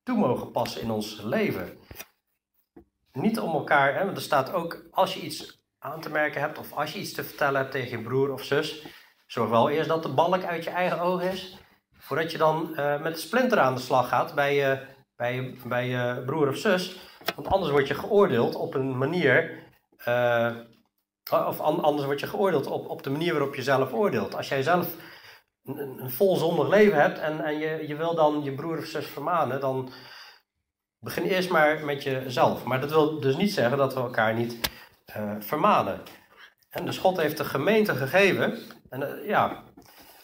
toe 0.04 0.18
mogen 0.18 0.52
passen 0.52 0.82
in 0.82 0.92
ons 0.92 1.22
leven 1.22 1.78
niet 3.16 3.40
om 3.40 3.54
elkaar, 3.54 3.94
hè, 3.94 4.06
want 4.06 4.18
er 4.18 4.24
staat 4.24 4.54
ook, 4.54 4.86
als 4.92 5.14
je 5.14 5.20
iets 5.20 5.64
aan 5.80 6.02
te 6.02 6.10
merken 6.10 6.42
hebt 6.42 6.58
of 6.58 6.74
als 6.74 6.94
je 6.94 7.00
iets 7.00 7.14
te 7.14 7.24
vertellen 7.24 7.60
hebt 7.60 7.72
tegen 7.72 7.98
je 7.98 8.04
broer 8.04 8.32
of 8.32 8.44
zus, 8.44 8.86
zorg 9.28 9.50
wel 9.50 9.70
eerst 9.70 9.90
dat 9.90 10.04
de 10.04 10.14
balk 10.14 10.44
uit 10.44 10.64
je 10.64 10.70
eigen 10.70 11.00
oog 11.00 11.22
is, 11.22 11.58
voordat 11.98 12.32
je 12.32 12.38
dan 12.38 12.70
uh, 12.72 13.02
met 13.02 13.14
de 13.14 13.20
splinter 13.20 13.60
aan 13.60 13.76
de 13.76 13.82
slag 13.82 14.08
gaat 14.08 14.36
bij 14.36 14.56
je, 14.56 14.80
bij, 15.16 15.58
bij 15.66 15.88
je 15.88 16.24
broer 16.26 16.48
of 16.48 16.58
zus. 16.58 16.98
Want 17.36 17.48
anders 17.48 17.72
word 17.72 17.88
je 17.88 17.94
geoordeeld 17.94 18.56
op 18.56 18.74
een 18.74 18.98
manier, 18.98 19.64
uh, 20.08 20.56
of 21.32 21.60
anders 21.60 22.06
word 22.06 22.20
je 22.20 22.28
geoordeeld 22.28 22.68
op, 22.68 22.90
op 22.90 23.04
de 23.04 23.10
manier 23.10 23.32
waarop 23.34 23.56
je 23.56 23.64
zelf 23.64 23.94
oordeelt. 23.94 24.36
Als 24.36 24.48
jij 24.48 24.62
zelf 24.62 24.96
een, 25.66 26.10
vol 26.10 26.36
zondig 26.36 26.68
leven 26.68 27.02
hebt 27.02 27.20
en, 27.20 27.42
en 27.42 27.58
je, 27.58 27.88
je 27.88 27.96
wil 27.96 28.16
dan 28.16 28.44
je 28.44 28.54
broer 28.54 28.78
of 28.78 28.86
zus 28.86 29.06
vermanen, 29.06 29.60
dan 29.60 29.92
Begin 31.06 31.24
eerst 31.24 31.50
maar 31.50 31.86
met 31.86 32.04
jezelf. 32.04 32.64
Maar 32.64 32.80
dat 32.80 32.90
wil 32.90 33.20
dus 33.20 33.36
niet 33.36 33.54
zeggen 33.54 33.78
dat 33.78 33.94
we 33.94 34.00
elkaar 34.00 34.34
niet 34.34 34.60
uh, 35.18 35.36
vermanen. 35.40 36.02
En 36.70 36.86
dus 36.86 36.98
God 36.98 37.18
heeft 37.18 37.38
de 37.38 37.46
gemeente 37.46 37.96
gegeven 37.96 38.60
en, 38.90 39.02
uh, 39.02 39.28
ja, 39.28 39.64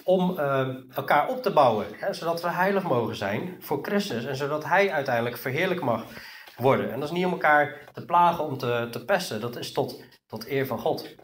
om 0.04 0.40
uh, 0.40 0.68
elkaar 0.96 1.30
op 1.30 1.44
te 1.44 1.52
bouwen. 1.52 1.86
Hè, 1.92 2.14
zodat 2.14 2.42
we 2.42 2.50
heilig 2.50 2.84
mogen 2.84 3.16
zijn 3.16 3.56
voor 3.60 3.80
Christus. 3.82 4.26
En 4.26 4.36
zodat 4.36 4.66
Hij 4.66 4.92
uiteindelijk 4.92 5.38
verheerlijk 5.38 5.82
mag 5.82 6.04
worden. 6.58 6.92
En 6.92 7.00
dat 7.00 7.10
is 7.10 7.16
niet 7.16 7.26
om 7.26 7.32
elkaar 7.32 7.90
te 7.94 8.06
plagen, 8.06 8.44
om 8.44 8.58
te, 8.58 8.88
te 8.92 9.06
pesten. 9.06 9.42
Dat 9.42 9.56
is 9.56 9.72
tot, 9.72 10.04
tot 10.28 10.48
eer 10.48 10.68
van 10.68 10.80
God. 10.80 11.16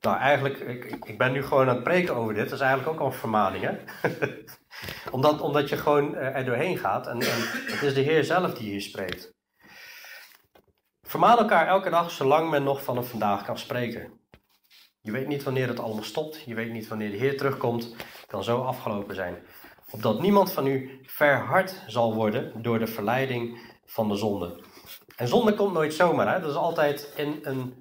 Nou, 0.00 0.18
eigenlijk, 0.18 0.58
ik, 0.58 1.04
ik 1.04 1.18
ben 1.18 1.32
nu 1.32 1.42
gewoon 1.42 1.68
aan 1.68 1.74
het 1.74 1.84
preken 1.84 2.14
over 2.16 2.34
dit. 2.34 2.44
Dat 2.44 2.52
is 2.52 2.60
eigenlijk 2.60 2.90
ook 2.90 3.00
al 3.00 3.06
een 3.06 3.12
vermaning, 3.12 3.64
hè? 3.64 3.76
omdat, 5.16 5.40
omdat 5.40 5.68
je 5.68 5.76
gewoon 5.76 6.14
eh, 6.14 6.36
er 6.36 6.44
doorheen 6.44 6.78
gaat. 6.78 7.06
En, 7.06 7.20
en 7.20 7.40
het 7.72 7.82
is 7.82 7.94
de 7.94 8.00
Heer 8.00 8.24
zelf 8.24 8.54
die 8.54 8.70
hier 8.70 8.80
spreekt. 8.80 9.34
Vermaan 11.02 11.38
elkaar 11.38 11.66
elke 11.66 11.90
dag 11.90 12.10
zolang 12.10 12.50
men 12.50 12.62
nog 12.62 12.84
van 12.84 12.96
een 12.96 13.04
vandaag 13.04 13.44
kan 13.44 13.58
spreken. 13.58 14.20
Je 15.00 15.10
weet 15.10 15.26
niet 15.26 15.42
wanneer 15.42 15.68
het 15.68 15.80
allemaal 15.80 16.04
stopt. 16.04 16.42
Je 16.46 16.54
weet 16.54 16.72
niet 16.72 16.88
wanneer 16.88 17.10
de 17.10 17.16
Heer 17.16 17.36
terugkomt. 17.36 17.84
Het 17.96 18.26
kan 18.26 18.44
zo 18.44 18.62
afgelopen 18.62 19.14
zijn. 19.14 19.36
Opdat 19.90 20.20
niemand 20.20 20.52
van 20.52 20.66
u 20.66 21.00
verhard 21.02 21.82
zal 21.86 22.14
worden 22.14 22.62
door 22.62 22.78
de 22.78 22.86
verleiding 22.86 23.58
van 23.84 24.08
de 24.08 24.16
zonde. 24.16 24.64
En 25.16 25.28
zonde 25.28 25.54
komt 25.54 25.72
nooit 25.72 25.94
zomaar. 25.94 26.34
Hè? 26.34 26.40
Dat 26.40 26.50
is 26.50 26.56
altijd 26.56 27.12
in 27.16 27.38
een 27.42 27.79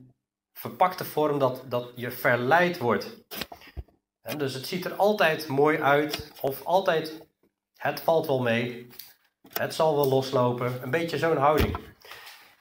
verpakte 0.60 1.06
vorm 1.06 1.40
dat, 1.40 1.64
dat 1.68 1.92
je 1.96 2.12
verleid 2.12 2.78
wordt. 2.78 3.18
Dus 4.38 4.54
het 4.54 4.68
ziet 4.68 4.86
er 4.86 4.94
altijd 4.94 5.48
mooi 5.48 5.82
uit, 5.82 6.32
of 6.42 6.66
altijd, 6.66 7.28
het 7.76 8.02
valt 8.02 8.28
wel 8.28 8.42
mee, 8.42 8.88
het 9.54 9.74
zal 9.74 9.96
wel 9.96 10.08
loslopen. 10.08 10.84
Een 10.84 10.92
beetje 10.92 11.18
zo'n 11.18 11.38
houding. 11.38 11.78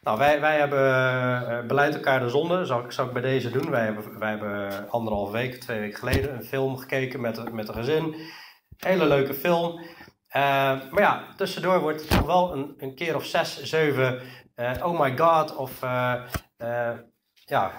Nou, 0.00 0.18
wij, 0.18 0.40
wij 0.40 0.58
hebben 0.58 0.88
uh, 1.50 1.66
beleid 1.66 1.94
elkaar 1.94 2.20
de 2.20 2.28
zonde, 2.28 2.64
zal, 2.64 2.84
zal 2.88 3.06
ik 3.06 3.12
bij 3.12 3.22
deze 3.22 3.50
doen. 3.50 3.70
Wij 3.70 3.84
hebben, 3.84 4.18
wij 4.18 4.30
hebben 4.30 4.90
anderhalf 4.90 5.30
week, 5.30 5.60
twee 5.60 5.80
weken 5.80 5.98
geleden 5.98 6.34
een 6.34 6.44
film 6.44 6.76
gekeken 6.76 7.20
met, 7.20 7.52
met 7.52 7.68
een 7.68 7.74
gezin. 7.74 8.16
Hele 8.76 9.06
leuke 9.06 9.34
film. 9.34 9.78
Uh, 9.78 9.84
maar 10.90 11.00
ja, 11.00 11.24
tussendoor 11.36 11.80
wordt 11.80 12.00
het 12.00 12.10
toch 12.10 12.26
wel 12.26 12.52
een, 12.52 12.74
een 12.78 12.94
keer 12.94 13.14
of 13.14 13.24
zes, 13.24 13.62
zeven, 13.62 14.22
uh, 14.56 14.72
oh 14.82 15.00
my 15.00 15.16
god, 15.16 15.56
of 15.56 15.80
ja, 17.48 17.72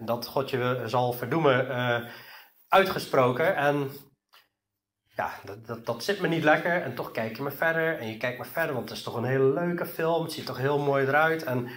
dat 0.00 0.26
God 0.26 0.50
je 0.50 0.82
zal 0.86 1.12
verdoemen 1.12 1.66
uitgesproken. 2.68 3.56
En 3.56 3.90
ja, 5.14 5.32
dat, 5.44 5.66
dat, 5.66 5.86
dat, 5.86 6.04
zit 6.04 6.20
me 6.20 6.28
niet 6.28 6.44
lekker. 6.44 6.82
En 6.82 6.94
toch 6.94 7.10
kijk 7.10 7.36
je 7.36 7.42
maar 7.42 7.52
verder. 7.52 7.98
En 7.98 8.08
je 8.08 8.16
kijkt 8.16 8.38
maar 8.38 8.46
verder, 8.46 8.74
want 8.74 8.88
het 8.88 8.98
is 8.98 9.04
toch 9.04 9.14
een 9.14 9.24
hele 9.24 9.52
leuke 9.52 9.86
film. 9.86 10.22
Het 10.22 10.32
ziet 10.32 10.46
toch 10.46 10.58
heel 10.58 10.78
mooi 10.78 11.06
eruit. 11.06 11.44
En, 11.44 11.68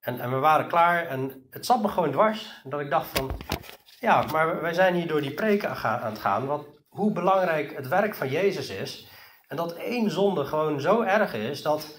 en, 0.00 0.20
en 0.20 0.30
we 0.30 0.36
waren 0.36 0.68
klaar. 0.68 1.06
En 1.06 1.46
het 1.50 1.66
zat 1.66 1.82
me 1.82 1.88
gewoon 1.88 2.12
dwars. 2.12 2.60
Dat 2.64 2.80
ik 2.80 2.90
dacht 2.90 3.18
van, 3.18 3.30
ja, 4.00 4.22
maar 4.32 4.60
wij 4.60 4.72
zijn 4.72 4.94
hier 4.94 5.08
door 5.08 5.20
die 5.20 5.34
preken 5.34 5.76
aan 5.76 6.10
het 6.10 6.18
gaan. 6.18 6.46
Wat, 6.46 6.66
hoe 6.88 7.12
belangrijk 7.12 7.76
het 7.76 7.88
werk 7.88 8.14
van 8.14 8.28
Jezus 8.28 8.70
is. 8.70 9.08
En 9.48 9.56
dat 9.56 9.74
één 9.74 10.10
zonde 10.10 10.44
gewoon 10.44 10.80
zo 10.80 11.02
erg 11.02 11.34
is 11.34 11.62
dat 11.62 11.98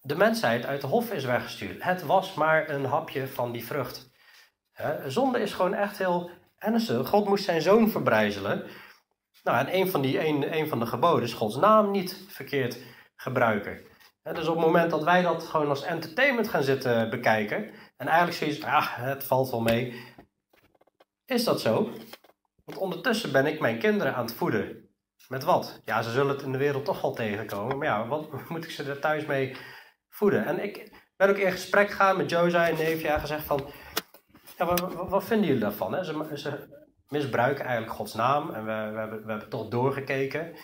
de 0.00 0.16
mensheid 0.16 0.66
uit 0.66 0.80
de 0.80 0.86
hof 0.86 1.12
is 1.12 1.24
weggestuurd. 1.24 1.82
Het 1.82 2.02
was 2.02 2.34
maar 2.34 2.68
een 2.68 2.84
hapje 2.84 3.28
van 3.28 3.52
die 3.52 3.64
vrucht. 3.64 4.10
zonde 5.06 5.40
is 5.40 5.52
gewoon 5.52 5.74
echt 5.74 5.98
heel 5.98 6.30
ernstig. 6.58 7.08
God 7.08 7.28
moest 7.28 7.44
zijn 7.44 7.62
zoon 7.62 7.90
verbrijzelen. 7.90 8.66
Nou, 9.42 9.58
en 9.58 9.74
een 9.74 9.90
van, 9.90 10.00
die, 10.00 10.26
een, 10.26 10.56
een 10.56 10.68
van 10.68 10.78
de 10.78 10.86
geboden 10.86 11.22
is 11.22 11.32
Gods 11.32 11.56
naam 11.56 11.90
niet 11.90 12.24
verkeerd 12.28 12.78
gebruiken. 13.16 13.80
dus 14.22 14.48
op 14.48 14.56
het 14.56 14.64
moment 14.64 14.90
dat 14.90 15.02
wij 15.02 15.22
dat 15.22 15.42
gewoon 15.42 15.68
als 15.68 15.82
entertainment 15.82 16.48
gaan 16.48 16.62
zitten 16.62 17.10
bekijken, 17.10 17.70
en 17.96 18.06
eigenlijk 18.06 18.36
zoiets, 18.36 18.62
ah, 18.62 18.86
het 18.96 19.24
valt 19.24 19.50
wel 19.50 19.60
mee, 19.60 20.14
is 21.24 21.44
dat 21.44 21.60
zo? 21.60 21.90
Want 22.64 22.78
ondertussen 22.78 23.32
ben 23.32 23.46
ik 23.46 23.60
mijn 23.60 23.78
kinderen 23.78 24.14
aan 24.14 24.24
het 24.24 24.34
voeden. 24.34 24.88
Met 25.28 25.44
wat? 25.44 25.80
Ja, 25.84 26.02
ze 26.02 26.10
zullen 26.10 26.34
het 26.34 26.42
in 26.42 26.52
de 26.52 26.58
wereld 26.58 26.84
toch 26.84 27.00
wel 27.00 27.12
tegenkomen, 27.12 27.78
maar 27.78 27.86
ja, 27.86 28.06
wat 28.06 28.28
moet 28.50 28.64
ik 28.64 28.70
ze 28.70 28.84
er 28.84 29.00
thuis 29.00 29.26
mee 29.26 29.56
En 30.28 30.62
ik 30.62 30.92
ben 31.16 31.28
ook 31.28 31.36
in 31.36 31.50
gesprek 31.50 31.90
gegaan 31.90 32.16
met 32.16 32.30
Joza 32.30 32.68
en 32.68 32.76
Nevia 32.76 33.18
gezegd 33.18 33.44
van, 33.44 33.70
ja, 34.56 34.74
wat, 35.08 35.24
vinden 35.24 35.46
jullie 35.46 35.62
daarvan? 35.62 35.94
Hè? 35.94 36.04
Ze, 36.04 36.68
misbruiken 37.08 37.64
eigenlijk 37.64 37.96
Gods 37.96 38.14
naam. 38.14 38.50
En 38.50 38.64
we, 38.64 38.90
we, 38.92 38.98
hebben, 38.98 39.24
we 39.24 39.30
hebben 39.30 39.48
toch 39.48 39.68
doorgekeken. 39.68 40.56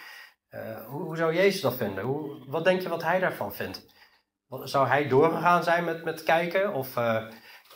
Uh, 0.51 0.87
hoe, 0.87 1.17
zou 1.17 1.35
Jezus 1.35 1.61
dat 1.61 1.75
vinden? 1.75 2.05
Hoe, 2.05 2.45
wat 2.49 2.65
denk 2.65 2.81
je 2.81 2.89
wat 2.89 3.03
hij 3.03 3.19
daarvan 3.19 3.55
vindt? 3.55 3.87
Zou 4.49 4.87
hij 4.87 5.09
doorgegaan 5.09 5.63
zijn 5.63 5.85
met, 5.85 6.05
met 6.05 6.23
kijken? 6.23 6.75
Of, 6.75 6.97
uh, 6.97 7.27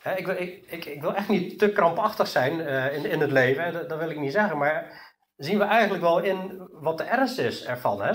hè, 0.03 0.14
ik, 0.14 0.26
wil, 0.26 0.37
ik, 0.37 0.85
ik, 0.85 1.01
wil 1.01 1.14
echt 1.14 1.28
niet 1.28 1.59
te 1.59 1.72
krampachtig 1.72 2.26
zijn 2.26 2.59
uh, 2.59 2.97
in, 2.97 3.05
in 3.05 3.20
het 3.20 3.31
leven, 3.31 3.72
dat, 3.72 3.89
dat, 3.89 3.99
wil 3.99 4.11
ik 4.11 4.18
niet 4.18 4.33
zeggen. 4.33 4.59
Maar 4.59 4.93
zien 5.37 5.59
we 5.59 5.64
eigenlijk 5.64 6.03
wel 6.03 6.18
in 6.18 6.68
wat 6.70 6.99
de 6.99 7.05
ernst 7.05 7.39
is 7.39 7.64
ervan. 7.64 8.03
Hè? 8.03 8.12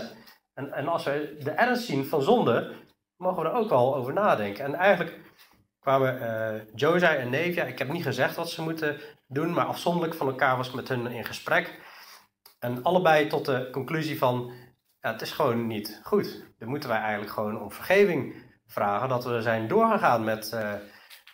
En, 0.53 0.71
en 0.73 0.87
als 0.87 1.03
we 1.03 1.37
de 1.39 1.51
ernst 1.51 1.85
zien 1.85 2.05
van 2.05 2.21
zonde, 2.21 2.84
mogen 3.25 3.43
we 3.43 3.49
er 3.49 3.55
ook 3.55 3.71
al 3.71 3.95
over 3.95 4.13
nadenken. 4.13 4.65
En 4.65 4.75
eigenlijk 4.75 5.19
kwamen 5.79 6.21
uh, 6.21 6.61
Josai 6.75 7.17
en 7.17 7.29
Nevia, 7.29 7.63
ik 7.63 7.79
heb 7.79 7.91
niet 7.91 8.03
gezegd 8.03 8.35
wat 8.35 8.49
ze 8.49 8.61
moeten 8.61 8.99
doen, 9.27 9.53
maar 9.53 9.65
afzonderlijk 9.65 10.15
van 10.15 10.27
elkaar 10.27 10.57
was 10.57 10.67
ik 10.67 10.73
met 10.73 10.89
hun 10.89 11.07
in 11.07 11.25
gesprek. 11.25 11.79
En 12.59 12.83
allebei 12.83 13.27
tot 13.27 13.45
de 13.45 13.69
conclusie 13.71 14.17
van, 14.17 14.51
ja, 14.99 15.11
het 15.11 15.21
is 15.21 15.31
gewoon 15.31 15.67
niet 15.67 15.99
goed. 16.03 16.45
Dan 16.59 16.69
moeten 16.69 16.89
wij 16.89 16.99
eigenlijk 16.99 17.31
gewoon 17.31 17.61
om 17.61 17.71
vergeving 17.71 18.35
vragen 18.67 19.09
dat 19.09 19.25
we 19.25 19.41
zijn 19.41 19.67
doorgegaan 19.67 20.23
met 20.23 20.51
uh, 20.53 20.73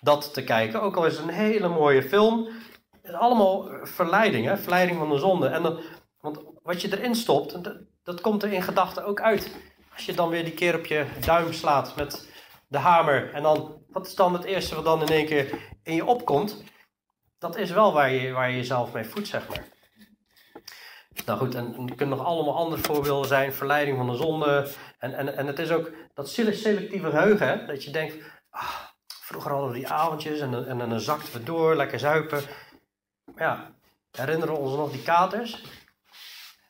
dat 0.01 0.33
te 0.33 0.43
kijken. 0.43 0.81
Ook 0.81 0.95
al 0.95 1.05
is 1.05 1.17
het 1.17 1.27
een 1.27 1.33
hele 1.33 1.67
mooie 1.67 2.03
film. 2.03 2.47
Het 2.91 3.11
is 3.11 3.13
allemaal 3.13 3.69
verleiding, 3.83 4.45
hè? 4.45 4.57
verleiding 4.57 4.97
van 4.97 5.09
de 5.09 5.17
zonde. 5.17 5.47
En 5.47 5.63
dan, 5.63 5.79
want 6.19 6.43
wat 6.63 6.81
je 6.81 6.97
erin 6.97 7.15
stopt, 7.15 7.59
dat 8.03 8.21
komt 8.21 8.43
er 8.43 8.51
in 8.51 8.61
gedachten 8.61 9.05
ook 9.05 9.21
uit. 9.21 9.70
Als 10.01 10.09
je 10.09 10.15
dan 10.15 10.29
weer 10.29 10.43
die 10.43 10.53
keer 10.53 10.75
op 10.75 10.85
je 10.85 11.05
duim 11.19 11.53
slaat 11.53 11.95
met 11.95 12.27
de 12.67 12.77
hamer. 12.77 13.33
En 13.33 13.43
dan, 13.43 13.83
wat 13.89 14.07
is 14.07 14.15
dan 14.15 14.33
het 14.33 14.43
eerste 14.43 14.75
wat 14.75 14.83
dan 14.83 15.01
in 15.01 15.07
één 15.07 15.25
keer 15.25 15.59
in 15.83 15.95
je 15.95 16.05
opkomt? 16.05 16.63
Dat 17.39 17.57
is 17.57 17.71
wel 17.71 17.93
waar 17.93 18.11
je, 18.11 18.31
waar 18.31 18.49
je 18.49 18.55
jezelf 18.55 18.93
mee 18.93 19.03
voedt, 19.03 19.27
zeg 19.27 19.47
maar. 19.49 19.67
Nou 21.25 21.39
goed, 21.39 21.55
en 21.55 21.89
er 21.89 21.95
kunnen 21.95 22.17
nog 22.17 22.25
allemaal 22.25 22.55
andere 22.55 22.81
voorbeelden 22.81 23.27
zijn. 23.27 23.53
Verleiding 23.53 23.97
van 23.97 24.07
de 24.07 24.15
zonde. 24.15 24.71
En, 24.99 25.13
en, 25.13 25.37
en 25.37 25.47
het 25.47 25.59
is 25.59 25.71
ook 25.71 25.91
dat 26.13 26.29
selectieve 26.29 27.09
geheugen. 27.09 27.67
Dat 27.67 27.83
je 27.83 27.91
denkt, 27.91 28.15
ah, 28.49 28.75
vroeger 29.07 29.51
hadden 29.51 29.69
we 29.69 29.77
die 29.77 29.87
avondjes 29.87 30.39
en, 30.39 30.67
en, 30.67 30.77
dan 30.77 30.99
zakten 30.99 31.33
we 31.33 31.43
door, 31.43 31.75
lekker 31.75 31.99
zuipen. 31.99 32.41
Ja, 33.35 33.75
herinneren 34.11 34.53
we 34.53 34.59
ons 34.59 34.75
nog 34.75 34.91
die 34.91 35.03
katers? 35.03 35.63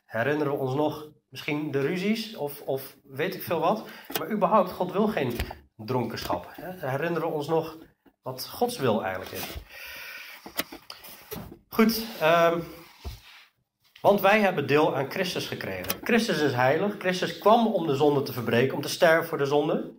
Herinneren 0.05 0.53
we 0.53 0.59
ons 0.59 0.75
nog 0.75 1.11
misschien 1.32 1.71
de 1.71 1.82
ruzies 1.82 2.36
of, 2.36 2.61
of 2.61 2.95
weet 3.03 3.36
ik 3.36 3.43
veel 3.43 3.59
wat? 3.59 3.88
Maar 4.19 4.32
überhaupt, 4.32 4.71
God 4.71 4.91
wil 4.91 5.07
geen 5.07 5.36
dronkenschap. 5.75 6.47
Hè? 6.51 6.89
Herinneren 6.89 7.27
we 7.27 7.34
ons 7.34 7.47
nog 7.47 7.77
wat 8.21 8.47
Gods 8.47 8.77
wil 8.77 9.03
eigenlijk 9.03 9.32
is. 9.32 9.47
Goed, 11.67 12.05
um, 12.23 12.63
want 14.01 14.21
wij 14.21 14.39
hebben 14.39 14.67
deel 14.67 14.95
aan 14.95 15.11
Christus 15.11 15.45
gekregen. 15.45 15.99
Christus 16.03 16.39
is 16.39 16.53
heilig. 16.53 16.95
Christus 16.97 17.38
kwam 17.38 17.67
om 17.67 17.88
de 17.88 17.95
zonde 17.95 18.21
te 18.21 18.34
verbreken, 18.34 18.75
om 18.75 18.82
te 18.82 18.89
sterven 18.89 19.27
voor 19.27 19.38
de 19.38 19.45
zonde. 19.45 19.93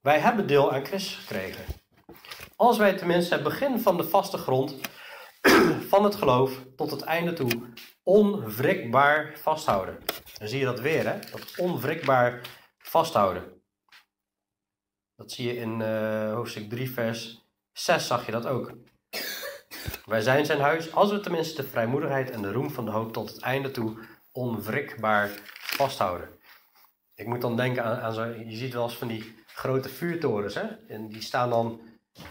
Wij 0.00 0.18
hebben 0.18 0.46
deel 0.46 0.72
aan 0.72 0.84
Christus 0.84 1.14
gekregen. 1.14 1.64
Als 2.56 2.76
wij 2.76 2.94
tenminste 2.94 3.34
het 3.34 3.42
begin 3.42 3.80
van 3.80 3.96
de 3.96 4.04
vaste 4.04 4.38
grond 4.38 4.76
van 5.90 6.04
het 6.04 6.14
geloof 6.14 6.52
tot 6.76 6.90
het 6.90 7.02
einde 7.02 7.32
toe 7.32 7.50
onwrikbaar 8.08 9.32
vasthouden. 9.38 9.98
Dan 10.38 10.48
zie 10.48 10.58
je 10.58 10.64
dat 10.64 10.80
weer, 10.80 11.06
hè? 11.06 11.18
Dat 11.30 11.54
onwrikbaar 11.56 12.40
vasthouden. 12.78 13.62
Dat 15.16 15.32
zie 15.32 15.46
je 15.46 15.56
in 15.56 15.80
uh, 15.80 16.32
hoofdstuk 16.32 16.70
3, 16.70 16.90
vers 16.90 17.44
6, 17.72 18.06
zag 18.06 18.26
je 18.26 18.32
dat 18.32 18.46
ook. 18.46 18.72
Wij 20.04 20.20
zijn 20.20 20.46
zijn 20.46 20.60
huis, 20.60 20.92
als 20.92 21.10
we 21.10 21.20
tenminste 21.20 21.62
de 21.62 21.68
vrijmoedigheid 21.68 22.30
en 22.30 22.42
de 22.42 22.52
roem 22.52 22.70
van 22.70 22.84
de 22.84 22.90
hoop 22.90 23.12
tot 23.12 23.28
het 23.28 23.40
einde 23.40 23.70
toe 23.70 23.98
onwrikbaar 24.32 25.30
vasthouden. 25.52 26.28
Ik 27.14 27.26
moet 27.26 27.40
dan 27.40 27.56
denken 27.56 27.84
aan, 27.84 28.00
aan 28.00 28.14
zo, 28.14 28.24
je 28.24 28.56
ziet 28.56 28.72
wel 28.72 28.84
eens 28.84 28.98
van 28.98 29.08
die 29.08 29.34
grote 29.46 29.88
vuurtorens, 29.88 30.54
hè? 30.54 30.66
En 30.88 31.08
die 31.08 31.22
staan 31.22 31.50
dan 31.50 31.80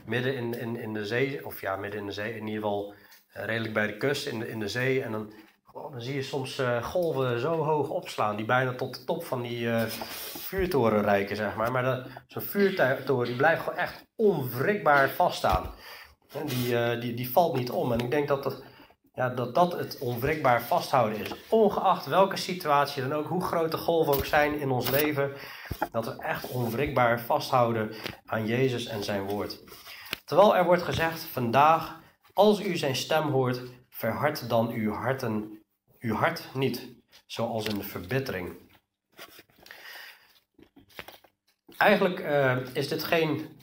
midden 0.05 0.35
in, 0.35 0.53
in, 0.53 0.75
in 0.75 0.93
de 0.93 1.05
zee, 1.05 1.45
of 1.45 1.61
ja, 1.61 1.75
midden 1.75 1.99
in 1.99 2.05
de 2.05 2.11
zee, 2.11 2.31
in 2.31 2.47
ieder 2.47 2.61
geval 2.61 2.93
uh, 2.93 3.45
redelijk 3.45 3.73
bij 3.73 3.87
de 3.87 3.97
kust 3.97 4.27
in 4.27 4.39
de, 4.39 4.49
in 4.49 4.59
de 4.59 4.67
zee. 4.67 5.03
En 5.03 5.11
dan 5.11 5.33
Oh, 5.77 5.91
dan 5.91 6.01
zie 6.01 6.15
je 6.15 6.21
soms 6.21 6.59
uh, 6.59 6.83
golven 6.83 7.39
zo 7.39 7.63
hoog 7.63 7.89
opslaan, 7.89 8.35
die 8.35 8.45
bijna 8.45 8.73
tot 8.73 8.95
de 8.95 9.03
top 9.03 9.23
van 9.23 9.41
die 9.41 9.59
uh, 9.59 9.81
vuurtoren 10.37 11.01
reiken, 11.01 11.35
zeg 11.35 11.55
maar. 11.55 11.71
Maar 11.71 12.23
zo'n 12.27 12.41
vuurtoren 12.41 13.25
die 13.25 13.35
blijft 13.35 13.63
gewoon 13.63 13.79
echt 13.79 14.05
onwrikbaar 14.15 15.09
vaststaan. 15.09 15.73
En 16.33 16.45
die, 16.45 16.73
uh, 16.73 17.01
die, 17.01 17.13
die 17.13 17.31
valt 17.31 17.57
niet 17.57 17.69
om. 17.69 17.91
En 17.91 17.99
ik 17.99 18.11
denk 18.11 18.27
dat 18.27 18.43
dat, 18.43 18.63
ja, 19.13 19.29
dat 19.29 19.55
dat 19.55 19.73
het 19.73 19.97
onwrikbaar 19.99 20.61
vasthouden 20.61 21.19
is. 21.19 21.33
Ongeacht 21.49 22.05
welke 22.05 22.37
situatie 22.37 23.01
dan 23.01 23.13
ook, 23.13 23.27
hoe 23.27 23.43
groot 23.43 23.71
de 23.71 23.77
golven 23.77 24.13
ook 24.13 24.25
zijn 24.25 24.59
in 24.59 24.71
ons 24.71 24.89
leven, 24.89 25.31
dat 25.91 26.05
we 26.05 26.23
echt 26.23 26.47
onwrikbaar 26.47 27.19
vasthouden 27.19 27.91
aan 28.25 28.45
Jezus 28.45 28.85
en 28.85 29.03
zijn 29.03 29.23
woord. 29.23 29.63
Terwijl 30.25 30.55
er 30.55 30.65
wordt 30.65 30.83
gezegd, 30.83 31.23
vandaag, 31.23 31.99
als 32.33 32.61
u 32.61 32.77
zijn 32.77 32.95
stem 32.95 33.29
hoort, 33.29 33.61
verhard 33.89 34.49
dan 34.49 34.69
uw 34.71 34.91
harten 34.91 35.56
uw 36.07 36.15
hart 36.15 36.49
niet, 36.53 36.87
zoals 37.25 37.65
de 37.65 37.83
verbittering. 37.83 38.55
Eigenlijk 41.77 42.19
uh, 42.19 42.57
is 42.73 42.87
dit 42.87 43.03
geen 43.03 43.59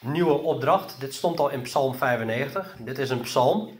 nieuwe 0.00 0.32
opdracht. 0.32 1.00
Dit 1.00 1.14
stond 1.14 1.40
al 1.40 1.48
in 1.48 1.62
Psalm 1.62 1.94
95. 1.94 2.76
Dit 2.78 2.98
is 2.98 3.10
een 3.10 3.20
psalm. 3.20 3.78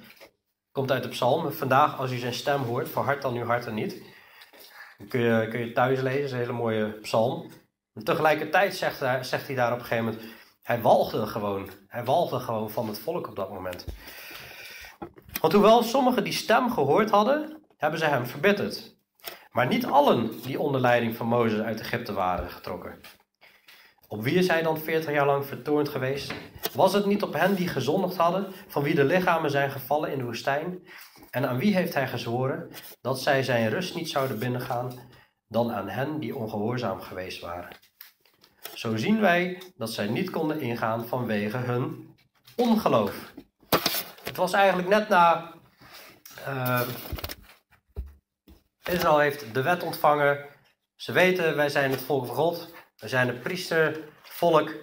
Komt 0.72 0.90
uit 0.90 1.02
de 1.02 1.08
psalm. 1.08 1.52
Vandaag, 1.52 1.98
als 1.98 2.10
u 2.10 2.16
zijn 2.16 2.34
stem 2.34 2.62
hoort, 2.62 2.88
verhard 2.88 3.22
dan 3.22 3.34
uw 3.34 3.44
harten 3.44 3.74
niet. 3.74 4.02
Dan 4.98 5.08
kun 5.08 5.20
je, 5.20 5.48
kun 5.48 5.60
je 5.60 5.72
thuis 5.72 6.00
lezen. 6.00 6.20
Dat 6.20 6.24
is 6.24 6.32
een 6.32 6.38
hele 6.38 6.52
mooie 6.52 6.90
psalm. 6.90 7.50
En 7.94 8.04
tegelijkertijd 8.04 8.76
zegt 8.76 9.00
hij, 9.00 9.24
zegt 9.24 9.46
hij 9.46 9.56
daar 9.56 9.72
op 9.72 9.78
een 9.78 9.84
gegeven 9.84 10.04
moment. 10.04 10.24
Hij 10.62 10.80
walgde 10.80 11.26
gewoon. 11.26 11.70
Hij 11.86 12.04
walgde 12.04 12.38
gewoon 12.38 12.70
van 12.70 12.88
het 12.88 12.98
volk 12.98 13.28
op 13.28 13.36
dat 13.36 13.50
moment. 13.50 13.84
Want 15.40 15.52
hoewel 15.52 15.82
sommigen 15.82 16.24
die 16.24 16.32
stem 16.32 16.70
gehoord 16.70 17.10
hadden, 17.10 17.62
hebben 17.76 17.98
ze 17.98 18.04
hem 18.04 18.26
verbitterd. 18.26 18.96
Maar 19.50 19.66
niet 19.66 19.86
allen 19.86 20.42
die 20.42 20.60
onder 20.60 20.80
leiding 20.80 21.16
van 21.16 21.26
Mozes 21.26 21.60
uit 21.60 21.80
Egypte 21.80 22.12
waren 22.12 22.50
getrokken. 22.50 23.00
Op 24.08 24.22
wie 24.22 24.34
is 24.34 24.48
hij 24.48 24.62
dan 24.62 24.78
40 24.78 25.10
jaar 25.12 25.26
lang 25.26 25.46
vertoornd 25.46 25.88
geweest? 25.88 26.34
Was 26.74 26.92
het 26.92 27.06
niet 27.06 27.22
op 27.22 27.32
hen 27.32 27.54
die 27.54 27.68
gezondigd 27.68 28.16
hadden, 28.16 28.52
van 28.66 28.82
wie 28.82 28.94
de 28.94 29.04
lichamen 29.04 29.50
zijn 29.50 29.70
gevallen 29.70 30.12
in 30.12 30.18
de 30.18 30.24
woestijn? 30.24 30.88
En 31.30 31.48
aan 31.48 31.58
wie 31.58 31.74
heeft 31.74 31.94
hij 31.94 32.08
gezworen 32.08 32.70
dat 33.00 33.20
zij 33.20 33.42
zijn 33.42 33.68
rust 33.68 33.94
niet 33.94 34.08
zouden 34.08 34.38
binnengaan, 34.38 34.92
dan 35.48 35.72
aan 35.72 35.88
hen 35.88 36.20
die 36.20 36.36
ongehoorzaam 36.36 37.00
geweest 37.00 37.40
waren? 37.40 37.76
Zo 38.74 38.96
zien 38.96 39.20
wij 39.20 39.62
dat 39.76 39.92
zij 39.92 40.06
niet 40.06 40.30
konden 40.30 40.60
ingaan 40.60 41.06
vanwege 41.06 41.56
hun 41.56 42.16
ongeloof. 42.56 43.32
Het 44.38 44.50
was 44.50 44.60
eigenlijk 44.60 44.88
net 44.88 45.08
na. 45.08 45.52
Uh, 46.48 46.80
Israël 48.84 49.18
heeft 49.18 49.54
de 49.54 49.62
wet 49.62 49.82
ontvangen. 49.82 50.44
Ze 50.96 51.12
weten, 51.12 51.56
wij 51.56 51.68
zijn 51.68 51.90
het 51.90 52.00
volk 52.00 52.26
van 52.26 52.34
God. 52.34 52.74
We 52.96 53.08
zijn 53.08 53.28
het 53.28 53.42
priestervolk. 53.42 54.74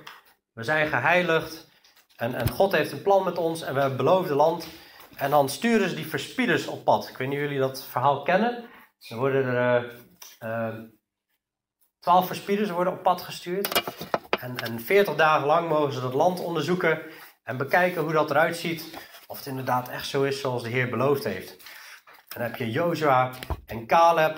We 0.53 0.63
zijn 0.63 0.87
geheiligd. 0.87 1.67
En, 2.15 2.35
en 2.35 2.49
God 2.49 2.71
heeft 2.71 2.91
een 2.91 3.01
plan 3.01 3.23
met 3.23 3.37
ons 3.37 3.61
en 3.61 3.73
we 3.73 3.79
hebben 3.79 3.97
beloofd 3.97 4.29
land. 4.29 4.67
En 5.15 5.29
dan 5.29 5.49
sturen 5.49 5.89
ze 5.89 5.95
die 5.95 6.07
verspieders 6.07 6.67
op 6.67 6.83
pad. 6.83 7.09
Ik 7.09 7.17
weet 7.17 7.27
niet 7.27 7.37
of 7.37 7.43
jullie 7.43 7.59
dat 7.59 7.83
verhaal 7.83 8.21
kennen. 8.21 8.69
Er 9.07 9.17
worden 9.17 9.45
er 9.45 9.95
uh, 10.43 10.75
twaalf 11.99 12.27
verspieders 12.27 12.69
worden 12.69 12.93
op 12.93 13.03
pad 13.03 13.21
gestuurd. 13.21 13.81
En, 14.39 14.57
en 14.57 14.79
40 14.79 15.15
dagen 15.15 15.47
lang 15.47 15.69
mogen 15.69 15.93
ze 15.93 16.01
dat 16.01 16.13
land 16.13 16.39
onderzoeken 16.39 17.01
en 17.43 17.57
bekijken 17.57 18.01
hoe 18.01 18.13
dat 18.13 18.29
eruit 18.29 18.57
ziet. 18.57 19.13
Of 19.27 19.37
het 19.37 19.45
inderdaad 19.45 19.89
echt 19.89 20.07
zo 20.07 20.23
is 20.23 20.39
zoals 20.39 20.63
de 20.63 20.69
Heer 20.69 20.89
beloofd 20.89 21.23
heeft. 21.23 21.55
Dan 22.27 22.41
heb 22.41 22.55
je 22.55 22.71
Jozua 22.71 23.31
en 23.65 23.87
Caleb, 23.87 24.37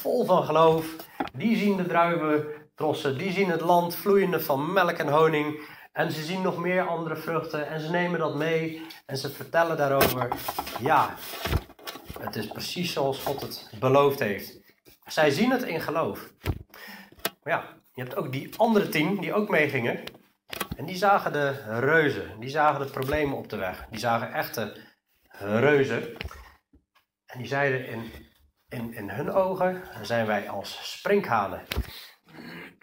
vol 0.00 0.24
van 0.24 0.44
geloof. 0.44 0.86
Die 1.32 1.56
zien 1.56 1.76
de 1.76 1.86
druiventrossen, 1.86 3.18
die 3.18 3.32
zien 3.32 3.50
het 3.50 3.60
land 3.60 3.96
vloeiende 3.96 4.40
van 4.40 4.72
melk 4.72 4.96
en 4.96 5.08
honing. 5.08 5.60
En 5.92 6.12
ze 6.12 6.22
zien 6.22 6.42
nog 6.42 6.56
meer 6.56 6.86
andere 6.86 7.16
vruchten 7.16 7.68
en 7.68 7.80
ze 7.80 7.90
nemen 7.90 8.18
dat 8.18 8.34
mee 8.34 8.86
en 9.06 9.16
ze 9.16 9.30
vertellen 9.30 9.76
daarover. 9.76 10.28
Ja, 10.80 11.14
het 12.20 12.36
is 12.36 12.46
precies 12.46 12.92
zoals 12.92 13.18
God 13.18 13.40
het 13.40 13.70
beloofd 13.78 14.18
heeft. 14.18 14.58
Zij 15.06 15.30
zien 15.30 15.50
het 15.50 15.62
in 15.62 15.80
geloof. 15.80 16.32
Maar 17.42 17.52
ja, 17.52 17.64
je 17.94 18.02
hebt 18.02 18.16
ook 18.16 18.32
die 18.32 18.50
andere 18.56 18.88
tien 18.88 19.20
die 19.20 19.34
ook 19.34 19.48
meegingen. 19.48 20.00
En 20.76 20.86
die 20.86 20.96
zagen 20.96 21.32
de 21.32 21.78
reuzen. 21.80 22.40
Die 22.40 22.48
zagen 22.48 22.86
de 22.86 22.92
problemen 22.92 23.36
op 23.36 23.48
de 23.48 23.56
weg. 23.56 23.86
Die 23.90 24.00
zagen 24.00 24.32
echte 24.32 24.76
reuzen. 25.38 26.16
En 27.26 27.38
die 27.38 27.46
zeiden 27.46 27.86
in, 27.86 28.12
in, 28.68 28.94
in 28.94 29.10
hun 29.10 29.32
ogen 29.32 29.82
zijn 30.02 30.26
wij 30.26 30.48
als 30.48 30.92
sprinkhanen. 30.92 31.62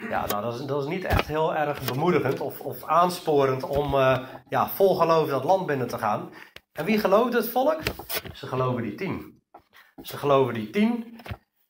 Ja, 0.10 0.26
nou, 0.26 0.42
dat 0.42 0.60
is, 0.60 0.66
dat 0.66 0.84
is 0.84 0.90
niet 0.90 1.04
echt 1.04 1.28
heel 1.28 1.56
erg 1.56 1.82
bemoedigend 1.82 2.40
of, 2.40 2.60
of 2.60 2.84
aansporend 2.84 3.64
om 3.64 3.94
uh, 3.94 4.20
ja, 4.50 4.70
vol 4.70 4.96
geloof 4.96 5.30
dat 5.30 5.44
land 5.44 5.66
binnen 5.66 5.88
te 5.88 5.98
gaan. 5.98 6.34
En 6.72 6.86
wie 6.86 7.00
geloofde 7.00 7.38
het 7.38 7.50
volk? 7.50 7.82
Ze 8.34 8.48
geloven 8.48 8.82
die 8.82 8.96
tien. 8.96 9.42
Ze 10.02 10.18
geloven 10.18 10.54
die 10.54 10.70
tien 10.70 11.20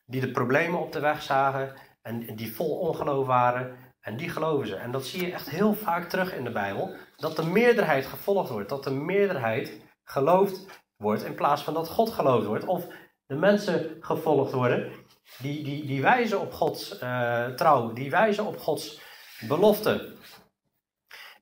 die 0.06 0.22
de 0.22 0.32
problemen 0.32 0.80
op 0.80 0.92
de 0.92 1.00
weg 1.00 1.22
zagen 1.22 1.74
en 2.02 2.36
die 2.36 2.56
vol 2.56 2.80
ongeloof 2.80 3.26
waren. 3.26 3.78
En 4.08 4.18
die 4.18 4.30
geloven 4.30 4.68
ze. 4.68 4.76
En 4.76 4.92
dat 4.92 5.06
zie 5.06 5.26
je 5.26 5.32
echt 5.32 5.50
heel 5.50 5.74
vaak 5.74 6.10
terug 6.10 6.34
in 6.34 6.44
de 6.44 6.52
Bijbel. 6.52 6.96
Dat 7.16 7.36
de 7.36 7.46
meerderheid 7.46 8.06
gevolgd 8.06 8.50
wordt. 8.50 8.70
Dat 8.70 8.84
de 8.84 8.92
meerderheid 8.92 9.82
geloofd 10.04 10.66
wordt 10.98 11.24
in 11.24 11.36
plaats 11.36 11.64
van 11.64 11.74
dat 11.74 11.90
God 11.90 12.10
geloofd 12.10 12.46
wordt. 12.46 12.66
Of 12.66 12.88
de 13.26 13.36
mensen 13.36 13.98
gevolgd 14.00 14.52
worden 14.52 14.92
die, 15.38 15.64
die, 15.64 15.86
die 15.86 16.02
wijzen 16.02 16.40
op 16.40 16.54
Gods 16.54 17.02
uh, 17.02 17.46
trouw. 17.46 17.94
Die 17.94 18.10
wijzen 18.10 18.46
op 18.46 18.58
Gods 18.58 19.02
belofte. 19.48 20.16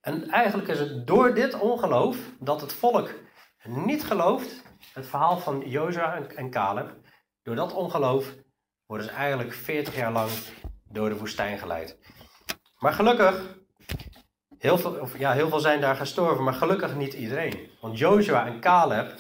En 0.02 0.30
eigenlijk 0.30 0.68
is 0.68 0.80
het 0.80 1.08
door 1.08 1.34
dit 1.34 1.60
ongeloof 1.60 2.18
dat 2.40 2.62
het 2.62 2.74
volk 2.74 3.14
niet 3.64 4.04
gelooft. 4.04 4.64
Het 4.94 5.08
verhaal 5.08 5.38
van 5.38 5.70
Jozua 5.70 6.22
en 6.28 6.50
Caleb. 6.50 6.94
Door 7.44 7.56
dat 7.56 7.74
ongeloof 7.74 8.34
worden 8.86 9.08
ze 9.08 9.14
eigenlijk 9.14 9.54
40 9.54 9.96
jaar 9.96 10.12
lang 10.12 10.32
door 10.90 11.10
de 11.10 11.18
woestijn 11.18 11.58
geleid. 11.58 11.98
Maar 12.86 12.94
gelukkig, 12.94 13.42
heel 14.58 14.78
veel, 14.78 14.92
of 14.92 15.18
ja, 15.18 15.32
heel 15.32 15.50
veel 15.50 15.60
zijn 15.60 15.82
daar 15.82 15.96
gestorven, 15.96 16.44
maar 16.44 16.54
gelukkig 16.54 16.96
niet 16.96 17.14
iedereen. 17.14 17.70
Want 17.82 17.98
Joshua 17.98 18.46
en 18.46 18.60
Caleb, 18.60 19.14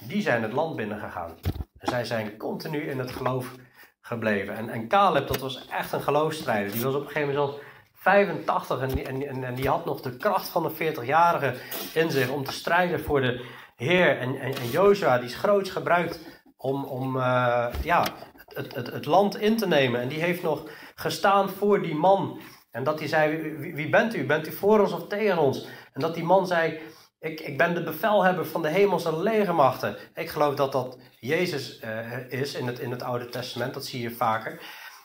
die 0.00 0.22
zijn 0.22 0.42
het 0.42 0.52
land 0.52 0.76
binnengegaan. 0.76 1.34
En 1.78 1.88
zij 1.88 2.04
zijn 2.04 2.36
continu 2.36 2.80
in 2.80 2.98
het 2.98 3.10
geloof 3.10 3.54
gebleven. 4.00 4.54
En, 4.54 4.68
en 4.68 4.88
Caleb, 4.88 5.26
dat 5.26 5.40
was 5.40 5.66
echt 5.68 5.92
een 5.92 6.00
geloofstrijder. 6.00 6.72
Die 6.72 6.82
was 6.82 6.94
op 6.94 7.00
een 7.00 7.06
gegeven 7.06 7.34
moment 7.34 7.48
zelfs 7.48 7.64
85 7.92 8.80
en, 8.80 9.44
en, 9.44 9.54
die 9.54 9.68
had 9.68 9.84
nog 9.84 10.00
de 10.00 10.16
kracht 10.16 10.48
van 10.48 10.64
een 10.64 10.94
40-jarige 10.94 11.54
in 11.94 12.10
zich 12.10 12.28
om 12.28 12.44
te 12.44 12.52
strijden 12.52 13.00
voor 13.00 13.20
de 13.20 13.44
Heer. 13.76 14.18
En, 14.18 14.40
en, 14.40 14.70
Joshua, 14.70 15.18
die 15.18 15.26
is 15.28 15.36
groots 15.36 15.70
gebruikt 15.70 16.42
om, 16.56 16.84
om 16.84 17.16
uh, 17.16 17.66
ja, 17.82 18.04
het, 18.46 18.74
het, 18.74 18.86
het 18.86 19.04
land 19.04 19.38
in 19.38 19.56
te 19.56 19.66
nemen. 19.66 20.00
En 20.00 20.08
die 20.08 20.20
heeft 20.20 20.42
nog 20.42 20.68
gestaan 20.94 21.48
voor 21.48 21.82
die 21.82 21.94
man. 21.94 22.40
En 22.76 22.84
dat 22.84 22.98
hij 22.98 23.08
zei, 23.08 23.56
wie, 23.74 23.88
bent 23.88 24.14
u? 24.14 24.26
Bent 24.26 24.48
u 24.48 24.52
voor 24.52 24.80
ons 24.80 24.92
of 24.92 25.06
tegen 25.06 25.38
ons? 25.38 25.66
En 25.92 26.00
dat 26.00 26.14
die 26.14 26.24
man 26.24 26.46
zei, 26.46 26.80
ik, 27.20 27.40
ik 27.40 27.58
ben 27.58 27.74
de 27.74 27.82
bevelhebber 27.82 28.46
van 28.46 28.62
de 28.62 28.68
hemelse 28.68 29.16
legermachten. 29.16 29.96
Ik 30.14 30.28
geloof 30.28 30.54
dat 30.54 30.72
dat 30.72 30.98
Jezus 31.18 31.80
uh, 31.80 32.28
is 32.28 32.54
in 32.54 32.66
het, 32.66 32.78
in 32.78 32.90
het 32.90 33.02
Oude 33.02 33.28
Testament, 33.28 33.74
dat 33.74 33.84
zie 33.84 34.00
je 34.00 34.10
vaker. 34.10 34.60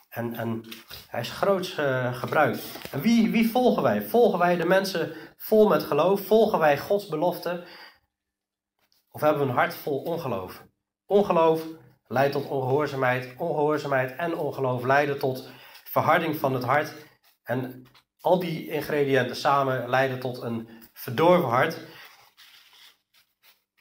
En, 0.08 0.34
en 0.34 0.64
hij 1.08 1.20
is 1.20 1.30
groots 1.30 1.78
uh, 1.78 2.14
gebruikt. 2.14 2.64
En 2.90 3.00
wie, 3.00 3.30
wie 3.30 3.50
volgen 3.50 3.82
wij? 3.82 4.02
Volgen 4.02 4.38
wij 4.38 4.56
de 4.56 4.66
mensen 4.66 5.12
vol 5.36 5.68
met 5.68 5.82
geloof? 5.82 6.26
Volgen 6.26 6.58
wij 6.58 6.78
Gods 6.78 7.08
belofte? 7.08 7.64
Of 9.10 9.20
hebben 9.20 9.42
we 9.42 9.48
een 9.48 9.56
hart 9.56 9.74
vol 9.74 10.02
ongeloof? 10.02 10.62
Ongeloof 11.06 11.62
leidt 12.06 12.32
tot 12.32 12.48
ongehoorzaamheid. 12.48 13.34
Ongehoorzaamheid 13.38 14.16
en 14.16 14.36
ongeloof 14.36 14.84
leiden 14.84 15.18
tot 15.18 15.48
verharding 15.84 16.36
van 16.36 16.54
het 16.54 16.64
hart. 16.64 17.10
En 17.42 17.86
al 18.20 18.38
die 18.38 18.68
ingrediënten 18.68 19.36
samen 19.36 19.88
leiden 19.88 20.20
tot 20.20 20.42
een 20.42 20.68
verdorven 20.92 21.48
hart. 21.48 21.78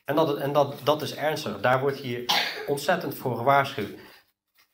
En, 0.05 0.15
dat, 0.15 0.37
en 0.37 0.53
dat, 0.53 0.79
dat 0.83 1.01
is 1.01 1.15
ernstig. 1.15 1.59
Daar 1.59 1.79
wordt 1.79 1.97
hier 1.97 2.25
ontzettend 2.67 3.15
voor 3.15 3.37
gewaarschuwd. 3.37 3.99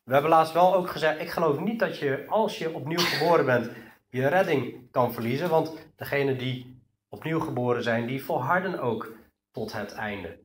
We 0.04 0.14
hebben 0.14 0.32
laatst 0.32 0.54
wel 0.54 0.76
ook 0.76 0.90
gezegd: 0.90 1.20
ik 1.20 1.30
geloof 1.30 1.60
niet 1.60 1.80
dat 1.80 1.98
je, 1.98 2.26
als 2.28 2.58
je 2.58 2.74
opnieuw 2.74 3.00
geboren 3.00 3.46
bent, 3.46 3.72
je 4.10 4.28
redding 4.28 4.92
kan 4.92 5.14
verliezen. 5.14 5.50
Want 5.50 5.74
degenen 5.96 6.38
die 6.38 6.82
opnieuw 7.10 7.40
geboren 7.40 7.84
zijn, 7.84 8.08
die 8.08 8.24
volharden 8.24 8.80
ook 8.80 9.14
tot 9.52 9.74
het 9.74 9.92
einde. 9.92 10.40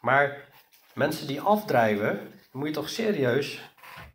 Maar 0.00 0.48
mensen 0.94 1.26
die 1.26 1.40
afdrijven, 1.40 2.32
moet 2.52 2.68
je 2.68 2.74
toch 2.74 2.88
serieus 2.88 3.70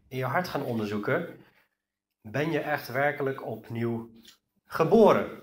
in 0.07 0.17
je 0.17 0.25
hart 0.25 0.47
gaan 0.47 0.63
onderzoeken. 0.63 1.40
Ben 2.21 2.51
je 2.51 2.59
echt 2.59 2.87
werkelijk 2.87 3.45
opnieuw 3.45 4.09
geboren? 4.65 5.41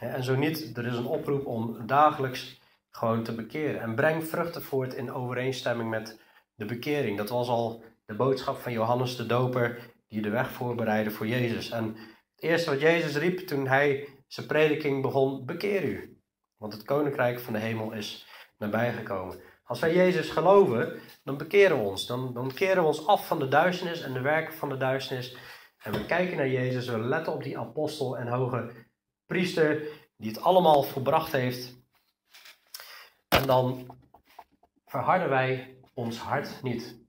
En 0.00 0.24
zo 0.24 0.36
niet, 0.36 0.76
er 0.76 0.86
is 0.86 0.96
een 0.96 1.06
oproep 1.06 1.46
om 1.46 1.86
dagelijks 1.86 2.60
gewoon 2.90 3.22
te 3.22 3.34
bekeren. 3.34 3.80
En 3.80 3.94
breng 3.94 4.24
vruchten 4.24 4.62
voort 4.62 4.94
in 4.94 5.12
overeenstemming 5.12 5.90
met 5.90 6.20
de 6.54 6.64
bekering. 6.64 7.16
Dat 7.16 7.28
was 7.28 7.48
al 7.48 7.84
de 8.04 8.14
boodschap 8.14 8.56
van 8.56 8.72
Johannes 8.72 9.16
de 9.16 9.26
Doper, 9.26 9.92
die 10.08 10.22
de 10.22 10.30
weg 10.30 10.50
voorbereidde 10.50 11.10
voor 11.10 11.26
Jezus. 11.26 11.70
En 11.70 11.84
het 12.34 12.42
eerste 12.42 12.70
wat 12.70 12.80
Jezus 12.80 13.16
riep 13.16 13.38
toen 13.38 13.66
hij 13.66 14.08
zijn 14.26 14.46
prediking 14.46 15.02
begon, 15.02 15.46
bekeer 15.46 15.84
u. 15.84 16.20
Want 16.56 16.72
het 16.72 16.82
koninkrijk 16.82 17.40
van 17.40 17.52
de 17.52 17.58
hemel 17.58 17.92
is 17.92 18.26
nabijgekomen. 18.58 19.40
Als 19.64 19.80
wij 19.80 19.94
Jezus 19.94 20.30
geloven, 20.30 21.00
dan 21.24 21.36
bekeren 21.36 21.76
we 21.76 21.82
ons. 21.82 22.06
Dan, 22.06 22.32
dan 22.32 22.52
keren 22.54 22.82
we 22.82 22.88
ons 22.88 23.06
af 23.06 23.26
van 23.26 23.38
de 23.38 23.48
duisternis 23.48 24.02
en 24.02 24.12
de 24.12 24.20
werken 24.20 24.54
van 24.54 24.68
de 24.68 24.76
duisternis. 24.76 25.36
En 25.82 25.92
we 25.92 26.06
kijken 26.06 26.36
naar 26.36 26.48
Jezus, 26.48 26.88
we 26.88 26.98
letten 26.98 27.32
op 27.32 27.42
die 27.42 27.58
apostel 27.58 28.18
en 28.18 28.26
hoge 28.26 28.72
priester 29.26 29.82
die 30.16 30.30
het 30.30 30.40
allemaal 30.40 30.82
volbracht 30.82 31.32
heeft. 31.32 31.76
En 33.28 33.46
dan 33.46 33.96
verharden 34.86 35.28
wij 35.28 35.76
ons 35.94 36.18
hart 36.18 36.62
niet. 36.62 37.00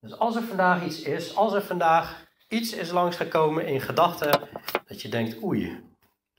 Dus 0.00 0.18
als 0.18 0.36
er 0.36 0.42
vandaag 0.42 0.84
iets 0.84 1.02
is, 1.02 1.36
als 1.36 1.52
er 1.52 1.62
vandaag 1.62 2.26
iets 2.48 2.72
is 2.72 2.90
langsgekomen 2.90 3.66
in 3.66 3.80
gedachten, 3.80 4.48
dat 4.86 5.02
je 5.02 5.08
denkt, 5.08 5.42
oei, 5.42 5.84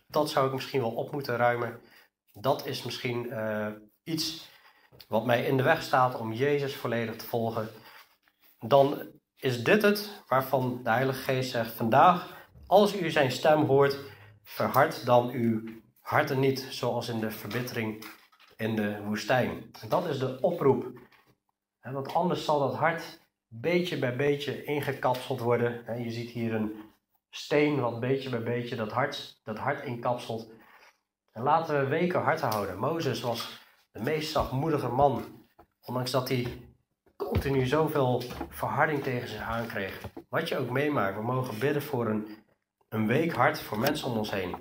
dat 0.07 0.29
zou 0.29 0.47
ik 0.47 0.53
misschien 0.53 0.81
wel 0.81 0.95
op 0.95 1.11
moeten 1.11 1.35
ruimen. 1.35 1.81
Dat 2.31 2.65
is 2.65 2.83
misschien 2.83 3.25
uh, 3.25 3.67
iets 4.03 4.49
wat 5.07 5.25
mij 5.25 5.45
in 5.45 5.57
de 5.57 5.63
weg 5.63 5.83
staat 5.83 6.19
om 6.19 6.33
Jezus 6.33 6.75
volledig 6.75 7.15
te 7.15 7.25
volgen, 7.25 7.69
dan 8.59 9.11
is 9.43 9.63
dit 9.63 9.81
het 9.81 10.23
waarvan 10.27 10.79
de 10.83 10.89
Heilige 10.89 11.21
Geest 11.21 11.51
zegt: 11.51 11.71
vandaag, 11.71 12.47
als 12.67 12.95
u 12.95 13.09
zijn 13.09 13.31
stem 13.31 13.65
hoort, 13.65 13.97
verhard 14.43 15.05
dan 15.05 15.29
uw 15.29 15.61
harten 15.99 16.39
niet, 16.39 16.67
zoals 16.69 17.09
in 17.09 17.19
de 17.19 17.31
verbittering 17.31 18.05
in 18.57 18.75
de 18.75 19.01
woestijn. 19.03 19.71
Dat 19.87 20.07
is 20.07 20.19
de 20.19 20.37
oproep. 20.41 20.99
Want 21.81 22.13
anders 22.13 22.45
zal 22.45 22.59
dat 22.59 22.75
hart 22.75 23.19
beetje 23.47 23.99
bij 23.99 24.15
beetje 24.15 24.63
ingekapseld 24.63 25.39
worden. 25.39 26.03
Je 26.03 26.11
ziet 26.11 26.29
hier 26.29 26.53
een 26.53 26.75
steen 27.29 27.79
wat 27.79 27.99
beetje 27.99 28.29
bij 28.29 28.43
beetje 28.43 28.75
dat 28.75 28.91
hart, 28.91 29.39
dat 29.43 29.57
hart 29.57 29.85
inkapselt. 29.85 30.51
En 31.31 31.43
laten 31.43 31.79
we 31.79 31.87
weken 31.87 32.21
hard 32.21 32.41
houden. 32.41 32.79
Mozes 32.79 33.21
was 33.21 33.59
de 33.91 33.99
meest 33.99 34.31
zachtmoedige 34.31 34.89
man, 34.89 35.23
ondanks 35.81 36.11
dat 36.11 36.29
hij 36.29 36.47
continu 37.23 37.65
zoveel 37.65 38.23
verharding 38.49 39.03
tegen 39.03 39.27
zich 39.27 39.41
aankreeg. 39.41 40.01
Wat 40.29 40.47
je 40.47 40.57
ook 40.57 40.69
meemaakt, 40.69 41.15
we 41.15 41.23
mogen 41.23 41.59
bidden 41.59 41.81
voor 41.81 42.07
een, 42.07 42.37
een 42.89 43.07
week 43.07 43.33
hart 43.33 43.59
voor 43.59 43.79
mensen 43.79 44.07
om 44.07 44.17
ons 44.17 44.31
heen. 44.31 44.55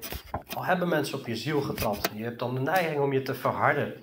Al 0.55 0.65
hebben 0.65 0.89
mensen 0.89 1.19
op 1.19 1.27
je 1.27 1.37
ziel 1.37 1.61
getrapt, 1.61 2.11
je 2.15 2.25
hebt 2.25 2.39
dan 2.39 2.55
de 2.55 2.61
neiging 2.61 3.01
om 3.01 3.13
je 3.13 3.23
te 3.23 3.35
verharden. 3.35 4.03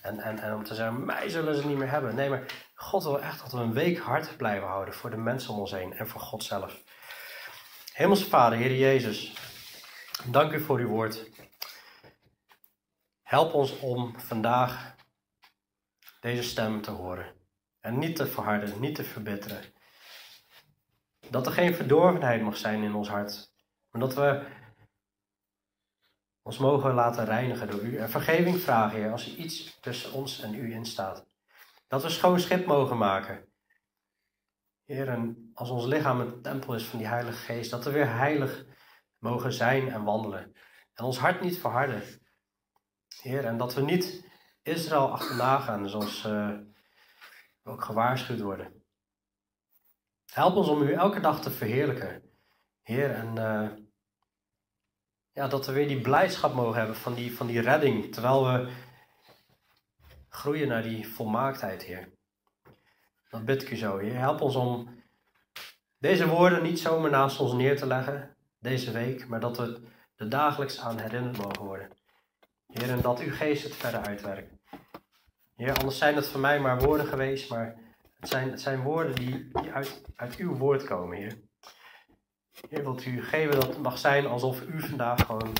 En, 0.00 0.18
en, 0.18 0.38
en 0.38 0.54
om 0.54 0.64
te 0.64 0.74
zeggen, 0.74 1.04
mij 1.04 1.28
zullen 1.28 1.54
ze 1.54 1.66
niet 1.66 1.78
meer 1.78 1.90
hebben. 1.90 2.14
Nee, 2.14 2.28
maar 2.28 2.46
God 2.74 3.02
wil 3.02 3.20
echt 3.20 3.40
dat 3.40 3.52
we 3.52 3.58
een 3.58 3.72
week 3.72 3.98
hard 3.98 4.36
blijven 4.36 4.68
houden 4.68 4.94
voor 4.94 5.10
de 5.10 5.16
mensen 5.16 5.52
om 5.52 5.58
ons 5.60 5.70
heen 5.70 5.92
en 5.92 6.08
voor 6.08 6.20
God 6.20 6.44
zelf. 6.44 6.82
Hemelse 7.92 8.28
Vader, 8.28 8.58
Heer 8.58 8.76
Jezus, 8.76 9.32
dank 10.24 10.52
u 10.52 10.60
voor 10.60 10.78
uw 10.78 10.88
woord. 10.88 11.30
Help 13.22 13.54
ons 13.54 13.78
om 13.78 14.14
vandaag 14.18 14.94
deze 16.20 16.42
stem 16.42 16.82
te 16.82 16.90
horen. 16.90 17.43
En 17.84 17.98
niet 17.98 18.16
te 18.16 18.26
verharden, 18.26 18.80
niet 18.80 18.94
te 18.94 19.04
verbitteren. 19.04 19.64
Dat 21.30 21.46
er 21.46 21.52
geen 21.52 21.74
verdorvenheid 21.74 22.42
mag 22.42 22.56
zijn 22.56 22.82
in 22.82 22.94
ons 22.94 23.08
hart. 23.08 23.52
Maar 23.90 24.00
dat 24.00 24.14
we 24.14 24.46
ons 26.42 26.58
mogen 26.58 26.94
laten 26.94 27.24
reinigen 27.24 27.70
door 27.70 27.80
u. 27.80 27.96
En 27.96 28.10
vergeving 28.10 28.60
vragen, 28.60 28.98
Heer, 28.98 29.10
als 29.10 29.26
er 29.26 29.36
iets 29.36 29.80
tussen 29.80 30.12
ons 30.12 30.40
en 30.40 30.54
u 30.54 30.72
instaat. 30.72 31.26
Dat 31.86 32.02
we 32.02 32.08
schoon 32.08 32.40
schip 32.40 32.66
mogen 32.66 32.98
maken. 32.98 33.52
Heer, 34.84 35.08
en 35.08 35.50
als 35.54 35.70
ons 35.70 35.84
lichaam 35.84 36.20
een 36.20 36.42
tempel 36.42 36.74
is 36.74 36.84
van 36.84 36.98
die 36.98 37.08
Heilige 37.08 37.38
Geest, 37.38 37.70
dat 37.70 37.84
we 37.84 37.90
weer 37.90 38.16
heilig 38.16 38.64
mogen 39.18 39.52
zijn 39.52 39.88
en 39.88 40.04
wandelen. 40.04 40.52
En 40.94 41.04
ons 41.04 41.18
hart 41.18 41.40
niet 41.40 41.58
verharden. 41.58 42.02
Heer, 43.22 43.44
en 43.44 43.56
dat 43.56 43.74
we 43.74 43.82
niet 43.82 44.24
Israël 44.62 45.10
achterna 45.10 45.58
gaan, 45.58 45.88
zoals 45.88 46.22
we 46.22 46.72
ook 47.64 47.84
gewaarschuwd 47.84 48.40
worden. 48.40 48.82
Help 50.32 50.56
ons 50.56 50.68
om 50.68 50.82
u 50.82 50.92
elke 50.92 51.20
dag 51.20 51.40
te 51.40 51.50
verheerlijken. 51.50 52.22
Heer, 52.82 53.10
en 53.10 53.36
uh, 53.36 53.70
ja, 55.32 55.48
dat 55.48 55.66
we 55.66 55.72
weer 55.72 55.88
die 55.88 56.00
blijdschap 56.00 56.54
mogen 56.54 56.78
hebben 56.78 56.96
van 56.96 57.14
die, 57.14 57.36
van 57.36 57.46
die 57.46 57.60
redding, 57.60 58.12
terwijl 58.12 58.52
we 58.52 58.72
groeien 60.28 60.68
naar 60.68 60.82
die 60.82 61.08
volmaaktheid, 61.08 61.82
Heer. 61.82 62.12
Dat 63.28 63.44
bid 63.44 63.62
ik 63.62 63.70
u 63.70 63.76
zo, 63.76 63.98
Heer. 63.98 64.18
Help 64.18 64.40
ons 64.40 64.54
om 64.54 65.02
deze 65.98 66.28
woorden 66.28 66.62
niet 66.62 66.80
zomaar 66.80 67.10
naast 67.10 67.40
ons 67.40 67.52
neer 67.52 67.76
te 67.76 67.86
leggen 67.86 68.36
deze 68.58 68.90
week, 68.90 69.28
maar 69.28 69.40
dat 69.40 69.56
we 69.56 69.80
er 70.16 70.28
dagelijks 70.28 70.80
aan 70.80 70.98
herinnerd 70.98 71.36
mogen 71.36 71.64
worden. 71.64 71.90
Heer, 72.66 72.90
en 72.90 73.00
dat 73.00 73.20
uw 73.20 73.32
geest 73.32 73.64
het 73.64 73.74
verder 73.74 74.00
uitwerkt. 74.00 74.53
Heer, 75.56 75.74
anders 75.74 75.98
zijn 75.98 76.16
het 76.16 76.28
voor 76.28 76.40
mij 76.40 76.60
maar 76.60 76.80
woorden 76.80 77.06
geweest, 77.06 77.50
maar 77.50 77.76
het 78.20 78.28
zijn, 78.28 78.50
het 78.50 78.60
zijn 78.60 78.82
woorden 78.82 79.14
die, 79.14 79.50
uit, 79.72 80.02
uit 80.16 80.36
uw 80.36 80.56
woord 80.56 80.84
komen, 80.84 81.16
Heer. 81.16 81.42
Heer, 82.68 82.82
wilt 82.82 83.04
u 83.04 83.22
geven 83.22 83.60
dat 83.60 83.66
het 83.68 83.82
mag 83.82 83.98
zijn 83.98 84.26
alsof 84.26 84.62
u 84.62 84.80
vandaag 84.80 85.26
gewoon 85.26 85.52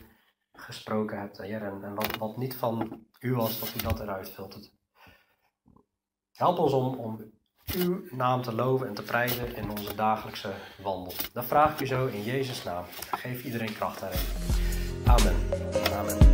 gesproken 0.53 1.19
hebt, 1.19 1.39
Heer. 1.39 1.63
En, 1.63 1.83
en 1.83 2.19
wat, 2.19 2.37
niet 2.37 2.57
van 2.57 3.07
u 3.21 3.35
was, 3.35 3.61
dat 3.61 3.75
u 3.77 3.83
dat 3.83 4.01
eruit 4.01 4.31
filtert. 4.31 4.73
Help 6.33 6.59
ons 6.59 6.73
om, 6.73 6.99
om 6.99 7.33
uw 7.75 8.05
naam 8.11 8.43
te 8.43 8.55
loven 8.55 8.87
en 8.87 8.95
te 8.95 9.03
prijzen 9.03 9.57
in 9.57 9.71
onze 9.71 9.95
dagelijkse 9.95 10.53
wandel. 10.83 11.13
Dat 11.33 11.45
vraag 11.45 11.73
ik 11.73 11.81
u 11.81 11.87
zo 11.87 12.07
in 12.07 12.23
Jezus' 12.23 12.65
naam. 12.65 12.85
Geef 13.11 13.45
iedereen 13.45 13.73
kracht 13.75 14.01
daarin. 14.01 14.21
Amen. 15.07 16.34